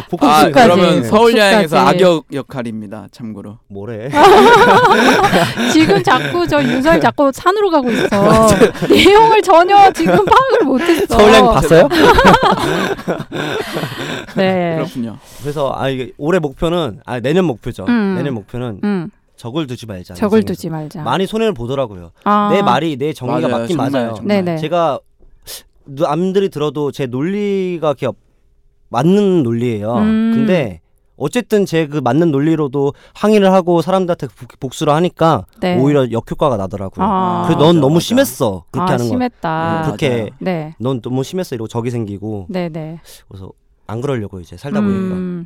복수심. 0.09 0.53
복수까지. 0.53 0.53
그러면 0.53 1.03
서울 1.05 1.37
여행에서. 1.37 1.79
악역 1.79 2.27
역할입니다. 2.33 3.07
참고로. 3.11 3.59
뭐래? 3.69 4.09
지금 5.73 6.01
자꾸 6.03 6.47
저 6.47 6.63
윤설 6.63 7.01
자꾸 7.01 7.31
산으로 7.35 7.71
가고 7.71 7.91
있어. 7.91 8.47
내용을 8.89 9.43
전혀 9.43 9.91
지금 9.93 10.25
파악을 10.25 10.65
못했어. 10.67 11.17
서울행 11.19 11.45
봤어요? 11.45 11.89
네. 14.37 14.75
그렇군요. 14.77 15.17
그래서 15.43 15.73
아 15.79 15.89
이게 15.89 16.13
올해 16.19 16.39
목표는 16.39 17.01
아 17.05 17.21
내년 17.21 17.45
목표죠. 17.45 17.85
음. 17.89 18.15
내년 18.17 18.35
목표는 18.35 18.81
음, 18.85 19.11
적을 19.37 19.67
두지 19.67 19.87
말자. 19.87 20.15
적을 20.15 20.39
인생에서. 20.39 20.55
두지 20.55 20.71
말자. 20.71 21.03
많이 21.03 21.27
손해를 21.27 21.55
보더라고요. 21.55 22.11
아. 22.25 22.51
내 22.53 22.63
말이 22.63 22.97
내 22.97 23.13
정리가 23.13 23.49
맞아요. 23.49 23.61
맞긴 23.61 23.77
정말, 23.77 23.91
맞아요. 23.93 24.15
정말. 24.15 24.45
네네. 24.45 24.59
제가 24.59 24.99
남들이 25.87 26.49
들어도 26.51 26.93
제 26.93 27.07
논리가 27.07 27.95
이렇게 27.99 28.09
맞는 28.91 29.43
논리예요. 29.43 29.95
음. 29.97 30.33
근데 30.35 30.81
어쨌든 31.17 31.67
제 31.67 31.87
그 31.89 31.99
맞는 31.99 32.31
논리로도 32.31 32.93
항의를 33.15 33.53
하고 33.53 33.83
사람들한테 33.83 34.29
복- 34.29 34.61
복수를 34.61 34.93
하니까 34.95 35.47
네. 35.61 35.77
오히려 35.79 36.11
역효과가 36.13 36.57
나더라고요. 36.57 37.05
아. 37.05 37.45
그래 37.49 37.57
넌 37.59 37.67
맞아, 37.77 37.81
너무 37.81 37.95
맞아. 37.95 38.01
심했어. 38.05 38.65
그렇게 38.71 38.91
아, 38.91 38.95
하는 38.95 39.05
거. 39.07 39.09
심했다. 39.11 39.83
그렇게 39.87 40.09
맞아요. 40.11 40.29
네. 40.41 40.75
넌 40.79 41.01
너무 41.01 41.25
심했어 41.25 41.55
이러고 41.57 41.67
적이 41.69 41.91
생기고 41.91 42.47
네, 42.51 42.69
네. 42.69 43.01
그래서 43.29 43.51
안 43.89 44.01
그러려고 44.01 44.39
이제 44.39 44.57
살다 44.57 44.81
보니까 44.81 45.15
음, 45.17 45.45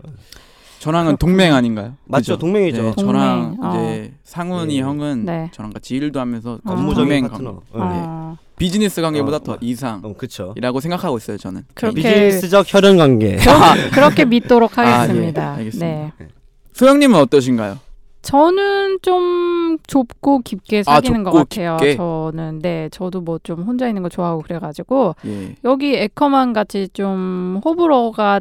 저랑은 0.81 1.17
동맹 1.17 1.55
아닌가요? 1.55 1.95
맞죠 2.05 2.33
그죠? 2.35 2.39
동맹이죠. 2.39 2.83
네, 2.83 2.93
동맹. 2.97 3.07
저랑 3.07 3.57
어. 3.63 3.71
이제 3.71 4.13
상훈이 4.25 4.75
네. 4.75 4.83
형은 4.83 5.25
네. 5.25 5.49
저랑 5.53 5.73
같이 5.73 5.95
일도 5.95 6.19
하면서 6.21 6.59
아. 6.65 6.73
업무적인 6.73 7.09
동맹 7.09 7.29
파트너. 7.29 7.51
네. 7.53 7.81
아, 7.81 8.37
비즈니스 8.57 9.01
관계보다 9.01 9.37
어, 9.37 9.41
더 9.45 9.53
어. 9.53 9.59
이상이라고 9.61 10.09
어, 10.09 10.15
그쵸. 10.19 10.55
생각하고 10.81 11.17
있어요. 11.19 11.39
저는. 11.39 11.63
그렇게 11.75 11.95
비즈니스적 12.03 12.67
혈연 12.69 12.97
관계. 12.97 13.39
그렇게 13.93 14.25
믿도록 14.25 14.77
아, 14.79 14.83
네. 14.83 14.91
하겠습니다. 14.91 15.53
알겠습니다. 15.55 15.87
네. 15.87 16.13
소영님은 16.73 17.19
어떠신가요? 17.21 17.79
저는 18.23 18.99
좀 19.03 19.77
좁고 19.87 20.41
깊게 20.45 20.85
아, 20.87 20.95
사귀는 20.95 21.25
것 21.25 21.31
좁고 21.33 21.39
같아요. 21.45 21.77
깊게? 21.79 21.97
저는 21.97 22.61
네, 22.61 22.89
저도 22.91 23.21
뭐 23.21 23.39
좀 23.43 23.63
혼자 23.63 23.89
있는 23.89 24.03
거 24.03 24.09
좋아하고 24.09 24.43
그래가지고 24.43 25.17
예. 25.27 25.57
여기 25.65 25.97
에커만 25.97 26.53
같이 26.53 26.89
좀 26.93 27.61
호불호가 27.65 28.41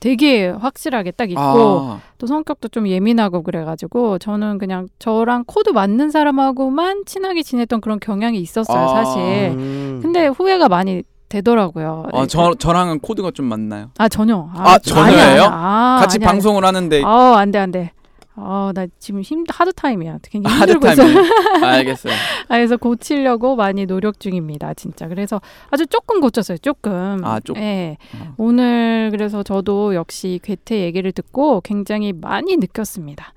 되게 0.00 0.46
확실하게 0.48 1.10
딱 1.10 1.30
있고 1.30 1.40
아, 1.40 2.00
또 2.18 2.26
성격도 2.26 2.68
좀 2.68 2.86
예민하고 2.88 3.42
그래가지고 3.42 4.18
저는 4.18 4.56
그냥 4.58 4.88
저랑 4.98 5.44
코드 5.46 5.70
맞는 5.70 6.10
사람하고만 6.10 7.04
친하게 7.06 7.42
지냈던 7.42 7.80
그런 7.82 7.98
경향이 8.00 8.38
있었어요, 8.38 8.78
아. 8.78 8.88
사실. 9.04 9.20
음. 9.56 10.00
근데 10.02 10.26
후회가 10.28 10.68
많이 10.68 11.02
되더라고요. 11.28 12.04
아, 12.12 12.26
저 12.26 12.54
저랑은 12.54 13.00
코드가 13.00 13.32
좀 13.32 13.46
맞나요? 13.46 13.90
아 13.98 14.08
전혀. 14.08 14.48
아, 14.54 14.78
전혀예요? 14.78 15.08
아니야, 15.20 15.26
아니야. 15.32 15.48
아, 15.52 15.98
같이 16.00 16.16
아니야, 16.18 16.28
방송을 16.28 16.64
하는데 16.64 16.96
아니야. 17.02 17.06
어, 17.08 17.34
안돼 17.34 17.58
안 17.58 17.70
돼. 17.72 17.92
어, 18.36 18.70
나 18.74 18.86
지금 18.98 19.22
힘 19.22 19.44
hard 19.48 19.72
time이야. 19.72 20.18
굉장히 20.22 20.56
hard 20.56 20.72
힘들고 20.72 20.92
있어. 20.92 21.02
time. 21.02 21.64
알겠어요. 21.64 22.12
아, 22.48 22.54
그래서 22.56 22.76
고치려고 22.76 23.56
많이 23.56 23.86
노력 23.86 24.20
중입니다, 24.20 24.74
진짜. 24.74 25.08
그래서 25.08 25.40
아주 25.70 25.86
조금 25.86 26.20
고쳤어요, 26.20 26.58
조금. 26.58 27.20
아, 27.24 27.40
조금. 27.40 27.62
예. 27.62 27.96
아. 28.20 28.34
오늘 28.36 29.08
그래서 29.10 29.42
저도 29.42 29.94
역시 29.94 30.38
괴테 30.42 30.82
얘기를 30.82 31.10
듣고 31.12 31.62
굉장히 31.62 32.12
많이 32.12 32.56
느꼈습니다. 32.56 33.32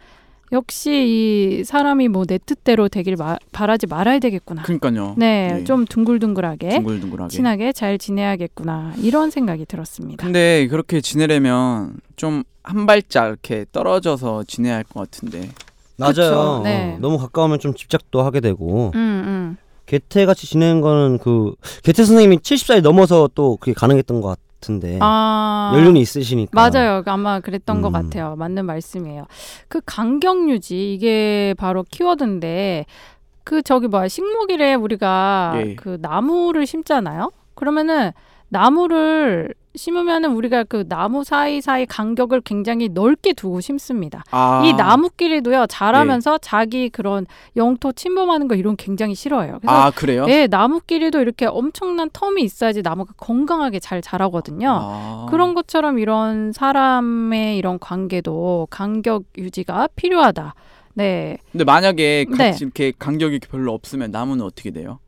역시 0.51 1.59
이 1.59 1.63
사람이 1.63 2.07
뭐 2.07 2.25
내 2.25 2.37
뜻대로 2.37 2.89
되길 2.89 3.15
마, 3.15 3.37
바라지 3.51 3.87
말아야 3.87 4.19
되겠구나. 4.19 4.63
그러니까요. 4.63 5.15
네, 5.17 5.57
예. 5.59 5.63
좀 5.63 5.85
둥글둥글하게 5.85 6.69
둥글둥글하게. 6.69 7.29
친하게 7.35 7.71
잘 7.73 7.97
지내야겠구나 7.97 8.93
이런 9.01 9.29
생각이 9.31 9.65
들었습니다. 9.65 10.23
근데 10.23 10.67
그렇게 10.67 11.01
지내려면 11.01 11.97
좀 12.15 12.43
한 12.61 12.85
발짝 12.85 13.27
이렇게 13.29 13.65
떨어져서 13.71 14.43
지내야 14.45 14.75
할 14.75 14.83
것 14.83 14.99
같은데. 15.09 15.49
맞아요. 15.97 16.61
네. 16.63 16.93
어, 16.95 16.99
너무 16.99 17.17
가까우면 17.17 17.59
좀 17.59 17.73
집착도 17.73 18.21
하게 18.21 18.41
되고 18.41 18.91
음, 18.93 18.99
음. 18.99 19.57
개태 19.87 20.25
같이 20.27 20.45
지내는 20.45 20.81
거는 20.81 21.17
그 21.17 21.53
개태 21.83 22.03
선생님이 22.03 22.37
70살이 22.39 22.81
넘어서 22.81 23.27
또 23.33 23.57
그게 23.57 23.73
가능했던 23.73 24.21
것 24.21 24.27
같 24.29 24.39
은데 24.67 24.99
아, 25.01 25.71
연륜이 25.75 26.01
있으시니까 26.01 26.51
맞아요. 26.53 27.03
아마 27.05 27.39
그랬던 27.39 27.81
것 27.81 27.89
음. 27.89 27.93
같아요. 27.93 28.35
맞는 28.35 28.65
말씀이에요. 28.65 29.25
그 29.67 29.79
간격 29.85 30.49
유지 30.49 30.93
이게 30.93 31.53
바로 31.57 31.85
키워드인데 31.89 32.85
그 33.43 33.61
저기 33.61 33.87
뭐야 33.87 34.07
식목일에 34.07 34.73
우리가 34.75 35.53
예. 35.55 35.75
그 35.75 35.97
나무를 36.01 36.65
심잖아요. 36.65 37.31
그러면은 37.55 38.11
나무를 38.49 39.53
심으면은 39.75 40.33
우리가 40.33 40.63
그 40.63 40.87
나무 40.87 41.23
사이 41.23 41.61
사이 41.61 41.85
간격을 41.85 42.41
굉장히 42.41 42.89
넓게 42.89 43.33
두고 43.33 43.61
심습니다. 43.61 44.23
아. 44.31 44.63
이 44.65 44.73
나무끼리도요 44.73 45.67
자라면서 45.67 46.39
자기 46.39 46.89
그런 46.89 47.27
영토 47.55 47.91
침범하는 47.91 48.47
거 48.47 48.55
이런 48.55 48.75
거 48.75 48.83
굉장히 48.83 49.13
싫어해요. 49.13 49.59
그래서 49.61 49.75
아, 49.75 49.91
그래요? 49.91 50.25
예, 50.27 50.47
나무끼리도 50.47 51.21
이렇게 51.21 51.45
엄청난 51.45 52.09
텀이 52.09 52.39
있어야지 52.39 52.81
나무가 52.81 53.13
건강하게 53.17 53.79
잘 53.79 54.01
자라거든요. 54.01 54.69
아. 54.81 55.27
그런 55.29 55.53
것처럼 55.53 55.99
이런 55.99 56.51
사람의 56.51 57.57
이런 57.57 57.79
관계도 57.79 58.67
간격 58.71 59.23
유지가 59.37 59.87
필요하다. 59.95 60.55
네. 60.95 61.37
근데 61.51 61.63
만약에 61.63 62.25
같이 62.25 62.37
네. 62.37 62.57
이렇게 62.59 62.91
간격이 62.97 63.39
별로 63.49 63.73
없으면 63.73 64.11
나무는 64.11 64.43
어떻게 64.43 64.71
돼요? 64.71 64.99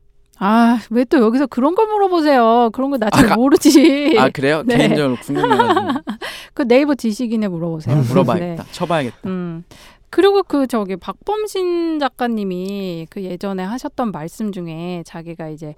아, 0.44 0.78
왜 0.90 1.04
또 1.04 1.18
여기서 1.18 1.46
그런 1.46 1.74
걸 1.76 1.86
물어보세요? 1.86 2.70
그런 2.72 2.90
거 2.90 2.96
나 2.98 3.08
잘 3.10 3.36
모르지. 3.36 4.16
아, 4.18 4.28
그래요? 4.28 4.62
네. 4.66 4.76
개인적으로 4.76 5.16
궁금해가지고 5.22 6.00
그 6.54 6.66
네이버 6.66 6.94
지식인에 6.96 7.46
물어보세요. 7.48 7.96
물어봐야겠다. 8.08 8.62
네. 8.64 8.72
쳐봐야겠다. 8.72 9.18
음. 9.28 9.64
그리고 10.10 10.42
그 10.42 10.66
저기 10.66 10.96
박범신 10.96 11.98
작가님이 12.00 13.06
그 13.08 13.22
예전에 13.22 13.62
하셨던 13.62 14.10
말씀 14.12 14.52
중에 14.52 15.02
자기가 15.06 15.48
이제 15.48 15.74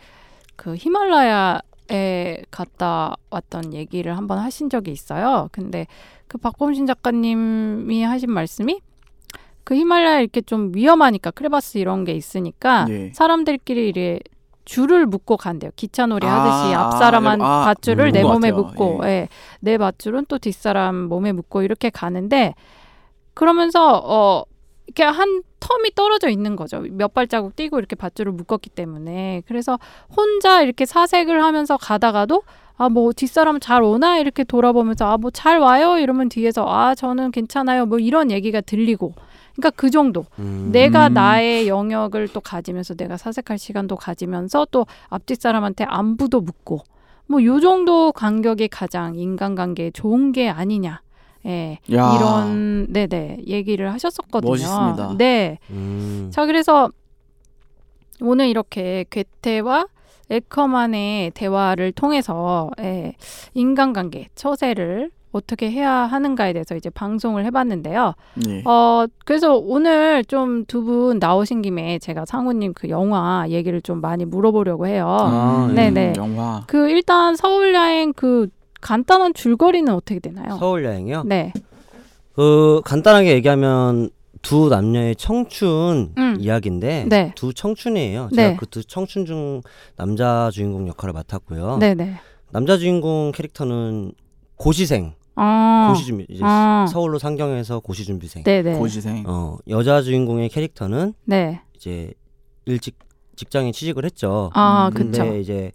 그 0.57 0.75
히말라야에 0.77 2.43
갔다 2.51 3.15
왔던 3.31 3.75
얘기를 3.75 4.17
한번 4.17 4.39
하신 4.39 4.71
적이 4.71 4.93
있어요. 4.93 5.49
근데 5.53 5.87
그 6.27 6.39
박범신 6.39 6.87
작가님이 6.87 8.03
하신 8.03 8.33
말씀이 8.33 8.81
그 9.63 9.75
히말라야 9.77 10.21
이렇게 10.21 10.41
좀 10.41 10.73
위험하니까 10.75 11.31
크레바스 11.31 11.79
이런 11.79 12.05
게 12.05 12.13
있으니까 12.13 12.87
예. 12.91 13.13
사람들끼리 13.15 13.89
이래 13.89 14.19
줄을 14.65 15.07
묶고 15.07 15.37
간대요. 15.37 15.71
기차놀이 15.77 16.27
하듯이 16.27 16.75
아, 16.75 16.87
앞 16.87 16.93
사람한 16.99 17.43
아, 17.43 17.65
밧줄을 17.67 18.07
음, 18.07 18.13
내것 18.13 18.33
몸에 18.33 18.51
같아요. 18.51 18.63
묶고, 18.65 19.01
예. 19.05 19.09
예. 19.09 19.29
내 19.61 19.77
밧줄은 19.79 20.27
또 20.29 20.39
뒷사람 20.39 20.95
몸에 21.09 21.33
묶고 21.33 21.63
이렇게 21.63 21.91
가는데 21.91 22.55
그러면서 23.35 24.01
어 24.05 24.45
이렇게 24.87 25.03
한 25.05 25.43
텀이 25.61 25.95
떨어져 25.95 26.29
있는 26.29 26.57
거죠. 26.57 26.81
몇 26.91 27.15
발자국 27.15 27.57
뛰고 27.57 27.79
이렇게 27.79 27.97
밧줄을 27.97 28.33
묶었기 28.33 28.71
때문에 28.71 29.43
그래서 29.47 29.79
혼자 30.15 30.61
이렇게 30.63 30.85
사색을 30.87 31.43
하면서 31.43 31.77
가다가도 31.77 32.43
아 32.77 32.89
뭐 32.89 33.13
뒷사람 33.13 33.61
잘 33.61 33.83
오나 33.85 34.19
이렇게 34.19 34.43
돌아보면서 34.45 35.07
아 35.07 35.17
뭐 35.17 35.31
잘 35.31 35.59
와요 35.61 35.97
이러면 35.99 36.29
뒤에서 36.29 36.67
아 36.69 36.95
저는 36.97 37.31
괜찮아요 37.31 37.87
뭐 37.87 37.99
이런 38.01 38.31
얘기가 38.33 38.61
들리고 38.61 39.15
그러니까 39.57 39.71
그 39.77 39.91
정도 39.91 40.25
음. 40.39 40.71
내가 40.73 41.09
음. 41.09 41.15
나의 41.15 41.69
영역을 41.69 42.29
또 42.29 42.41
가지면서 42.41 42.95
내가 42.95 43.17
사색할 43.17 43.59
시간도 43.59 43.97
가지면서 43.97 44.67
또 44.71 44.87
앞뒷 45.09 45.41
사람한테 45.41 45.85
안부도 45.85 46.41
묻고 46.41 46.81
뭐 47.27 47.41
요 47.43 47.61
정도 47.61 48.13
간격이 48.13 48.69
가장 48.69 49.15
인간관계에 49.15 49.91
좋은 49.93 50.33
게 50.33 50.49
아니냐. 50.49 51.01
예. 51.47 51.79
야. 51.93 52.17
이런 52.17 52.87
네네 52.93 53.45
얘기를 53.47 53.93
하셨었거든요. 53.93 54.51
멋있습니다. 54.51 55.17
네. 55.19 55.59
음. 55.71 56.31
자 56.33 56.47
그래서 56.47 56.91
오늘 58.21 58.49
이렇게 58.49 59.05
괴테와 59.11 59.87
에커만의 60.31 61.33
대화를 61.33 61.93
통해서 61.93 62.71
예, 62.81 63.15
인간관계 63.53 64.29
처세를 64.35 65.11
어떻게 65.35 65.71
해야 65.71 65.91
하는가에 65.93 66.53
대해서 66.53 66.75
이제 66.77 66.91
방송을 66.91 67.45
해봤는데요. 67.47 68.15
예. 68.49 68.63
어 68.65 69.07
그래서 69.25 69.57
오늘 69.57 70.25
좀 70.25 70.65
두 70.67 70.83
분 70.85 71.19
나오신 71.19 71.63
김에 71.63 71.99
제가 71.99 72.25
상우님 72.27 72.73
그 72.75 72.89
영화 72.89 73.47
얘기를 73.49 73.81
좀 73.83 74.01
많이 74.01 74.25
물어보려고 74.25 74.87
해요. 74.87 75.07
아, 75.21 75.71
네, 75.75 75.91
네. 75.91 76.09
음, 76.11 76.17
영화. 76.17 76.63
그 76.67 76.89
일단 76.91 77.37
서울 77.37 77.75
여행 77.75 78.13
그 78.13 78.49
간단한 78.81 79.35
줄거리는 79.35 79.93
어떻게 79.93 80.21
되나요? 80.21 80.57
서울 80.59 80.85
여행이요. 80.85 81.25
네. 81.27 81.53
그 82.35 82.81
간단하게 82.85 83.33
얘기하면 83.35 84.11
두 84.43 84.69
남녀의 84.69 85.17
청춘 85.17 86.13
음. 86.19 86.37
이야기인데 86.39 87.07
네. 87.09 87.33
두 87.35 87.55
청춘이에요. 87.55 88.29
네. 88.33 88.49
제가 88.49 88.61
그두 88.61 88.85
청춘 88.85 89.25
중 89.25 89.63
남자 89.97 90.51
주인공 90.53 90.87
역할을 90.89 91.13
맡았고요. 91.15 91.79
네, 91.79 91.95
네. 91.95 92.15
남자 92.51 92.77
주인공 92.77 93.33
캐릭터는 93.35 94.13
고시생, 94.57 95.15
아. 95.37 95.89
고시 95.91 96.05
준비 96.07 96.27
이제 96.29 96.43
아. 96.45 96.87
서울로 96.89 97.19
상경해서 97.19 97.81
고시 97.81 98.05
준비생. 98.05 98.45
네, 98.45 98.63
네. 98.63 98.79
고시생. 98.79 99.25
어 99.27 99.59
여자 99.69 100.03
주인공의 100.03 100.49
캐릭터는 100.49 101.15
네. 101.25 101.61
이제 101.75 102.13
일찍 102.67 102.97
직장에 103.37 103.73
취직을 103.73 104.05
했죠. 104.05 104.51
아, 104.55 104.89
음, 104.89 104.95
근데 104.95 105.19
그쵸. 105.19 105.37
이제 105.37 105.73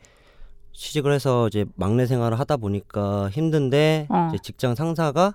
취직을 0.72 1.12
해서 1.12 1.48
이제 1.48 1.66
막내 1.76 2.06
생활을 2.06 2.40
하다 2.40 2.58
보니까 2.58 3.30
힘든데 3.32 4.08
어. 4.10 4.30
이제 4.30 4.38
직장 4.42 4.76
상사가 4.76 5.34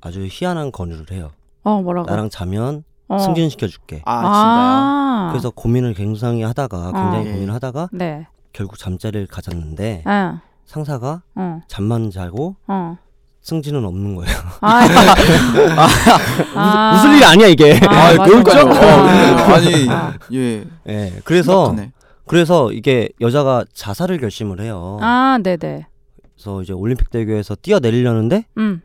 아주 0.00 0.26
희한한 0.28 0.72
권유를 0.72 1.12
해요. 1.12 1.30
어, 1.62 1.80
뭐라고? 1.80 2.10
나랑 2.10 2.28
자면 2.28 2.82
어. 3.08 3.18
승진시켜 3.18 3.68
줄게. 3.68 4.02
아, 4.04 4.22
아. 4.24 5.28
그래서 5.30 5.50
고민을 5.50 5.94
굉장히 5.94 6.42
하다가 6.42 6.92
굉장히 6.92 7.28
아. 7.28 7.32
고민을 7.32 7.54
하다가 7.54 7.88
네. 7.92 8.26
결국 8.52 8.78
잠자리를 8.78 9.26
가졌는데 9.28 10.02
아. 10.06 10.40
상사가 10.66 11.22
어. 11.34 11.60
잠만 11.68 12.10
자고 12.10 12.56
어. 12.66 12.98
승진은 13.40 13.84
없는 13.84 14.16
거예요. 14.16 14.36
아. 14.60 14.80
아. 16.56 16.96
웃을 16.96 17.14
일이 17.14 17.24
아니야 17.24 17.46
이게. 17.46 17.78
아, 17.86 18.12
맞아, 18.12 18.24
그러니까요. 18.24 18.66
맞아. 18.66 19.52
어, 19.52 19.54
아니, 19.54 19.88
아. 19.88 20.18
예. 20.32 20.64
예. 20.88 21.20
그래서 21.24 21.66
심각하네. 21.66 21.92
그래서 22.26 22.72
이게 22.72 23.08
여자가 23.20 23.64
자살을 23.72 24.18
결심을 24.18 24.60
해요. 24.60 24.98
아, 25.00 25.38
네, 25.42 25.56
네. 25.56 25.86
그래서 26.34 26.60
이제 26.60 26.72
올림픽 26.72 27.10
대교에서 27.10 27.54
뛰어내리려는데 27.54 28.46
음. 28.58 28.82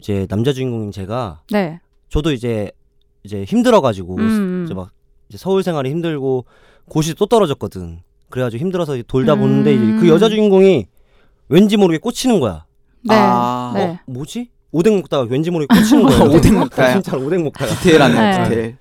이제 0.00 0.26
남자 0.28 0.52
주인공인 0.52 0.90
제가 0.90 1.42
네. 1.50 1.80
저도 2.08 2.32
이제 2.32 2.72
이제 3.22 3.44
힘들어가지고 3.44 4.16
음, 4.16 4.20
음. 4.20 4.62
이제 4.64 4.74
막 4.74 4.90
이제 5.28 5.38
서울 5.38 5.62
생활이 5.62 5.90
힘들고 5.90 6.44
고시 6.88 7.14
또 7.14 7.26
떨어졌거든. 7.26 8.02
그래가지고 8.30 8.60
힘들어서 8.60 8.96
돌다 9.06 9.34
보는데 9.34 9.72
이제 9.74 9.84
그 9.84 10.02
음. 10.02 10.08
여자 10.08 10.28
주인공이 10.28 10.86
왠지 11.48 11.76
모르게 11.76 11.98
꽂히는 11.98 12.40
거야. 12.40 12.64
네. 13.02 13.14
아. 13.16 13.72
네. 13.74 13.84
어, 13.84 13.98
뭐지? 14.06 14.50
오뎅 14.72 14.96
먹다가 14.96 15.26
왠지 15.28 15.50
모르게 15.50 15.72
꽂히는 15.74 16.02
거야. 16.08 16.28
오뎅 16.28 16.58
먹다요? 16.58 17.00
진짜 17.02 17.16
오뎅 17.18 17.44
먹다가. 17.44 17.72
디테일하네, 17.74 18.14
네. 18.38 18.44
디테일. 18.48 18.76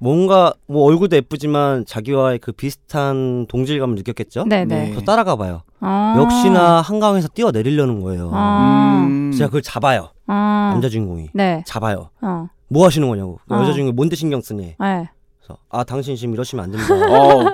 뭔가 0.00 0.54
뭐 0.68 0.84
얼굴도 0.84 1.16
예쁘지만 1.16 1.84
자기와의 1.84 2.38
그 2.38 2.52
비슷한 2.52 3.46
동질감을 3.48 3.96
느꼈겠죠? 3.96 4.44
네, 4.46 4.64
네. 4.64 4.90
네. 4.90 4.94
저 4.94 5.00
따라가 5.00 5.34
봐요. 5.34 5.62
아. 5.80 6.14
역시나 6.18 6.80
한강에서 6.80 7.28
뛰어 7.28 7.50
내리려는 7.50 8.00
거예요. 8.00 8.30
아. 8.32 9.04
음. 9.08 9.32
제가 9.32 9.48
그걸 9.48 9.62
잡아요. 9.62 10.10
아. 10.28 10.70
남자 10.72 10.88
주인공이 10.88 11.30
네. 11.34 11.64
잡아요. 11.66 12.10
어. 12.22 12.46
뭐 12.68 12.86
하시는 12.86 13.08
거냐고. 13.08 13.40
그 13.48 13.54
어. 13.54 13.58
여자 13.60 13.72
주인공이 13.72 13.92
뭔데 13.94 14.14
신경 14.14 14.40
쓰니? 14.40 14.76
네. 14.78 15.08
그래서 15.40 15.60
아 15.68 15.82
당신 15.82 16.14
지금 16.14 16.32
이러시면 16.34 16.64
안 16.66 16.70
됩니다. 16.70 16.94
어, 17.10 17.44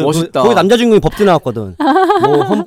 그, 0.00 0.06
멋있다. 0.06 0.40
그, 0.40 0.48
거기 0.48 0.54
남자 0.54 0.76
주인공이 0.76 1.00
법대 1.00 1.24
나왔거든. 1.24 1.76
뭐 1.78 2.44
험, 2.44 2.64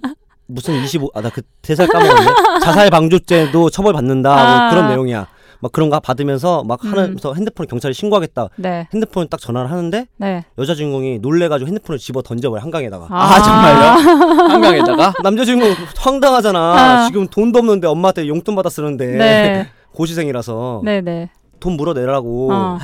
무슨 0.48 0.76
25, 0.84 1.12
아 1.14 1.22
나 1.22 1.30
그 1.30 1.42
대사 1.62 1.86
까먹었네. 1.86 2.26
자살 2.64 2.90
방조죄도 2.90 3.70
처벌 3.70 3.94
받는다. 3.94 4.32
아. 4.34 4.60
뭐 4.62 4.70
그런 4.72 4.90
내용이야. 4.90 5.28
막 5.62 5.72
그런 5.74 5.90
거 5.90 6.00
받으면서 6.00 6.64
막 6.64 6.84
음. 6.86 6.92
하면서 6.92 7.34
핸드폰 7.34 7.68
경찰에 7.68 7.92
신고하겠다. 7.92 8.48
네. 8.56 8.88
핸드폰 8.94 9.28
딱 9.30 9.42
전화를 9.42 9.70
하는데 9.70 10.08
네. 10.16 10.46
여자 10.58 10.74
주인공이 10.74 11.20
놀래가지고 11.20 11.68
핸드폰을 11.68 12.00
집어 12.00 12.22
던져버려 12.22 12.62
한강에다가. 12.64 13.08
아, 13.10 13.42
정말요? 13.44 14.50
한강에다가? 14.50 15.14
남자 15.22 15.44
주인공 15.44 15.70
황당하잖아. 15.98 16.60
아. 16.60 17.08
지금 17.08 17.28
돈도 17.28 17.60
없는데 17.60 17.88
엄마한테 17.88 18.28
용돈 18.30 18.56
받아 18.56 18.70
쓰는데 18.70 19.06
네. 19.18 19.70
고시생이라서 19.94 20.82
네, 20.86 21.02
네. 21.02 21.30
돈 21.60 21.74
물어내라고 21.74 22.54
어. 22.54 22.78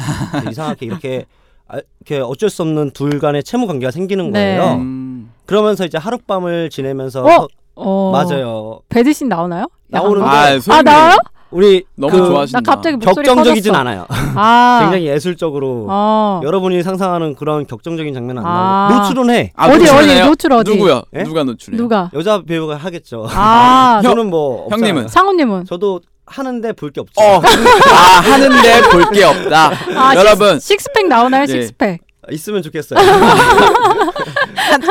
이상하게 0.51 0.85
이렇게 0.85 1.25
아, 1.29 1.44
이렇게 1.74 2.20
어쩔 2.24 2.49
수 2.49 2.61
없는 2.61 2.91
둘 2.91 3.20
간의 3.20 3.43
채무 3.43 3.68
관계가 3.68 3.91
생기는 3.91 4.32
네. 4.32 4.57
거예요. 4.57 4.76
음. 4.76 5.32
그러면서 5.45 5.86
이제 5.86 5.97
하룻밤을 5.97 6.70
지내면서 6.70 7.24
어? 7.24 7.30
서- 7.30 7.47
어. 7.76 8.11
맞아요. 8.11 8.80
배드신 8.89 9.28
나오나요? 9.30 9.68
나오는데 9.88 10.28
아, 10.28 10.59
아, 10.70 10.82
나와요? 10.82 11.18
우리 11.51 11.84
너무 11.95 12.11
그 12.11 12.18
좋아하신다. 12.26 12.59
나 12.61 12.72
갑자기 12.76 12.97
목소리 12.97 13.26
격정적이진 13.28 13.72
커졌어. 13.72 13.80
않아요. 13.82 14.05
아. 14.09 14.80
굉장히 14.84 15.05
예술적으로 15.07 15.86
어. 15.89 16.41
여러분이 16.43 16.84
상상하는 16.84 17.36
그런 17.36 17.66
격정적인 17.66 18.13
장면은 18.13 18.45
안 18.45 18.47
아. 18.51 18.88
나오고 18.89 19.03
노출은 19.03 19.30
해. 19.30 19.51
아, 19.55 19.68
어디, 19.68 19.78
노출해요? 19.80 19.99
어디, 20.24 20.30
노출 20.30 20.53
어디? 20.53 20.72
누구야? 20.76 21.03
예? 21.16 21.24
누가 21.24 21.43
노출해? 21.43 21.78
누가? 21.78 22.09
여자 22.13 22.41
배우가 22.41 22.76
하겠죠. 22.78 23.28
아. 23.30 24.01
저는 24.03 24.30
뭐 24.30 24.63
없잖아요. 24.66 24.88
형님은? 24.89 25.07
상우님은? 25.07 25.66
저도 25.66 26.01
하는데 26.26 26.73
볼 26.73 26.91
게 26.91 27.01
없죠. 27.01 27.21
어, 27.21 27.39
아, 27.39 28.19
하는데 28.21 28.82
볼 28.89 29.11
게 29.11 29.23
없다. 29.23 29.71
아, 29.95 30.15
여러분, 30.15 30.59
식스, 30.59 30.91
팩 30.93 31.07
나오나요? 31.07 31.43
예. 31.43 31.47
식스팩. 31.47 32.01
있으면 32.32 32.61
좋겠어요. 32.61 32.99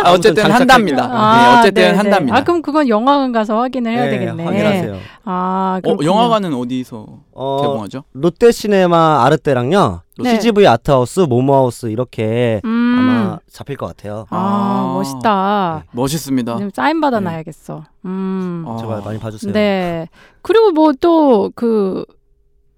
아, 0.05 0.13
어쨌든. 0.13 0.51
한답니다. 0.51 1.09
아, 1.11 1.37
네, 1.37 1.59
어쨌든 1.59 1.83
네네. 1.83 1.97
한답니다. 1.97 2.37
아, 2.37 2.45
그럼 2.45 2.63
그건 2.63 2.89
영화관 2.89 3.33
가서 3.33 3.61
확인을 3.61 3.93
해야 3.93 4.05
네, 4.05 4.11
되겠네. 4.11 4.45
확인하세요. 4.45 4.99
아, 5.25 5.81
어. 5.85 5.97
영화관은 6.03 6.55
어디서 6.55 7.07
어, 7.33 7.63
개봉하죠? 7.63 8.05
롯데시네마 8.13 9.25
아르떼랑요. 9.25 10.03
네. 10.19 10.31
CGV 10.31 10.67
아트하우스, 10.67 11.21
모모하우스 11.21 11.87
이렇게 11.87 12.61
음. 12.65 12.97
아마 12.99 13.39
잡힐 13.51 13.77
것 13.77 13.87
같아요. 13.87 14.27
아, 14.31 14.37
아. 14.37 14.93
멋있다. 14.95 15.85
멋있습니다. 15.93 16.59
좀 16.59 16.71
사인 16.73 17.01
받아 17.01 17.19
네. 17.19 17.25
놔야겠어. 17.25 17.85
음. 18.05 18.65
어. 18.67 18.77
제발 18.79 19.03
많이 19.03 19.19
봐주세요. 19.19 19.53
네. 19.53 20.09
그리고 20.43 20.71
뭐또 20.71 21.51
그, 21.57 22.05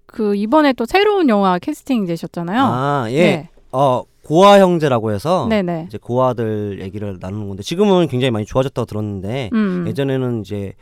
그 0.07 0.35
이번에 0.35 0.73
또 0.73 0.85
새로운 0.85 1.29
영화 1.29 1.59
캐스팅 1.59 2.05
되셨잖아요. 2.05 2.63
아, 2.63 3.05
예. 3.09 3.21
네. 3.21 3.49
어, 3.71 4.01
고아 4.27 4.59
형제라고 4.59 5.11
해서 5.13 5.47
네네. 5.49 5.85
이제 5.87 5.97
고아들 5.97 6.81
얘기를 6.81 7.15
나누는 7.19 7.47
건데 7.47 7.63
지금은 7.63 8.07
굉장히 8.09 8.29
많이 8.31 8.45
좋아졌다고 8.45 8.85
들었는데 8.85 9.51
음. 9.53 9.85
예전에는 9.87 10.41
이제 10.41 10.73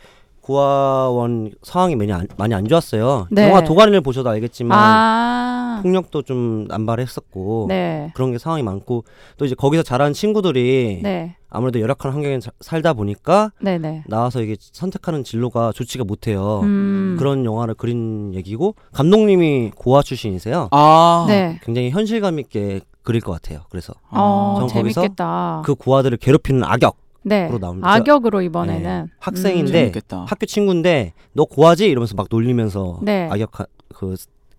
고아원 0.41 1.51
상황이 1.61 1.95
많이 1.95 2.11
안, 2.11 2.27
많이 2.37 2.53
안 2.55 2.67
좋았어요. 2.67 3.27
네. 3.29 3.47
영화 3.49 3.63
도가니를 3.63 4.01
보셔도 4.01 4.29
알겠지만 4.29 4.77
아. 4.79 5.79
폭력도 5.83 6.23
좀 6.23 6.65
남발했었고 6.67 7.65
네. 7.69 8.11
그런 8.15 8.31
게 8.31 8.39
상황이 8.39 8.63
많고 8.63 9.03
또 9.37 9.45
이제 9.45 9.53
거기서 9.53 9.83
자란 9.83 10.13
친구들이 10.13 11.01
네. 11.03 11.35
아무래도 11.49 11.79
열악한 11.79 12.11
환경에 12.13 12.39
자- 12.39 12.51
살다 12.61 12.93
보니까 12.93 13.51
네네. 13.61 14.05
나와서 14.07 14.41
이게 14.41 14.55
선택하는 14.59 15.23
진로가 15.23 15.71
좋지가 15.71 16.03
못해요. 16.03 16.61
음. 16.63 17.15
그런 17.19 17.45
영화를 17.45 17.75
그린 17.75 18.33
얘기고 18.33 18.73
감독님이 18.91 19.71
고아 19.75 20.01
출신이세요. 20.01 20.69
아, 20.71 21.25
네. 21.27 21.59
굉장히 21.63 21.91
현실감 21.91 22.39
있게 22.39 22.81
그릴 23.05 23.21
것 23.21 23.31
같아요. 23.31 23.61
그래서 23.69 23.93
어, 24.09 24.57
전 24.59 24.67
거기서 24.67 25.01
재밌겠다. 25.01 25.61
그 25.65 25.75
고아들을 25.75 26.17
괴롭히는 26.17 26.63
악역 26.65 26.97
네. 27.23 27.47
나옵니다. 27.47 27.89
악역으로 27.89 28.41
이번에는 28.41 29.05
네. 29.05 29.11
학생인데 29.19 29.71
재밌겠다. 29.71 30.25
학교 30.27 30.45
친구인데 30.45 31.13
너 31.31 31.45
고아지 31.45 31.85
이러면서 31.85 32.15
막 32.15 32.27
놀리면서 32.29 32.99
네. 33.01 33.29
악역 33.31 33.51
그 33.93 34.15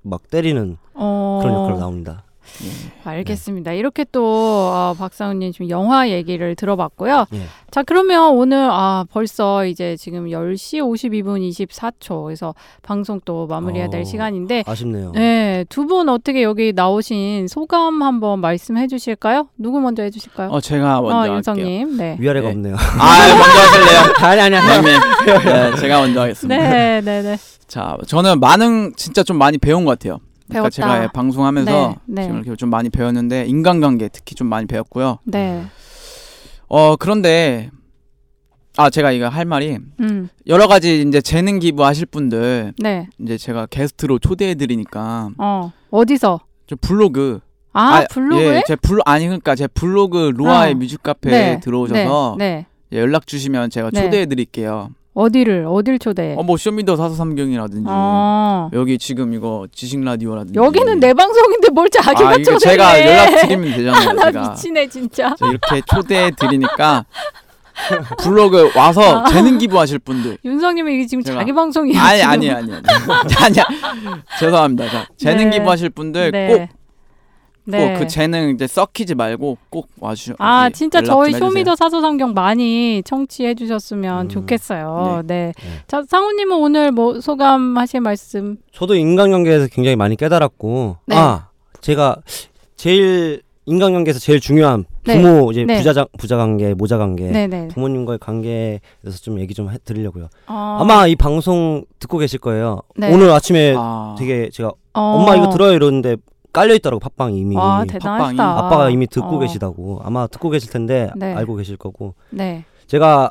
막 0.07 0.31
때리는 0.31 0.79
어... 0.95 1.41
그런 1.43 1.55
역할로 1.55 1.79
나옵니다. 1.79 2.23
알겠습니다. 3.05 3.73
이렇게 3.73 4.05
또 4.13 4.25
어, 4.73 4.95
박상훈님 4.99 5.53
지금 5.53 5.69
영화 5.71 6.09
얘기를 6.11 6.55
들어봤고요. 6.55 7.27
예. 7.35 7.43
자 7.71 7.83
그러면 7.83 8.31
오늘 8.37 8.69
아 8.71 9.05
벌써 9.11 9.67
이제 9.67 9.97
지금 9.97 10.27
10시 10.27 10.79
52분 10.81 11.49
24초 11.67 12.25
그래서 12.25 12.55
방송 12.83 13.21
또 13.25 13.47
마무리해야 13.47 13.89
될 13.89 14.01
어, 14.01 14.05
시간인데 14.05 14.65
아쉽네요. 14.67 15.13
네, 15.15 15.65
두 15.69 15.87
분 15.87 16.09
어떻게 16.09 16.43
여기 16.43 16.73
나오신 16.73 17.47
소감 17.49 18.03
한번 18.03 18.41
말씀해 18.41 18.89
주실까요? 18.89 19.49
누구 19.57 19.79
먼저 19.81 20.03
해 20.03 20.11
주실까요? 20.11 20.49
어, 20.51 20.61
제가 20.61 21.01
먼저 21.01 21.17
어, 21.17 21.21
할게요. 21.21 21.35
윤성님. 21.37 21.97
네. 21.97 22.17
위아래가 22.19 22.49
네. 22.49 22.55
없네요. 22.55 22.75
아, 22.75 23.37
먼저 23.39 23.61
하실래요? 23.61 24.15
아니 24.29 24.41
아니 24.41 24.57
아니. 24.57 24.89
형님. 24.89 25.01
네, 25.45 25.77
제가 25.77 26.01
먼저 26.01 26.21
하겠습니다. 26.23 26.57
네, 26.61 27.01
네, 27.03 27.23
네. 27.23 27.37
자, 27.69 27.97
저는 28.07 28.41
많은 28.41 28.95
진짜 28.97 29.23
좀 29.23 29.39
많이 29.39 29.59
배운 29.59 29.85
것 29.85 29.97
같아요. 29.99 30.19
그러니까. 30.49 30.71
제가 30.71 31.09
방송하면서 31.13 31.71
네, 31.71 31.97
네. 32.07 32.23
지금 32.23 32.37
이렇게 32.39 32.57
좀 32.57 32.71
많이 32.71 32.89
배웠는데 32.91 33.47
인간관계 33.47 34.09
특히 34.13 34.35
좀 34.35 34.49
많이 34.49 34.67
배웠고요. 34.67 35.19
네. 35.25 35.65
어 36.69 36.97
그런데 36.97 37.71
아 38.77 38.91
제가 38.91 39.13
이거 39.13 39.29
할 39.29 39.45
말이 39.45 39.79
음. 40.01 40.29
여러 40.47 40.69
가지 40.69 41.03
이제 41.03 41.21
재능 41.21 41.59
기부하실 41.59 42.07
분들 42.07 42.75
네. 42.79 43.09
이제 43.21 43.39
제가 43.39 43.67
게스트로 43.67 44.19
초대해 44.19 44.55
드리니까 44.55 45.31
어. 45.39 45.73
어디서? 45.91 46.41
좀 46.67 46.79
블로그 46.81 47.41
아, 47.73 48.07
블로그에? 48.11 48.57
예, 48.57 48.63
제 48.67 48.75
블로 48.75 49.03
아니 49.05 49.27
그러니까 49.27 49.55
제 49.55 49.67
블로그 49.67 50.33
로아의 50.35 50.73
어. 50.73 50.77
뮤직 50.77 51.03
카페에 51.03 51.31
네, 51.31 51.61
들어오셔서 51.61 52.37
네, 52.39 52.49
네. 52.49 52.67
예, 52.93 53.01
연락 53.01 53.27
주시면 53.27 53.71
제가 53.71 53.91
네. 53.91 54.03
초대해 54.03 54.27
드릴게요. 54.27 54.91
어디를 55.17 55.65
어딜 55.67 55.99
초대해? 55.99 56.35
어뭐 56.37 56.59
쇼미더 56.59 56.95
사서삼경이라든지 56.97 57.87
어. 57.89 58.69
여기 58.75 58.99
지금 58.99 59.33
이거 59.33 59.67
지식 59.73 59.99
라디오라든지 60.05 60.59
여기는 60.59 61.01
내 61.01 61.15
방송인데 61.15 61.71
뭘 61.71 61.89
자기가 61.89 62.29
아, 62.29 62.33
초대해? 62.37 62.59
제가 62.59 63.01
연락 63.01 63.41
드리면 63.49 63.73
되잖아요. 63.73 64.13
나 64.13 64.25
제가. 64.31 64.49
미치네 64.51 64.89
진짜. 64.89 65.35
저 65.39 65.47
이렇게 65.47 65.81
초대해 65.87 66.31
드리니까 66.39 67.07
블로그 68.23 68.71
와서 68.77 69.21
아. 69.21 69.25
재능 69.31 69.57
기부하실 69.57 70.01
분들 70.01 70.37
윤성님이 70.45 70.95
이게 70.95 71.07
지금 71.07 71.25
제가- 71.25 71.39
자기 71.39 71.53
방송이에요. 71.55 71.99
아니. 71.99 72.23
아니 72.23 72.51
아니 72.51 72.73
아니 72.75 72.83
아니야 73.43 73.65
죄송합니다. 74.39 74.91
자, 74.91 75.07
재능 75.17 75.49
네. 75.49 75.59
기부하실 75.59 75.91
분들 75.91 76.31
네. 76.31 76.49
꼭 76.49 76.69
꼭그 77.67 77.77
네. 77.77 78.07
재능 78.07 78.51
이제 78.51 78.67
썩히지 78.67 79.15
말고 79.15 79.59
꼭 79.71 79.89
와주셔. 80.01 80.35
아 80.39 80.67
예, 80.67 80.71
진짜 80.73 81.03
저희. 81.03 81.33
Show 81.33 81.52
Me 81.52 81.62
The 81.62 81.77
사서삼경 81.77 82.33
많이 82.35 83.03
청취해 83.05 83.55
주셨으면 83.55 84.27
음. 84.27 84.29
좋겠어요. 84.29 85.23
네. 85.27 85.53
네. 85.57 85.63
자 85.89 86.03
상우님은 86.09 86.57
오늘 86.57 86.93
뭐 86.93 87.21
소감 87.21 87.77
하실 87.77 88.01
말씀? 88.01 88.57
저도 88.73 88.95
인간관계에서 88.95 89.67
굉장히 89.69 89.97
많이 89.97 90.17
깨달았고 90.17 90.97
네. 91.07 91.17
아 91.17 91.49
제가 91.81 92.17
제일 92.77 93.43
인간관계에서 93.69 94.21
제일 94.21 94.39
중요한 94.39 94.85
네. 95.05 95.21
부모 95.21 95.51
이제 95.51 95.65
네. 95.65 95.79
부자 95.79 96.07
부자 96.19 96.37
관계 96.37 96.73
모자 96.75 96.99
관계 96.99 97.25
네네. 97.33 97.69
부모님과의 97.69 98.19
관계에 98.21 98.81
대해서 99.03 99.19
좀 99.21 99.41
얘기 99.41 99.55
좀 99.55 99.71
해 99.71 99.79
드리려고요. 99.85 100.29
어, 100.47 100.79
아마 100.81 101.09
이 101.09 101.17
방송 101.17 101.85
듣고 101.99 102.19
계실 102.19 102.39
거예요. 102.39 102.83
네. 102.97 103.13
오늘 103.13 103.31
아침에 103.33 103.75
아, 103.77 104.15
되게 104.19 104.51
제가 104.53 104.71
어. 104.95 105.01
엄마 105.01 105.35
이거 105.35 105.51
들어요 105.51 105.73
이러는데 105.73 106.17
깔려 106.57 106.75
있더라고 106.77 107.01
팟빵 107.01 107.35
이미. 107.35 107.55
와 107.55 107.85
대단하시다. 107.87 108.59
아빠가 108.59 108.89
이미 108.89 109.07
듣고 109.07 109.37
어. 109.37 109.39
계시다고 109.39 110.01
아마 110.03 110.27
듣고 110.27 110.49
계실 110.49 110.71
텐데 110.71 111.11
네. 111.15 111.35
알고 111.35 111.55
계실 111.57 111.77
거고 111.77 112.15
네. 112.31 112.65
제가 112.87 113.31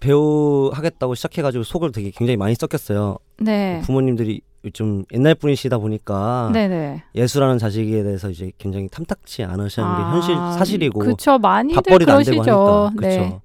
배우 0.00 0.70
하겠다고 0.72 1.14
시작해가지고 1.14 1.62
속을 1.62 1.92
되게 1.92 2.10
굉장히 2.10 2.38
많이 2.38 2.54
썩였어요. 2.54 3.18
네. 3.38 3.82
부모님들이 3.84 4.40
좀 4.72 5.04
옛날 5.12 5.34
분이시다 5.34 5.76
보니까 5.76 6.50
네네. 6.54 7.02
예술하는 7.14 7.58
자식에 7.58 8.02
대해서 8.02 8.30
이제 8.30 8.50
굉장히 8.56 8.88
탐탁치 8.88 9.44
않으시는 9.44 9.86
게 9.96 10.02
아, 10.02 10.10
현실 10.12 10.34
사실이고 10.34 11.00
그쵸 11.00 11.36
많이들 11.36 11.82
밥벌이도 11.82 12.12
안 12.12 12.22
되고 12.22 12.42
그러시죠. 12.42 12.50
하니까 12.50 12.92
그렇죠. 12.96 13.20
네. 13.20 13.40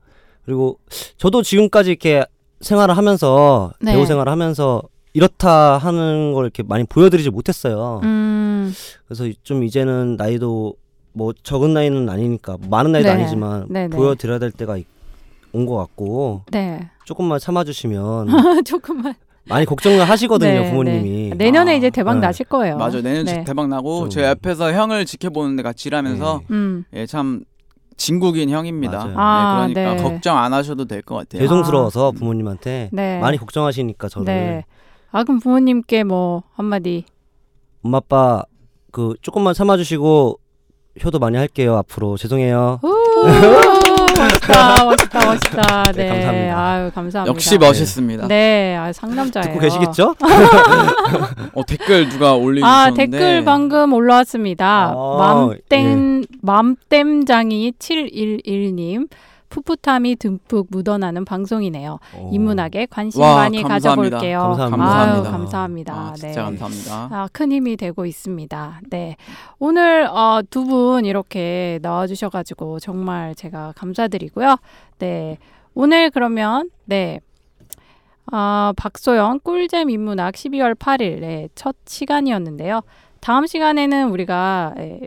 그리고 0.45 0.79
저도 1.17 1.41
지금까지 1.41 1.89
이렇게 1.89 2.25
생활을 2.61 2.95
하면서 2.95 3.73
네. 3.81 3.93
배우 3.93 4.05
생활을 4.05 4.31
하면서 4.31 4.81
이렇다 5.13 5.77
하는 5.77 6.33
걸 6.33 6.45
이렇게 6.45 6.63
많이 6.63 6.83
보여드리지 6.83 7.29
못했어요. 7.31 8.01
음. 8.03 8.73
그래서 9.07 9.25
좀 9.43 9.63
이제는 9.63 10.15
나이도 10.17 10.75
뭐 11.13 11.33
적은 11.43 11.73
나이는 11.73 12.07
아니니까 12.09 12.57
많은 12.69 12.91
나이도 12.91 13.09
네. 13.09 13.15
아니지만 13.15 13.67
네네. 13.69 13.89
보여드려야 13.95 14.39
될 14.39 14.51
때가 14.51 14.77
온 15.51 15.65
것 15.65 15.75
같고 15.77 16.43
네. 16.51 16.89
조금만 17.05 17.39
참아주시면 17.39 18.27
조금만. 18.65 19.15
많이 19.45 19.65
걱정을 19.65 20.07
하시거든요 20.07 20.59
네, 20.61 20.69
부모님이. 20.69 21.29
네. 21.31 21.35
내년에 21.35 21.71
아, 21.71 21.75
이제 21.75 21.89
대박 21.89 22.15
네. 22.15 22.19
나실 22.27 22.45
거예요. 22.45 22.77
맞아 22.77 23.01
내년 23.01 23.25
네. 23.25 23.43
대박 23.43 23.67
나고 23.67 24.01
좀- 24.01 24.09
제 24.11 24.23
옆에서 24.25 24.71
형을 24.73 25.05
지켜보는데 25.07 25.63
같이 25.63 25.89
일하면서 25.89 26.41
네. 26.41 26.45
음. 26.55 26.83
예, 26.93 27.07
참 27.07 27.41
진국인 27.97 28.51
형입니다. 28.51 28.99
맞아요. 28.99 29.13
아, 29.17 29.65
네, 29.67 29.73
그러니까 29.73 29.95
네. 30.03 30.07
걱정 30.07 30.37
안 30.37 30.53
하셔도 30.53 30.85
될 30.85 31.01
것 31.01 31.15
같아요. 31.15 31.41
죄송스러워서 31.41 32.11
부모님한테 32.11 32.89
네. 32.93 33.17
많이 33.19 33.39
걱정하시니까 33.39 34.07
저를 34.07 34.25
네. 34.25 34.65
아 35.11 35.23
그럼 35.23 35.39
부모님께 35.39 36.03
뭐 36.03 36.43
한마디. 36.53 37.05
엄마 37.83 37.97
아빠 37.97 38.43
그 38.91 39.15
조금만 39.21 39.53
참아주시고 39.53 40.39
효도 41.05 41.19
많이 41.19 41.37
할게요 41.37 41.77
앞으로 41.77 42.17
죄송해요. 42.17 42.79
우, 42.83 42.87
멋있다, 44.19 44.83
멋있다, 44.83 45.25
멋있다. 45.25 45.83
네, 45.93 46.03
네, 46.03 46.09
감사합니다. 46.09 46.59
아유 46.67 46.91
감사합니다. 46.93 47.33
역시 47.33 47.57
멋있습니다. 47.57 48.27
네, 48.27 48.75
아, 48.75 48.91
상남자예요. 48.91 49.47
듣고 49.47 49.59
계시겠죠? 49.59 50.15
어, 51.53 51.65
댓글 51.65 52.09
누가 52.09 52.29
아 52.29 52.33
올리셨는데 52.33 53.05
댓글 53.05 53.45
방금 53.45 53.93
올라왔습니다. 53.93 54.93
아, 54.95 55.47
맘땡 55.69 56.25
맘땜장이 56.41 57.73
711님 57.79 59.07
풋풋함이 59.49 60.15
듬뿍 60.17 60.67
묻어나는 60.69 61.25
방송이네요. 61.25 61.99
어. 62.15 62.29
인문학에 62.31 62.87
관심 62.89 63.21
와, 63.21 63.35
많이 63.35 63.61
감사합니다. 63.61 64.17
가져볼게요. 64.17 64.39
감사합니다. 64.39 64.99
아유, 64.99 65.23
감사합니다. 65.23 65.31
감사합니다. 65.31 65.93
아, 65.93 66.13
진짜 66.13 66.27
네. 66.27 66.45
감사합니다. 66.45 67.09
아, 67.11 67.29
큰 67.31 67.51
힘이 67.51 67.75
되고 67.75 68.05
있습니다. 68.05 68.81
네. 68.89 69.15
오늘 69.57 70.07
어, 70.07 70.41
두분 70.49 71.05
이렇게 71.05 71.79
나와주셔가지고 71.81 72.79
정말 72.79 73.35
제가 73.35 73.73
감사드리고요. 73.75 74.57
네. 74.99 75.37
오늘 75.73 76.09
그러면, 76.09 76.69
네. 76.85 77.19
아, 78.31 78.73
박소영 78.77 79.39
꿀잼 79.43 79.89
인문학 79.89 80.35
12월 80.35 80.75
8일 80.75 81.19
네, 81.21 81.49
첫 81.55 81.75
시간이었는데요. 81.85 82.81
다음 83.21 83.47
시간에는 83.47 84.09
우리가 84.11 84.75
예, 84.77 84.99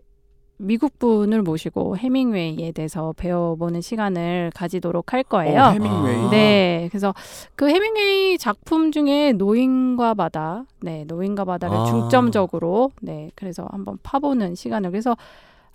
미국 0.62 0.98
분을 0.98 1.42
모시고 1.42 1.96
해밍웨이에 1.96 2.72
대해서 2.72 3.12
배워보는 3.16 3.80
시간을 3.80 4.52
가지도록 4.54 5.12
할 5.12 5.22
거예요. 5.24 5.60
어, 5.60 5.70
해밍웨이. 5.70 6.16
아. 6.16 6.30
네, 6.30 6.88
그래서 6.90 7.14
그 7.56 7.68
해밍웨이 7.68 8.38
작품 8.38 8.92
중에 8.92 9.32
노인과 9.32 10.14
바다, 10.14 10.64
네, 10.80 11.04
노인과 11.06 11.44
바다를 11.44 11.76
아. 11.76 11.84
중점적으로, 11.86 12.92
네, 13.00 13.30
그래서 13.34 13.66
한번 13.70 13.98
파보는 14.02 14.54
시간을 14.54 14.90
그래서 14.90 15.16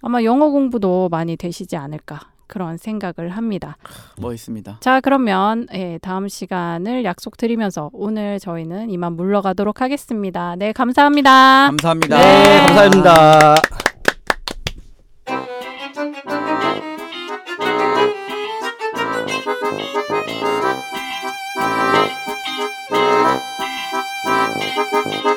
아마 0.02 0.24
영어 0.24 0.50
공부도 0.50 1.10
많이 1.10 1.36
되시지 1.36 1.76
않을까 1.76 2.20
그런 2.48 2.78
생각을 2.78 3.30
합니다. 3.30 3.76
멋있습니다. 4.22 4.78
자, 4.80 5.02
그러면 5.02 5.68
예, 5.74 6.00
다음 6.02 6.30
시간을 6.30 7.04
약속드리면서 7.04 7.90
오늘 7.92 8.40
저희는 8.40 8.90
이만 8.90 9.14
물러가도록 9.18 9.82
하겠습니다. 9.82 10.56
네, 10.56 10.72
감사합니다. 10.72 11.68
감사합니다. 11.68 12.18
네, 12.18 12.58
감사합니다. 12.68 13.56
Thank 24.90 25.28